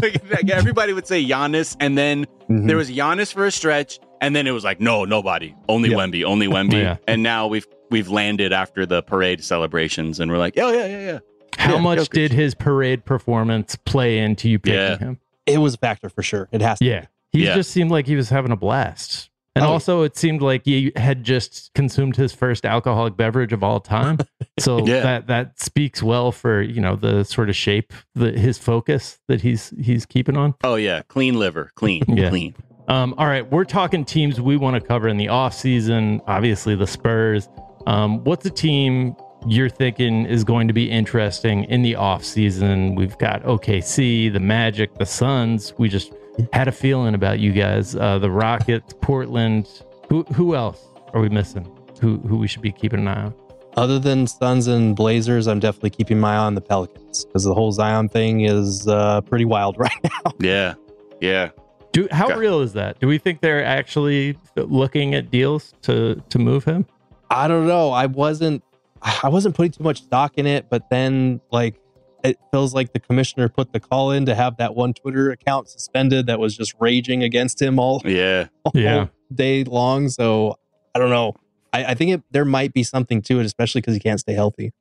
like, 0.03 0.31
like, 0.31 0.51
everybody 0.51 0.93
would 0.93 1.07
say 1.07 1.25
Giannis, 1.25 1.77
and 1.81 1.97
then 1.97 2.27
Mhm. 2.51 2.67
there 2.67 2.77
was 2.77 2.91
Giannis 2.91 3.33
for 3.33 3.47
a 3.47 3.51
stretch, 3.51 3.99
and 4.23 4.35
then 4.35 4.47
it 4.47 4.53
was 4.53 4.65
like, 4.65 4.81
no, 4.81 5.05
nobody, 5.05 5.55
only 5.69 5.91
Yeah. 5.91 5.99
Wemby, 5.99 6.25
only 6.25 6.47
Wemby, 6.47 6.73
Yeah. 6.83 6.97
and 7.07 7.23
now 7.23 7.47
we've 7.47 7.67
we've 7.91 8.09
landed 8.09 8.55
after 8.55 8.87
the 8.87 9.03
parade 9.03 9.45
celebrations, 9.45 10.19
and 10.21 10.31
we're 10.31 10.39
like, 10.39 10.55
oh 10.57 10.73
yeah, 10.73 10.87
yeah, 10.87 11.01
yeah. 11.01 11.19
How 11.59 11.75
Yeah, 11.75 11.81
much 11.83 11.99
Jokic. 11.99 12.13
did 12.15 12.33
his 12.33 12.55
parade 12.55 13.05
performance 13.05 13.77
play 13.77 14.19
into 14.19 14.49
you 14.49 14.59
picking 14.59 14.79
Yeah. 14.79 14.99
him? 14.99 15.19
It 15.45 15.59
was 15.59 15.75
a 15.75 15.79
factor 15.79 16.09
for 16.09 16.23
sure. 16.23 16.49
It 16.53 16.63
has 16.63 16.79
to. 16.79 16.85
Yeah. 16.87 17.07
He 17.33 17.45
Yeah. 17.45 17.55
just 17.55 17.71
seemed 17.71 17.91
like 17.91 18.07
he 18.07 18.17
was 18.17 18.31
having 18.31 18.51
a 18.53 18.57
blast. 18.57 19.29
And 19.55 19.67
Oh, 19.67 19.69
also, 19.73 20.01
it 20.03 20.17
seemed 20.17 20.41
like 20.41 20.63
he 20.65 20.93
had 20.97 21.25
just 21.25 21.71
consumed 21.75 22.17
his 22.17 22.33
first 22.33 22.65
alcoholic 22.65 23.19
beverage 23.19 23.53
of 23.53 23.63
all 23.63 23.81
time. 23.81 24.17
So 24.59 24.87
Yeah. 24.87 25.01
that 25.01 25.27
that 25.29 25.59
speaks 25.61 26.03
well 26.03 26.31
for 26.31 26.61
you 26.63 26.81
know 26.81 26.95
the 26.95 27.25
sort 27.25 27.49
of 27.51 27.57
shape, 27.57 27.93
the 28.15 28.33
his 28.33 28.59
focus 28.59 29.19
that 29.29 29.41
he's 29.43 29.73
he's 29.81 30.05
keeping 30.07 30.37
on. 30.37 30.55
Oh 30.63 30.75
yeah, 30.77 31.03
clean 31.09 31.39
liver, 31.39 31.71
clean, 31.75 32.03
Yeah. 32.09 32.29
clean. 32.31 32.55
Um, 32.89 33.15
all 33.17 33.27
right, 33.27 33.49
we're 33.51 33.65
talking 33.65 34.05
teams 34.05 34.41
we 34.41 34.57
want 34.57 34.81
to 34.81 34.87
cover 34.87 35.09
in 35.09 35.17
the 35.17 35.29
off 35.29 35.55
season. 35.55 36.21
Obviously, 36.27 36.75
the 36.75 36.87
Spurs. 36.87 37.49
Um, 37.87 38.23
what's 38.25 38.45
a 38.47 38.51
team 38.51 39.17
you're 39.47 39.69
thinking 39.69 40.27
is 40.27 40.45
going 40.45 40.69
to 40.69 40.75
be 40.75 40.91
interesting 40.91 41.65
in 41.65 41.83
the 41.83 41.95
off 41.95 42.25
season? 42.25 42.95
We've 42.95 43.17
got 43.19 43.43
OKC, 43.45 44.33
the 44.33 44.41
Magic, 44.41 44.95
the 44.95 45.07
Suns. 45.07 45.75
We 45.79 45.89
just 45.89 46.13
had 46.53 46.69
a 46.69 46.73
feeling 46.73 47.15
about 47.15 47.39
you 47.39 47.53
guys. 47.53 47.95
Uh, 47.95 48.19
the 48.19 48.31
Rockets, 48.31 48.95
Portland. 49.01 49.69
Who 50.09 50.25
who 50.35 50.55
else 50.55 50.85
are 51.15 51.21
we 51.21 51.29
missing? 51.29 51.67
Who 52.01 52.19
who 52.19 52.37
we 52.37 52.49
should 52.49 52.63
be 52.63 52.73
keeping 52.73 53.01
an 53.01 53.09
eye 53.09 53.25
on? 53.25 53.35
Other 53.77 53.99
than 53.99 54.27
Suns 54.27 54.67
and 54.67 54.95
Blazers, 54.95 55.47
I'm 55.47 55.59
definitely 55.59 55.91
keeping 55.91 56.21
my 56.21 56.35
eye 56.35 56.39
on 56.39 56.55
the 56.55 56.61
Pelicans 56.61 57.25
because 57.25 57.45
the 57.45 57.55
whole 57.55 57.73
Zion 57.73 58.09
thing 58.09 58.43
is 58.43 58.87
uh, 58.87 59.23
pretty 59.23 59.47
wild 59.47 59.79
right 59.79 59.91
now. 60.05 60.33
Yeah, 60.41 60.75
yeah. 61.21 61.51
Do 61.93 62.09
how 62.11 62.27
Okay. 62.27 62.39
real 62.39 62.61
is 62.61 62.73
that? 62.73 62.99
Do 63.01 63.07
we 63.07 63.19
think 63.19 63.41
they're 63.41 63.65
actually 63.65 64.39
looking 64.57 65.15
at 65.15 65.31
deals 65.31 65.75
to 65.83 66.23
to 66.31 66.39
move 66.39 66.65
him? 66.65 66.87
I 67.31 67.49
don't 67.49 67.67
know. 67.67 67.91
I 67.91 68.07
wasn't. 68.07 68.63
I 69.03 69.29
wasn't 69.29 69.55
putting 69.57 69.73
too 69.73 69.83
much 69.85 70.03
stock 70.03 70.35
in 70.39 70.47
it, 70.47 70.67
but 70.71 70.89
then 70.91 71.41
like 71.51 71.79
it 72.25 72.39
feels 72.53 72.73
like 72.73 72.93
the 72.93 73.01
commissioner 73.01 73.49
put 73.49 73.73
the 73.73 73.81
call 73.81 74.13
in 74.13 74.27
to 74.27 74.35
have 74.35 74.57
that 74.59 74.75
one 74.77 74.95
Twitter 74.95 75.31
account 75.33 75.69
suspended 75.69 76.27
that 76.27 76.39
was 76.39 76.57
just 76.57 76.73
raging 76.79 77.25
against 77.25 77.61
him 77.61 77.81
all, 77.81 78.01
Yeah. 78.05 78.47
all 78.65 78.71
Yeah. 78.75 79.09
day 79.35 79.65
long. 79.65 80.09
So 80.09 80.57
I 80.95 81.01
don't 81.01 81.11
know. 81.11 81.35
I, 81.73 81.85
I 81.87 81.95
think 81.95 82.13
it, 82.13 82.23
there 82.31 82.45
might 82.45 82.73
be 82.73 82.85
something 82.85 83.23
to 83.23 83.41
it, 83.41 83.45
especially 83.47 83.81
because 83.81 83.95
he 83.95 84.01
can't 84.01 84.21
stay 84.21 84.35
healthy. 84.35 84.73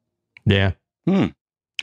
Yeah. 0.46 0.74
Hmm. 1.08 1.28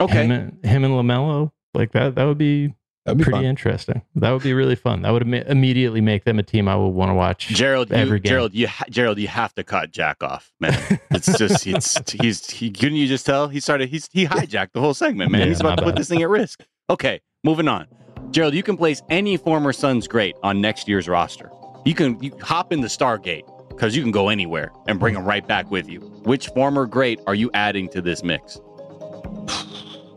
Okay. 0.01 0.27
Him, 0.27 0.31
and- 0.31 0.65
him 0.65 0.85
and 0.85 0.95
Lamelo, 0.95 1.51
like 1.75 1.91
that. 1.93 2.15
That 2.15 2.25
would 2.27 2.39
be 2.39 2.73
That'd 3.09 3.19
be 3.19 3.25
pretty 3.25 3.39
fun. 3.39 3.45
interesting. 3.45 4.03
That 4.17 4.31
would 4.31 4.43
be 4.43 4.53
really 4.53 4.75
fun. 4.75 5.03
That 5.03 5.11
would 5.11 5.23
Im- 5.23 5.35
immediately 5.35 6.01
make 6.01 6.25
them 6.25 6.39
a 6.39 6.43
team 6.43 6.69
I 6.69 6.77
would 6.77 6.89
want 6.89 7.11
to 7.11 7.15
watch. 7.15 7.49
Gerald, 7.49 7.91
you, 7.91 7.97
game. 7.97 8.23
Gerald, 8.23 8.55
you, 8.55 8.69
ha- 8.69 8.85
Gerald, 8.91 9.19
you 9.19 9.29
have 9.29 9.55
to 9.55 9.65
cut 9.65 9.91
Jack 9.91 10.23
off, 10.23 10.53
man. 10.61 11.01
It's 11.11 11.39
just, 11.39 11.67
it's, 11.67 11.99
he's, 12.13 12.51
he, 12.51 12.71
couldn't 12.71 12.97
you 12.97 13.09
just 13.09 13.25
tell? 13.25 13.49
He 13.49 13.61
started, 13.61 13.89
he's, 13.89 14.09
he 14.13 14.27
hijacked 14.27 14.73
the 14.73 14.81
whole 14.81 14.95
segment, 14.95 15.33
man. 15.33 15.41
Yeah, 15.41 15.47
he's 15.47 15.61
about 15.61 15.71
my 15.71 15.77
to 15.77 15.83
put 15.83 15.97
this 15.97 16.09
thing 16.09 16.23
at 16.23 16.29
risk. 16.29 16.65
Okay, 16.91 17.21
moving 17.45 17.69
on. 17.69 17.87
Gerald, 18.31 18.55
you 18.55 18.63
can 18.63 18.77
place 18.77 19.03
any 19.09 19.37
former 19.37 19.73
Suns 19.73 20.07
great 20.07 20.37
on 20.43 20.61
next 20.61 20.87
year's 20.87 21.09
roster. 21.09 21.51
You 21.85 21.95
can 21.95 22.23
you 22.23 22.37
hop 22.43 22.73
in 22.73 22.83
the 22.83 22.89
Stargate 22.89 23.45
because 23.71 23.97
you 23.97 24.03
can 24.03 24.11
go 24.11 24.29
anywhere 24.29 24.71
and 24.87 25.01
bring 25.01 25.15
them 25.15 25.25
right 25.25 25.47
back 25.47 25.71
with 25.71 25.89
you. 25.89 26.01
Which 26.25 26.49
former 26.49 26.85
great 26.85 27.21
are 27.27 27.35
you 27.35 27.51
adding 27.55 27.89
to 27.91 28.03
this 28.03 28.23
mix? 28.23 28.61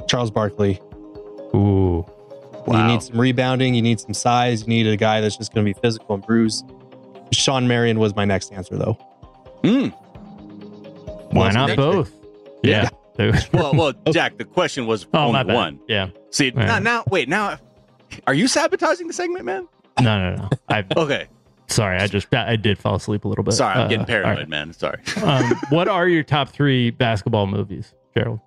Charles 0.07 0.31
Barkley. 0.31 0.81
Ooh. 1.55 2.05
You 2.67 2.83
need 2.83 3.01
some 3.03 3.19
rebounding. 3.19 3.73
You 3.73 3.81
need 3.81 3.99
some 3.99 4.13
size. 4.13 4.61
You 4.61 4.67
need 4.67 4.87
a 4.87 4.95
guy 4.97 5.21
that's 5.21 5.37
just 5.37 5.53
going 5.53 5.65
to 5.65 5.73
be 5.73 5.79
physical 5.79 6.15
and 6.15 6.25
bruise. 6.25 6.63
Shawn 7.31 7.67
Marion 7.67 7.99
was 7.99 8.15
my 8.15 8.25
next 8.25 8.51
answer, 8.51 8.77
though. 8.77 8.93
Hmm. 9.63 9.87
Why 11.31 11.45
Well, 11.47 11.53
not 11.53 11.65
next 11.67 11.77
both? 11.77 12.11
Yeah. 12.63 12.89
Well, 13.53 13.73
well, 13.75 13.93
Jack, 14.11 14.37
the 14.39 14.45
question 14.45 14.87
was 14.87 15.05
oh, 15.13 15.35
only 15.35 15.53
one. 15.53 15.79
Yeah. 15.87 16.09
See, 16.31 16.47
Yeah. 16.55 16.65
now, 16.65 16.79
now, 16.79 17.03
wait, 17.11 17.29
now, 17.29 17.57
are 18.25 18.33
you 18.33 18.47
sabotaging 18.47 19.05
the 19.05 19.13
segment, 19.13 19.45
man? 19.45 19.67
No, 20.01 20.17
no, 20.31 20.35
no. 20.37 20.49
I 20.69 20.83
Okay, 20.97 21.27
sorry. 21.67 21.97
I 21.99 22.07
just 22.07 22.33
I 22.33 22.55
did 22.55 22.79
fall 22.79 22.95
asleep 22.95 23.25
a 23.25 23.27
little 23.27 23.43
bit. 23.43 23.53
sorry, 23.53 23.75
I'm 23.75 23.85
Uh, 23.85 23.87
getting 23.89 24.05
paranoid, 24.07 24.37
right. 24.39 24.49
man. 24.49 24.73
Sorry. 24.73 24.99
um, 25.23 25.51
what 25.69 25.87
are 25.87 26.07
your 26.07 26.23
top 26.23 26.49
three 26.49 26.89
basketball 26.89 27.45
movies, 27.45 27.93
Gerald? 28.17 28.39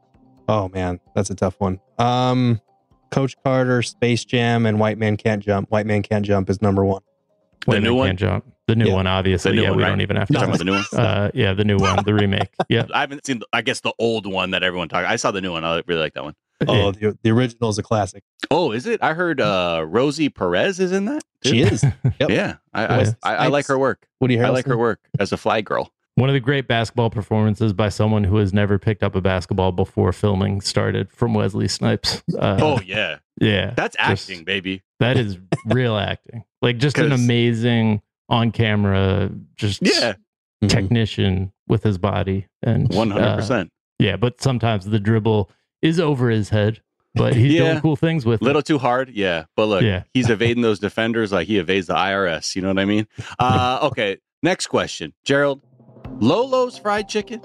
Oh 0.48 0.68
man, 0.70 0.98
that's 1.14 1.30
a 1.30 1.34
tough 1.36 1.54
one. 1.60 1.78
Um, 1.98 2.60
Coach 3.14 3.36
Carter, 3.44 3.80
Space 3.82 4.24
Jam, 4.24 4.66
and 4.66 4.80
White 4.80 4.98
Man 4.98 5.16
Can't 5.16 5.42
Jump. 5.42 5.70
White 5.70 5.86
Man 5.86 6.02
Can't 6.02 6.24
Jump 6.24 6.50
is 6.50 6.60
number 6.60 6.84
one. 6.84 7.02
The 7.66 7.70
White 7.72 7.82
new 7.82 7.90
Man 7.90 7.96
one? 7.96 8.06
Can't 8.08 8.18
jump. 8.18 8.44
The 8.66 8.76
new 8.76 8.86
Yeah. 8.88 8.94
one, 8.94 9.06
obviously. 9.06 9.52
New 9.52 9.62
yeah, 9.62 9.68
one, 9.70 9.76
we 9.78 9.82
right? 9.84 9.88
don't 9.90 10.00
even 10.00 10.16
have 10.16 10.28
to. 10.28 10.34
You're 10.34 10.44
about 10.44 10.58
the 10.58 10.64
new 10.64 10.72
one? 10.72 10.84
Uh, 10.92 11.30
yeah, 11.34 11.52
the 11.54 11.64
new 11.64 11.76
one, 11.78 12.02
the 12.04 12.14
remake. 12.14 12.48
Yeah. 12.68 12.86
I 12.92 13.00
haven't 13.00 13.24
seen, 13.24 13.38
the, 13.40 13.46
I 13.52 13.62
guess, 13.62 13.80
the 13.80 13.92
old 13.98 14.26
one 14.26 14.50
that 14.52 14.62
everyone 14.62 14.88
talked. 14.88 15.06
I 15.06 15.16
saw 15.16 15.30
the 15.30 15.40
new 15.40 15.52
one. 15.52 15.64
I 15.64 15.82
really 15.86 16.00
like 16.00 16.14
that 16.14 16.24
one. 16.24 16.34
Oh, 16.66 16.92
the, 16.92 17.16
the 17.22 17.30
original 17.30 17.68
is 17.68 17.78
a 17.78 17.82
classic. 17.82 18.22
Oh, 18.50 18.72
is 18.72 18.86
it? 18.86 19.02
I 19.02 19.12
heard 19.12 19.40
uh, 19.40 19.84
Rosie 19.86 20.28
Perez 20.28 20.80
is 20.80 20.92
in 20.92 21.04
that. 21.06 21.22
too. 21.42 21.50
She 21.50 21.60
is. 21.62 21.84
Yep. 22.20 22.30
Yeah, 22.30 22.56
I, 22.72 22.86
I, 22.86 22.96
Wesley 22.98 23.14
I, 23.22 23.34
I 23.34 23.46
like 23.48 23.64
Snipes. 23.64 23.68
her 23.68 23.78
work. 23.78 24.06
Woody 24.20 24.40
I 24.40 24.48
like 24.50 24.66
her 24.66 24.78
work 24.78 25.00
as 25.18 25.32
a 25.32 25.36
fly 25.36 25.60
girl. 25.60 25.92
One 26.16 26.28
of 26.28 26.34
the 26.34 26.40
great 26.40 26.68
basketball 26.68 27.10
performances 27.10 27.72
by 27.72 27.88
someone 27.88 28.22
who 28.22 28.36
has 28.36 28.52
never 28.52 28.78
picked 28.78 29.02
up 29.02 29.16
a 29.16 29.20
basketball 29.20 29.72
before 29.72 30.12
filming 30.12 30.60
started 30.60 31.10
from 31.10 31.34
Wesley 31.34 31.66
Snipes. 31.66 32.22
Uh, 32.38 32.56
oh 32.60 32.80
yeah, 32.86 33.18
yeah. 33.40 33.74
that's 33.76 33.96
just- 33.96 34.30
acting, 34.30 34.44
baby. 34.44 34.82
That 35.00 35.16
is 35.18 35.38
real 35.66 35.96
acting. 35.96 36.44
Like 36.62 36.78
just 36.78 36.98
an 36.98 37.10
amazing 37.12 38.00
on 38.28 38.52
camera, 38.52 39.30
just 39.56 39.82
Yeah, 39.82 40.14
Mhm. 40.62 40.68
technician 40.68 41.52
with 41.66 41.82
his 41.82 41.98
body. 41.98 42.46
And 42.62 42.88
one 42.94 43.10
hundred 43.10 43.24
uh, 43.26 43.36
percent. 43.36 43.70
Yeah, 43.98 44.16
but 44.16 44.40
sometimes 44.40 44.84
the 44.86 45.00
dribble 45.00 45.50
is 45.82 45.98
over 46.00 46.30
his 46.30 46.48
head, 46.50 46.80
but 47.16 47.34
he's 47.34 47.52
Yeah. 47.54 47.70
doing 47.70 47.80
cool 47.80 47.96
things 47.96 48.24
with 48.24 48.40
it. 48.40 48.44
Little 48.44 48.62
too 48.62 48.78
hard, 48.78 49.10
yeah. 49.10 49.44
But 49.56 49.66
look, 49.66 49.82
Yeah. 49.82 50.04
he's 50.14 50.30
evading 50.30 50.62
those 50.62 50.78
defenders 50.78 51.32
like 51.32 51.48
he 51.48 51.58
evades 51.58 51.88
the 51.88 51.94
IRS. 51.96 52.54
You 52.54 52.62
know 52.62 52.68
what 52.68 52.78
I 52.78 52.84
mean? 52.84 53.08
Uh, 53.40 53.80
okay, 53.82 54.18
next 54.44 54.68
question, 54.68 55.12
Gerald. 55.24 55.60
Lolo's 56.20 56.78
fried 56.78 57.08
chicken, 57.08 57.40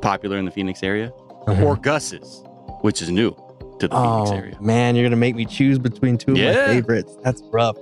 popular 0.00 0.38
in 0.38 0.44
the 0.44 0.50
Phoenix 0.50 0.82
area, 0.82 1.12
Mhm. 1.46 1.62
or 1.64 1.76
Gus's, 1.76 2.42
which 2.80 3.02
is 3.02 3.10
new 3.10 3.30
to 3.78 3.88
the 3.88 3.94
Phoenix 3.96 4.30
Oh 4.30 4.34
area. 4.34 4.56
man, 4.60 4.96
you're 4.96 5.04
gonna 5.04 5.16
make 5.16 5.36
me 5.36 5.44
choose 5.44 5.78
between 5.78 6.16
two 6.18 6.32
of 6.32 6.38
Yeah. 6.38 6.52
my 6.52 6.66
favorites. 6.66 7.16
That's 7.22 7.42
rough. 7.52 7.76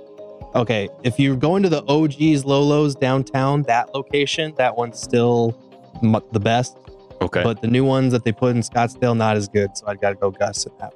Okay, 0.55 0.87
if 1.03 1.19
you're 1.19 1.35
going 1.35 1.63
to 1.63 1.69
the 1.69 1.83
OG's 1.87 2.45
Lolo's 2.45 2.95
downtown, 2.95 3.63
that 3.63 3.93
location, 3.93 4.53
that 4.57 4.77
one's 4.77 4.99
still 4.99 5.53
mu 6.01 6.19
the 6.31 6.39
best. 6.39 6.77
Okay. 7.21 7.43
But 7.43 7.61
the 7.61 7.67
new 7.67 7.83
ones 7.85 8.11
that 8.13 8.23
they 8.23 8.31
put 8.31 8.55
in 8.55 8.61
Scottsdale, 8.61 9.15
not 9.17 9.35
as 9.37 9.47
good. 9.47 9.75
So 9.77 9.85
I'd 9.87 9.99
got 10.01 10.09
to 10.09 10.15
go 10.15 10.31
Gus 10.31 10.65
in 10.65 10.71
that. 10.79 10.93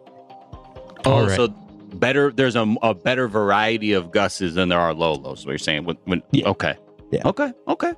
oh, 1.06 1.12
All 1.12 1.22
right. 1.28 1.36
so 1.36 1.48
better. 1.96 2.32
There's 2.32 2.56
a, 2.58 2.76
a 2.84 2.94
better 2.94 3.28
variety 3.30 3.94
of 3.94 4.12
Gus's 4.12 4.56
than 4.56 4.68
there 4.70 4.80
are 4.80 4.94
Lolos. 4.94 5.46
What 5.46 5.48
you're 5.48 5.58
saying? 5.58 5.86
When, 5.86 5.98
when, 6.06 6.22
Yeah. 6.32 6.50
Okay. 6.50 6.76
Yeah. 7.12 7.22
Okay. 7.26 7.52
Okay. 7.70 7.94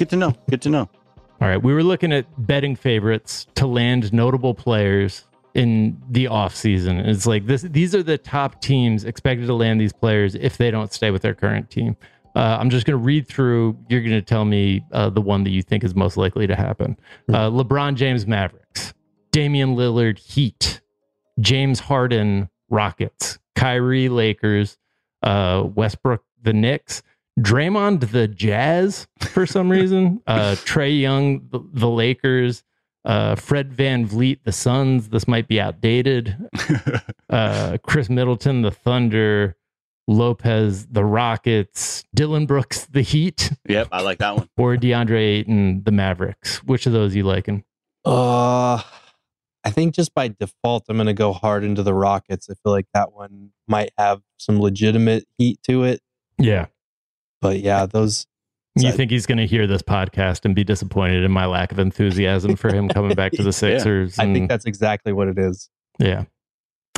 Good 0.00 0.08
to 0.08 0.16
know. 0.16 0.34
Good 0.48 0.62
to 0.62 0.70
know. 0.70 0.88
All 1.42 1.48
right, 1.48 1.62
we 1.62 1.74
were 1.74 1.82
looking 1.82 2.10
at 2.10 2.24
betting 2.46 2.74
favorites 2.74 3.46
to 3.56 3.66
land 3.66 4.10
notable 4.14 4.54
players 4.54 5.24
in 5.52 6.00
the 6.08 6.24
offseason. 6.24 7.06
It's 7.06 7.26
like 7.26 7.44
this 7.44 7.60
these 7.60 7.94
are 7.94 8.02
the 8.02 8.16
top 8.16 8.62
teams 8.62 9.04
expected 9.04 9.46
to 9.48 9.52
land 9.52 9.78
these 9.78 9.92
players 9.92 10.34
if 10.36 10.56
they 10.56 10.70
don't 10.70 10.90
stay 10.90 11.10
with 11.10 11.20
their 11.20 11.34
current 11.34 11.68
team. 11.68 11.98
Uh, 12.34 12.56
I'm 12.58 12.70
just 12.70 12.86
going 12.86 12.98
to 12.98 13.04
read 13.04 13.28
through. 13.28 13.76
You're 13.90 14.00
going 14.00 14.12
to 14.12 14.22
tell 14.22 14.46
me 14.46 14.82
uh, 14.90 15.10
the 15.10 15.20
one 15.20 15.44
that 15.44 15.50
you 15.50 15.60
think 15.60 15.84
is 15.84 15.94
most 15.94 16.16
likely 16.16 16.46
to 16.46 16.56
happen. 16.56 16.96
Uh, 17.28 17.50
LeBron 17.50 17.94
James 17.94 18.26
Mavericks, 18.26 18.94
Damian 19.32 19.76
Lillard 19.76 20.18
Heat, 20.18 20.80
James 21.40 21.78
Harden 21.78 22.48
Rockets, 22.70 23.38
Kyrie 23.54 24.08
Lakers, 24.08 24.78
uh, 25.22 25.62
Westbrook 25.74 26.24
the 26.42 26.54
Knicks, 26.54 27.02
Draymond 27.40 28.10
the 28.10 28.28
Jazz 28.28 29.06
for 29.20 29.46
some 29.46 29.68
reason, 29.70 30.22
uh, 30.26 30.56
Trae 30.64 31.00
Young 31.00 31.46
the, 31.50 31.60
the 31.72 31.88
Lakers, 31.88 32.62
uh, 33.04 33.34
Fred 33.36 33.72
VanVleet 33.72 34.40
the 34.44 34.52
Suns. 34.52 35.08
This 35.08 35.26
might 35.28 35.48
be 35.48 35.60
outdated. 35.60 36.36
Uh, 37.30 37.78
Khris 37.84 38.10
Middleton 38.10 38.62
the 38.62 38.72
Thunder, 38.72 39.56
Lopez 40.08 40.86
the 40.86 41.04
Rockets, 41.04 42.02
Dillon 42.12 42.44
Brooks 42.44 42.86
the 42.86 43.02
Heat, 43.02 43.52
Yep. 43.68 43.86
I 43.92 44.02
like 44.02 44.18
that 44.18 44.34
one. 44.36 44.48
or 44.58 44.74
DeAndre 44.74 45.38
Ayton 45.38 45.84
the 45.84 45.92
Mavericks. 45.92 46.56
Which 46.64 46.86
of 46.86 46.92
those 46.92 47.14
you 47.14 47.22
liking? 47.22 47.62
Uh, 48.04 48.82
I 49.62 49.70
think 49.70 49.94
just 49.94 50.12
by 50.12 50.26
default, 50.26 50.86
I'm 50.88 50.96
going 50.96 51.06
to 51.06 51.12
go 51.12 51.32
hard 51.32 51.62
into 51.62 51.84
the 51.84 51.94
Rockets. 51.94 52.50
I 52.50 52.54
feel 52.54 52.72
like 52.72 52.86
that 52.94 53.12
one 53.12 53.50
might 53.68 53.92
have 53.96 54.22
some 54.36 54.58
legitimate 54.58 55.24
heat 55.38 55.60
to 55.68 55.84
it. 55.84 56.00
Yeah. 56.36 56.66
But 57.40 57.60
yeah, 57.60 57.86
those. 57.86 58.26
You 58.76 58.90
So- 58.92 58.96
think 58.96 59.10
he's 59.10 59.26
going 59.26 59.38
to 59.38 59.46
hear 59.46 59.66
this 59.66 59.82
podcast 59.82 60.44
and 60.44 60.54
be 60.54 60.62
disappointed 60.62 61.24
in 61.24 61.32
my 61.32 61.46
lack 61.46 61.72
of 61.72 61.78
enthusiasm 61.80 62.54
for 62.56 62.72
him 62.72 62.88
coming 62.88 63.14
back 63.16 63.32
to 63.32 63.42
the 63.42 63.52
Sixers? 63.52 64.18
I 64.18 64.32
think 64.32 64.48
that's 64.48 64.64
exactly 64.64 65.12
what 65.12 65.26
it 65.28 65.38
is. 65.38 65.68
yeah. 65.98 66.24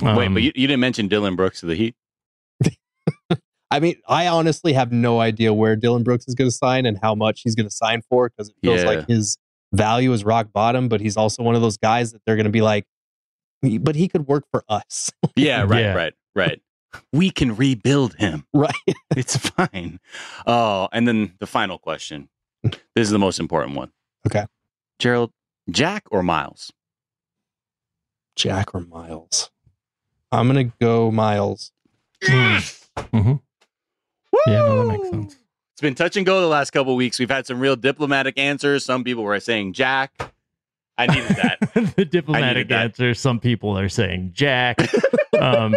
Wait, 0.03 0.27
Um, 0.27 0.35
but 0.35 0.43
you, 0.43 0.53
you 0.55 0.67
didn't 0.67 0.81
mention 0.81 1.09
Dillon 1.09 1.35
Brooks 1.37 1.61
to 1.61 1.67
the 1.67 1.75
Heat. 1.77 1.95
I 3.71 3.81
mean, 3.81 3.95
I 4.07 4.27
honestly 4.27 4.75
have 4.75 4.93
no 4.93 5.21
idea 5.21 5.55
where 5.55 5.77
Dillon 5.77 6.03
Brooks 6.03 6.27
is 6.29 6.35
going 6.35 6.51
to 6.51 6.55
sign 6.55 6.85
and 6.87 6.99
how 7.01 7.15
much 7.15 7.41
he's 7.43 7.55
going 7.55 7.69
to 7.69 7.75
sign 7.75 8.03
for 8.11 8.29
because 8.29 8.49
it 8.51 8.57
feels 8.63 8.81
Yeah. 8.83 8.87
like 8.89 9.07
his 9.09 9.39
value 9.73 10.13
is 10.13 10.25
rock 10.25 10.53
bottom, 10.53 10.89
but 10.89 11.01
he's 11.01 11.17
also 11.17 11.43
one 11.43 11.55
of 11.55 11.63
those 11.63 11.79
guys 11.79 12.13
that 12.13 12.21
they're 12.27 12.37
going 12.37 12.45
to 12.45 12.51
be 12.51 12.61
like, 12.61 12.85
but 13.81 13.95
he 13.95 14.09
could 14.09 14.27
work 14.27 14.45
for 14.51 14.63
us. 14.69 15.11
Yeah, 15.37 15.63
right, 15.67 15.81
Yeah. 15.81 15.95
right, 15.95 16.13
right. 16.35 16.61
We 17.13 17.31
can 17.31 17.57
rebuild 17.57 18.15
him. 18.15 18.47
right. 18.53 18.73
It's 19.17 19.37
fine. 19.37 20.01
Oh, 20.47 20.89
and 20.93 21.07
then 21.07 21.35
the 21.39 21.47
final 21.47 21.79
question. 21.79 22.29
This 22.63 22.79
is 22.97 23.11
the 23.11 23.19
most 23.19 23.39
important 23.41 23.77
one. 23.77 23.91
Okay. 24.27 24.47
Gerald, 24.99 25.33
Jack 25.71 26.05
or 26.11 26.23
Miles? 26.23 26.73
Jack 28.37 28.75
or 28.75 28.81
Miles? 28.81 29.51
I'm 30.31 30.49
going 30.51 30.71
to 30.71 30.77
go 30.81 31.11
Miles. 31.11 31.73
mhm. 32.23 33.41
Yeah, 34.47 34.57
no, 34.59 34.87
that 34.87 34.93
makes 34.99 35.11
sense. 35.11 35.37
It's 35.75 35.81
been 35.83 35.95
touch 35.95 36.17
and 36.17 36.25
go 36.25 36.41
the 36.41 36.47
last 36.47 36.71
couple 36.71 36.97
weeks. 36.97 37.19
We've 37.19 37.31
had 37.31 37.47
some 37.47 37.61
real 37.61 37.77
diplomatic 37.77 38.39
answers. 38.39 38.85
Some 38.85 39.05
people 39.05 39.25
were 39.25 39.39
saying 39.41 39.75
Jack. 39.75 40.33
I 40.99 41.07
needed 41.07 41.37
that. 41.37 41.95
the 41.97 42.05
diplomatic 42.05 42.69
that. 42.69 42.83
answer. 42.85 43.15
Some 43.15 43.41
people 43.41 43.79
are 43.79 43.89
saying 43.89 44.31
Jack. 44.35 44.79
um, 45.41 45.75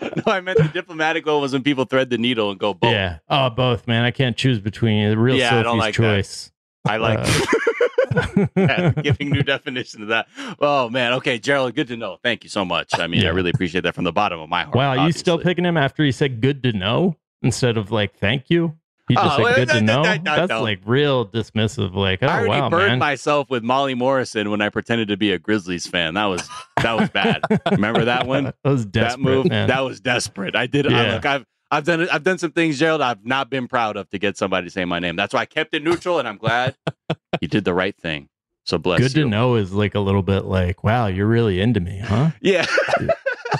no, 0.00 0.22
I 0.26 0.40
meant 0.40 0.58
the 0.58 0.70
diplomatic 0.72 1.24
one 1.26 1.40
was 1.40 1.52
when 1.52 1.62
people 1.62 1.84
thread 1.84 2.10
the 2.10 2.18
needle 2.18 2.50
and 2.50 2.58
go 2.60 2.74
both. 2.74 2.92
yeah. 2.92 3.18
Oh, 3.28 3.50
both, 3.50 3.86
man. 3.86 4.04
I 4.04 4.10
can't 4.10 4.36
choose 4.36 4.58
between 4.60 5.08
the 5.10 5.18
real 5.18 5.36
Yeah, 5.36 5.58
I 5.58 5.62
don't 5.62 5.78
like 5.78 5.94
that. 5.96 6.02
choice. 6.02 6.52
I 6.84 6.96
like 6.98 7.18
Uh, 7.20 8.46
Yeah, 8.56 8.90
giving 9.02 9.30
new 9.30 9.42
definition 9.42 10.00
to 10.00 10.06
that. 10.06 10.28
Oh 10.58 10.88
man, 10.88 11.12
okay, 11.14 11.38
Gerald, 11.38 11.74
good 11.74 11.88
to 11.88 11.96
know. 11.96 12.16
Thank 12.22 12.44
you 12.44 12.50
so 12.50 12.64
much. 12.64 12.98
I 12.98 13.06
mean, 13.08 13.20
Yeah. 13.22 13.28
I 13.28 13.32
really 13.32 13.50
appreciate 13.50 13.82
that 13.82 13.94
from 13.94 14.04
the 14.04 14.12
bottom 14.12 14.40
of 14.40 14.48
my 14.48 14.62
heart. 14.64 14.74
wow, 14.74 15.04
you 15.06 15.12
still 15.12 15.38
picking 15.38 15.64
him 15.66 15.76
after 15.76 16.02
he 16.02 16.12
said 16.12 16.40
good 16.40 16.62
to 16.62 16.72
know 16.72 17.16
instead 17.42 17.76
of 17.76 17.90
like 17.90 18.16
thank 18.16 18.44
you? 18.48 18.74
He 19.08 19.16
oh, 19.16 19.22
just 19.22 19.34
Oh, 19.34 19.36
said 19.36 19.42
well, 19.42 19.54
good 19.54 19.68
to 19.68 19.80
know. 19.82 20.02
no, 20.02 20.16
no, 20.16 20.46
That's 20.46 20.62
like 20.62 20.80
real 20.84 21.26
dismissive. 21.26 21.94
Like, 21.94 22.22
oh 22.22 22.26
I 22.26 22.38
already 22.38 22.60
wow, 22.60 22.70
burned 22.70 22.88
man. 22.92 22.98
myself 22.98 23.48
with 23.50 23.62
Molly 23.62 23.94
Morrison 23.94 24.50
when 24.50 24.60
I 24.60 24.68
pretended 24.68 25.08
to 25.08 25.16
be 25.16 25.32
a 25.32 25.38
Grizzlies 25.38 25.86
fan. 25.86 26.14
That 26.14 26.24
was 26.26 26.48
that 26.82 26.98
was 26.98 27.08
bad. 27.10 27.42
Remember 27.70 28.04
that 28.04 28.26
one? 28.26 28.44
that 28.64 28.70
was 28.70 28.86
that 28.88 29.20
move 29.20 29.48
man. 29.48 29.68
that 29.68 29.80
was 29.80 30.00
desperate. 30.00 30.56
I 30.56 30.66
did. 30.66 30.86
I, 30.92 31.14
look, 31.14 31.26
I've 31.26 31.46
I've 31.70 31.84
done 31.84 32.08
I've 32.10 32.22
done 32.24 32.38
some 32.38 32.52
things, 32.52 32.78
Gerald. 32.78 33.00
I've 33.00 33.24
not 33.24 33.48
been 33.50 33.68
proud 33.68 33.96
of 33.96 34.08
to 34.10 34.18
get 34.18 34.36
somebody 34.36 34.66
to 34.66 34.70
say 34.70 34.84
my 34.84 34.98
name. 34.98 35.16
That's 35.16 35.34
why 35.34 35.40
I 35.40 35.46
kept 35.46 35.74
it 35.74 35.82
neutral, 35.84 36.18
and 36.18 36.26
I'm 36.26 36.38
glad 36.38 36.76
you 37.40 37.48
did 37.48 37.64
the 37.64 37.74
right 37.74 37.96
thing. 37.96 38.28
So 38.64 38.78
bless 38.78 38.98
good 39.00 39.14
you. 39.16 39.22
to 39.24 39.28
know 39.28 39.54
is 39.54 39.72
like 39.72 39.94
a 39.94 40.00
little 40.00 40.22
bit 40.22 40.44
like, 40.44 40.82
wow, 40.82 41.06
you're 41.06 41.26
really 41.28 41.60
into 41.60 41.78
me, 41.78 42.00
huh? 42.00 42.30
Yeah. 42.40 42.66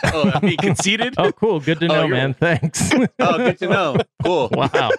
Oh, 0.05 0.31
I 0.35 0.41
mean, 0.45 0.57
conceited. 0.59 1.15
Oh, 1.19 1.33
cool. 1.33 1.61
Good 1.61 1.81
to 1.81 1.87
Oh, 1.87 1.89
know, 1.89 2.07
you're- 2.07 2.17
man. 2.17 2.35
Thanks. 2.35 2.91
Oh, 3.19 3.39
good 3.39 3.59
to 3.59 3.69
know. 3.69 3.97
Cool. 4.25 4.49
wow. 4.53 4.91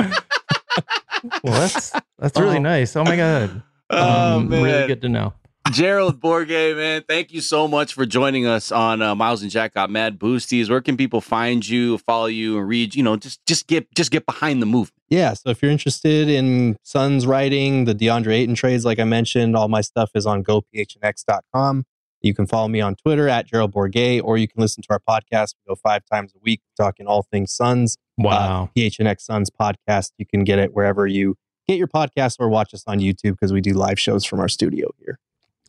well, 0.00 1.52
that's 1.60 1.92
that's 2.18 2.38
really 2.38 2.56
Oh. 2.58 2.62
nice. 2.62 2.96
Oh 2.96 3.04
my 3.04 3.16
god. 3.16 3.62
Oh 3.90 4.36
Um, 4.36 4.48
man. 4.48 4.62
really 4.62 4.86
good 4.86 5.02
to 5.02 5.08
know. 5.08 5.32
Gerald 5.72 6.20
Bourguet, 6.20 6.76
man, 6.76 7.02
thank 7.08 7.32
you 7.32 7.40
so 7.40 7.66
much 7.66 7.92
for 7.94 8.06
joining 8.06 8.46
us 8.46 8.70
on 8.70 9.02
uh, 9.02 9.16
Miles 9.16 9.42
and 9.42 9.50
Jack 9.50 9.74
Got 9.74 9.90
Mad 9.90 10.16
Boosties. 10.16 10.70
Where 10.70 10.80
can 10.80 10.96
people 10.96 11.20
find 11.20 11.66
you, 11.68 11.98
follow 11.98 12.26
you, 12.26 12.56
and 12.58 12.68
read? 12.68 12.94
You 12.94 13.02
know, 13.02 13.16
just 13.16 13.44
just 13.46 13.66
get 13.66 13.92
just 13.94 14.12
get 14.12 14.26
behind 14.26 14.62
the 14.62 14.66
movement. 14.66 14.92
Yeah, 15.08 15.34
so 15.34 15.50
if 15.50 15.60
you're 15.62 15.70
interested 15.72 16.28
in 16.28 16.76
Suns 16.84 17.26
writing, 17.26 17.84
the 17.84 17.94
DeAndre 17.96 18.34
Ayton 18.34 18.54
trades, 18.54 18.84
like 18.84 19.00
I 19.00 19.04
mentioned, 19.04 19.56
all 19.56 19.66
my 19.68 19.80
stuff 19.80 20.10
is 20.14 20.24
on 20.26 20.44
gophnx.com. 20.44 21.84
You 22.22 22.34
can 22.34 22.46
follow 22.46 22.68
me 22.68 22.80
on 22.80 22.96
Twitter 22.96 23.28
at 23.28 23.46
Gerald 23.46 23.72
Bourguet, 23.72 24.22
or 24.22 24.38
you 24.38 24.48
can 24.48 24.60
listen 24.60 24.82
to 24.82 24.88
our 24.90 25.00
podcast. 25.00 25.54
We 25.54 25.68
go 25.68 25.74
five 25.76 26.02
times 26.10 26.32
a 26.34 26.38
week 26.42 26.60
talking 26.76 27.06
all 27.06 27.22
things 27.22 27.52
Suns. 27.52 27.96
Wow. 28.18 28.64
Uh, 28.64 28.80
PHNX 28.80 29.20
Suns 29.20 29.50
podcast. 29.50 30.12
You 30.18 30.26
can 30.26 30.44
get 30.44 30.58
it 30.58 30.74
wherever 30.74 31.06
you 31.06 31.36
get 31.68 31.78
your 31.78 31.88
podcast 31.88 32.36
or 32.38 32.48
watch 32.48 32.72
us 32.74 32.84
on 32.86 32.98
YouTube 32.98 33.32
because 33.32 33.52
we 33.52 33.60
do 33.60 33.72
live 33.72 33.98
shows 34.00 34.24
from 34.24 34.40
our 34.40 34.48
studio 34.48 34.88
here. 34.98 35.18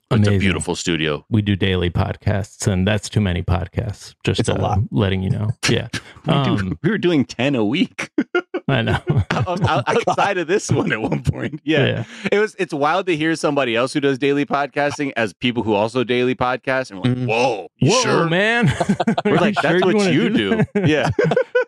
It's 0.09 0.27
a 0.27 0.37
beautiful 0.37 0.75
studio. 0.75 1.25
We 1.29 1.41
do 1.41 1.57
daily 1.57 1.89
podcasts, 1.89 2.65
and 2.65 2.87
that's 2.87 3.09
too 3.09 3.19
many 3.19 3.43
podcasts. 3.43 4.15
Just 4.23 4.39
It's 4.39 4.49
a 4.49 4.55
uh, 4.55 4.61
lot. 4.61 4.79
letting 4.89 5.21
you 5.21 5.29
know. 5.29 5.49
Yeah, 5.67 5.89
We, 6.25 6.33
do, 6.33 6.39
Um, 6.39 6.79
we 6.83 6.89
were 6.89 6.97
doing 6.97 7.25
ten 7.25 7.55
a 7.55 7.65
week 7.65 8.09
I 8.69 8.81
know. 8.81 8.99
Out- 9.31 9.87
outside 9.87 10.37
of 10.37 10.47
this 10.47 10.69
one 10.69 10.91
at 10.91 11.01
one 11.01 11.23
point. 11.23 11.61
Yeah. 11.63 11.85
Yeah. 11.85 12.03
it 12.31 12.39
was. 12.39 12.55
It's 12.59 12.73
wild 12.73 13.05
to 13.07 13.15
hear 13.15 13.35
somebody 13.35 13.75
else 13.75 13.93
who 13.93 13.99
does 14.01 14.17
daily 14.17 14.45
podcasting 14.45 15.13
as 15.15 15.31
people 15.33 15.63
who 15.63 15.73
also 15.73 16.03
daily 16.03 16.35
podcast, 16.35 16.91
and 16.91 16.99
we're 16.99 17.09
like, 17.09 17.17
Mhm. 17.19 17.27
whoa, 17.27 17.67
you 17.77 17.91
Whoa, 17.91 18.01
sure? 18.01 18.29
man! 18.29 18.71
We're 19.25 19.35
like, 19.37 19.55
that's 19.55 19.67
sure 19.67 19.79
what 19.85 19.95
wanna 19.95 20.11
you 20.11 20.29
do. 20.29 20.49
that?" 20.73 20.87
yeah, 20.87 21.09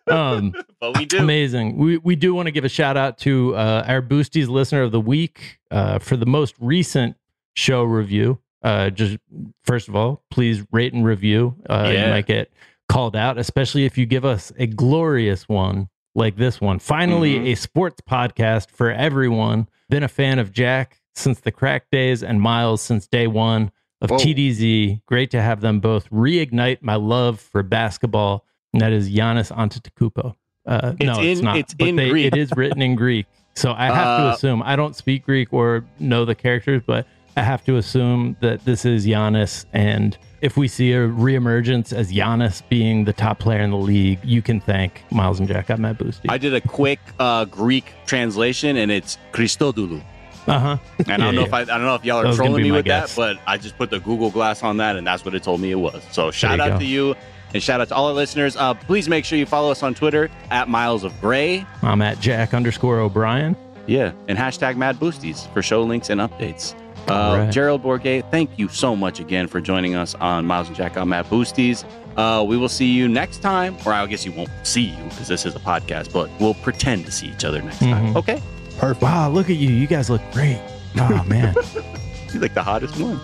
um, 0.08 0.54
but 0.82 0.97
we 0.97 1.06
do. 1.06 1.20
Amazing. 1.20 1.78
We 1.78 1.97
we 1.97 2.16
do 2.16 2.34
want 2.34 2.47
to 2.47 2.52
give 2.52 2.66
a 2.66 2.70
shout 2.70 2.97
out 2.97 3.18
to 3.20 3.56
uh, 3.56 3.86
our 3.88 4.02
Boosties 4.02 4.47
listener 4.50 4.82
of 4.84 4.91
the 4.91 5.02
week 5.02 5.60
uh, 5.72 6.00
for 6.00 6.18
the 6.18 6.26
most 6.26 6.56
recent 6.60 7.16
show 7.56 7.84
review. 7.84 8.39
Uh, 8.62 8.89
just 8.89 9.18
first 9.64 9.88
of 9.88 9.95
all, 9.95 10.24
please 10.32 10.64
rate 10.72 10.93
and 10.93 11.06
review. 11.06 11.56
Uh, 11.70 11.89
Yeah. 11.93 12.06
You 12.08 12.12
might 12.12 12.26
get 12.28 12.52
called 12.89 13.16
out, 13.16 13.38
especially 13.38 13.86
if 13.86 13.97
you 13.97 14.06
give 14.06 14.26
us 14.26 14.52
a 14.58 14.68
glorious 14.68 15.47
one 15.47 15.88
like 16.16 16.36
this 16.38 16.60
one. 16.60 16.80
Finally, 16.80 17.36
Mhm. 17.36 17.51
a 17.51 17.55
sports 17.55 18.01
podcast 18.01 18.70
for 18.72 18.91
everyone. 18.91 19.68
Been 19.89 20.03
a 20.03 20.07
fan 20.07 20.39
of 20.39 20.51
Jack 20.51 20.99
since 21.16 21.39
the 21.39 21.51
crack 21.51 21.89
days 21.91 22.24
and 22.24 22.41
Miles 22.41 22.82
since 22.82 23.07
day 23.07 23.28
one 23.28 23.72
of 24.01 24.10
Whoa. 24.10 24.18
TDZ. 24.18 25.01
Great 25.05 25.30
to 25.32 25.41
have 25.41 25.62
them 25.62 25.80
both 25.80 26.10
reignite 26.10 26.80
my 26.82 26.95
love 26.95 27.39
for 27.39 27.64
basketball. 27.64 28.45
And 28.74 28.82
that 28.82 28.91
is 28.93 29.10
Giannis 29.10 29.51
Antetokounmpo. 29.51 30.36
Uh, 30.66 30.93
It's 30.99 31.05
no, 31.05 31.22
it's 31.24 31.41
not. 31.41 31.57
it's 31.57 31.74
but 31.74 31.88
in 31.88 31.95
they, 31.95 32.10
Greek. 32.10 32.26
It 32.28 32.38
is 32.38 32.51
written 32.55 32.82
in 32.82 32.95
Greek, 32.95 33.26
so 33.55 33.74
I 33.76 33.86
have 33.86 34.20
to 34.20 34.24
Uh, 34.30 34.34
assume. 34.36 34.62
I 34.64 34.76
don't 34.76 34.95
speak 34.95 35.26
Greek 35.26 35.51
or 35.51 35.84
know 35.99 36.26
the 36.26 36.36
characters, 36.36 36.84
but 36.86 37.07
I 37.36 37.41
have 37.41 37.64
to 37.66 37.78
assume 37.78 38.36
that 38.41 38.66
this 38.66 38.86
is 38.86 39.07
Giannis. 39.07 39.66
And 39.74 40.18
if 40.42 40.58
we 40.58 40.68
see 40.68 40.94
a 40.94 41.08
reemergence 41.08 41.94
as 41.94 42.12
Giannis 42.12 42.62
being 42.70 43.06
the 43.06 43.14
top 43.14 43.40
player 43.40 43.62
in 43.62 43.72
the 43.72 43.78
league, 43.78 44.20
you 44.24 44.42
can 44.42 44.60
thank 44.60 45.04
Miles 45.12 45.40
and 45.40 45.48
Jack 45.48 45.70
on 45.70 45.82
Mad 45.82 45.98
Boosty. 45.98 46.26
I 46.30 46.38
did 46.38 46.54
a 46.54 46.62
quick 46.62 47.00
uh, 47.20 47.46
Greek 47.46 47.94
translation, 48.06 48.78
and 48.78 48.92
it's 48.92 49.18
Christodoulou. 49.34 50.04
Uh 50.48 50.60
huh. 50.60 50.78
And 51.00 51.12
I 51.12 51.18
don't 51.18 51.36
know 51.36 51.44
if 51.44 51.54
I, 51.54 51.62
I 51.62 51.66
don't 51.66 51.84
know 51.84 51.96
if 51.96 52.06
y'all 52.06 52.26
are 52.26 52.34
trolling 52.34 52.64
me 52.64 52.72
with 52.72 52.86
guess. 52.86 53.16
that, 53.16 53.38
but 53.38 53.44
I 53.46 53.58
just 53.58 53.78
put 53.78 53.90
the 53.90 54.00
Google 54.00 54.32
Glass 54.32 54.64
on 54.64 54.78
that, 54.78 54.96
and 54.96 55.06
that's 55.06 55.24
what 55.24 55.36
it 55.36 55.44
told 55.44 55.62
me 55.62 55.72
it 55.72 55.76
was. 55.76 56.02
So 56.12 56.32
shout 56.32 56.60
out 56.60 56.74
go. 56.74 56.80
to 56.80 56.86
you, 56.86 57.16
and 57.54 57.62
shout 57.62 57.82
out 57.82 57.90
to 57.90 57.96
all 57.96 58.08
our 58.08 58.14
listeners. 58.14 58.56
Uh, 58.56 58.74
please 58.74 59.10
make 59.10 59.26
sure 59.26 59.38
you 59.38 59.46
follow 59.46 59.70
us 59.70 59.84
on 59.84 59.94
Twitter 59.94 60.30
at 60.50 60.70
Miles 60.70 61.04
of 61.04 61.20
Gray. 61.22 61.66
I'm 61.82 62.02
at 62.02 62.20
Jack 62.20 62.54
underscore 62.54 63.00
O'Brien. 63.00 63.56
Yeah, 63.86 64.14
and 64.28 64.38
hashtag 64.38 64.78
Mad 64.78 64.98
Boosties 64.98 65.52
for 65.54 65.62
show 65.62 65.84
links 65.84 66.10
and 66.10 66.22
updates. 66.22 66.79
Uh, 67.08 67.14
All 67.14 67.38
right. 67.38 67.52
Gerald 67.52 67.82
Bourguet, 67.84 68.30
thank 68.32 68.50
you 68.58 68.68
so 68.68 68.95
much 68.95 69.20
again 69.20 69.47
for 69.47 69.60
joining 69.62 69.95
us 69.95 70.16
on 70.16 70.45
Miles 70.45 70.68
and 70.68 70.76
Jack 70.76 70.97
on 70.97 71.10
Mad 71.10 71.26
Boosties. 71.26 71.84
Uh, 72.18 72.43
we 72.43 72.58
will 72.58 72.70
see 72.70 72.86
you 72.88 73.08
next 73.08 73.38
time, 73.39 73.78
or 73.86 73.93
I 73.93 74.06
guess 74.08 74.26
you 74.26 74.32
won't 74.32 74.50
see 74.64 74.82
you 74.82 75.04
because 75.06 75.28
this 75.28 75.45
is 75.45 75.56
a 75.56 75.60
podcast, 75.60 76.12
but 76.12 76.30
we'll 76.39 76.54
pretend 76.56 77.06
to 77.06 77.12
see 77.12 77.28
each 77.28 77.45
other 77.45 77.62
next 77.62 77.80
time. 77.80 78.14
Mhm. 78.14 78.16
Okay? 78.18 78.41
Perfect. 78.78 79.02
Wow, 79.02 79.30
look 79.30 79.50
at 79.50 79.56
you. 79.56 79.70
You 79.70 79.88
guys 79.88 80.10
look 80.10 80.22
great. 80.34 80.60
Oh, 80.97 81.24
man. 81.28 81.56
You're 82.34 82.41
like 82.41 82.54
the 82.54 82.64
hottest 82.64 82.95
one. 83.00 83.20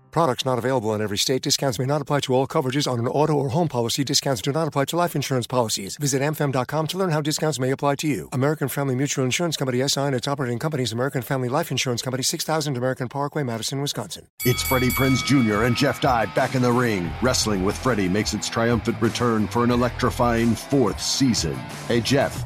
Products 0.11 0.45
not 0.45 0.57
available 0.57 0.93
in 0.93 1.01
every 1.01 1.17
state. 1.17 1.41
Discounts 1.41 1.79
may 1.79 1.85
not 1.85 2.01
apply 2.01 2.19
to 2.21 2.33
all 2.33 2.45
coverages 2.45 2.91
on 2.91 2.99
an 2.99 3.07
auto 3.07 3.33
or 3.33 3.49
home 3.49 3.69
policy. 3.69 4.03
Discounts 4.03 4.41
do 4.41 4.51
not 4.51 4.67
apply 4.67 4.85
to 4.85 4.97
life 4.97 5.15
insurance 5.15 5.47
policies. 5.47 5.95
Visit 5.97 6.21
amfam.com 6.21 6.87
to 6.87 6.97
learn 6.97 7.11
how 7.11 7.21
discounts 7.21 7.59
may 7.59 7.71
apply 7.71 7.95
to 7.95 8.07
you. 8.07 8.27
American 8.33 8.67
Family 8.67 8.93
Mutual 8.93 9.23
Insurance 9.23 9.55
Company 9.55 9.87
SI 9.87 10.01
and 10.01 10.15
its 10.15 10.27
operating 10.27 10.59
companies 10.59 10.91
American 10.91 11.21
Family 11.21 11.47
Life 11.47 11.71
Insurance 11.71 12.01
Company 12.01 12.23
6000 12.23 12.75
American 12.75 13.07
Parkway, 13.07 13.43
Madison, 13.43 13.81
Wisconsin. 13.81 14.27
It's 14.43 14.61
Freddie 14.61 14.89
Prinze 14.89 15.23
Jr. 15.23 15.63
and 15.63 15.77
Jeff 15.77 16.01
Dye 16.01 16.25
back 16.27 16.55
in 16.55 16.61
the 16.61 16.71
ring. 16.71 17.09
Wrestling 17.21 17.63
with 17.63 17.77
Freddie 17.77 18.09
makes 18.09 18.33
its 18.33 18.49
triumphant 18.49 19.01
return 19.01 19.47
for 19.47 19.63
an 19.63 19.71
electrifying 19.71 20.55
fourth 20.55 21.01
season. 21.01 21.55
Hey, 21.87 22.01
Jeff, 22.01 22.45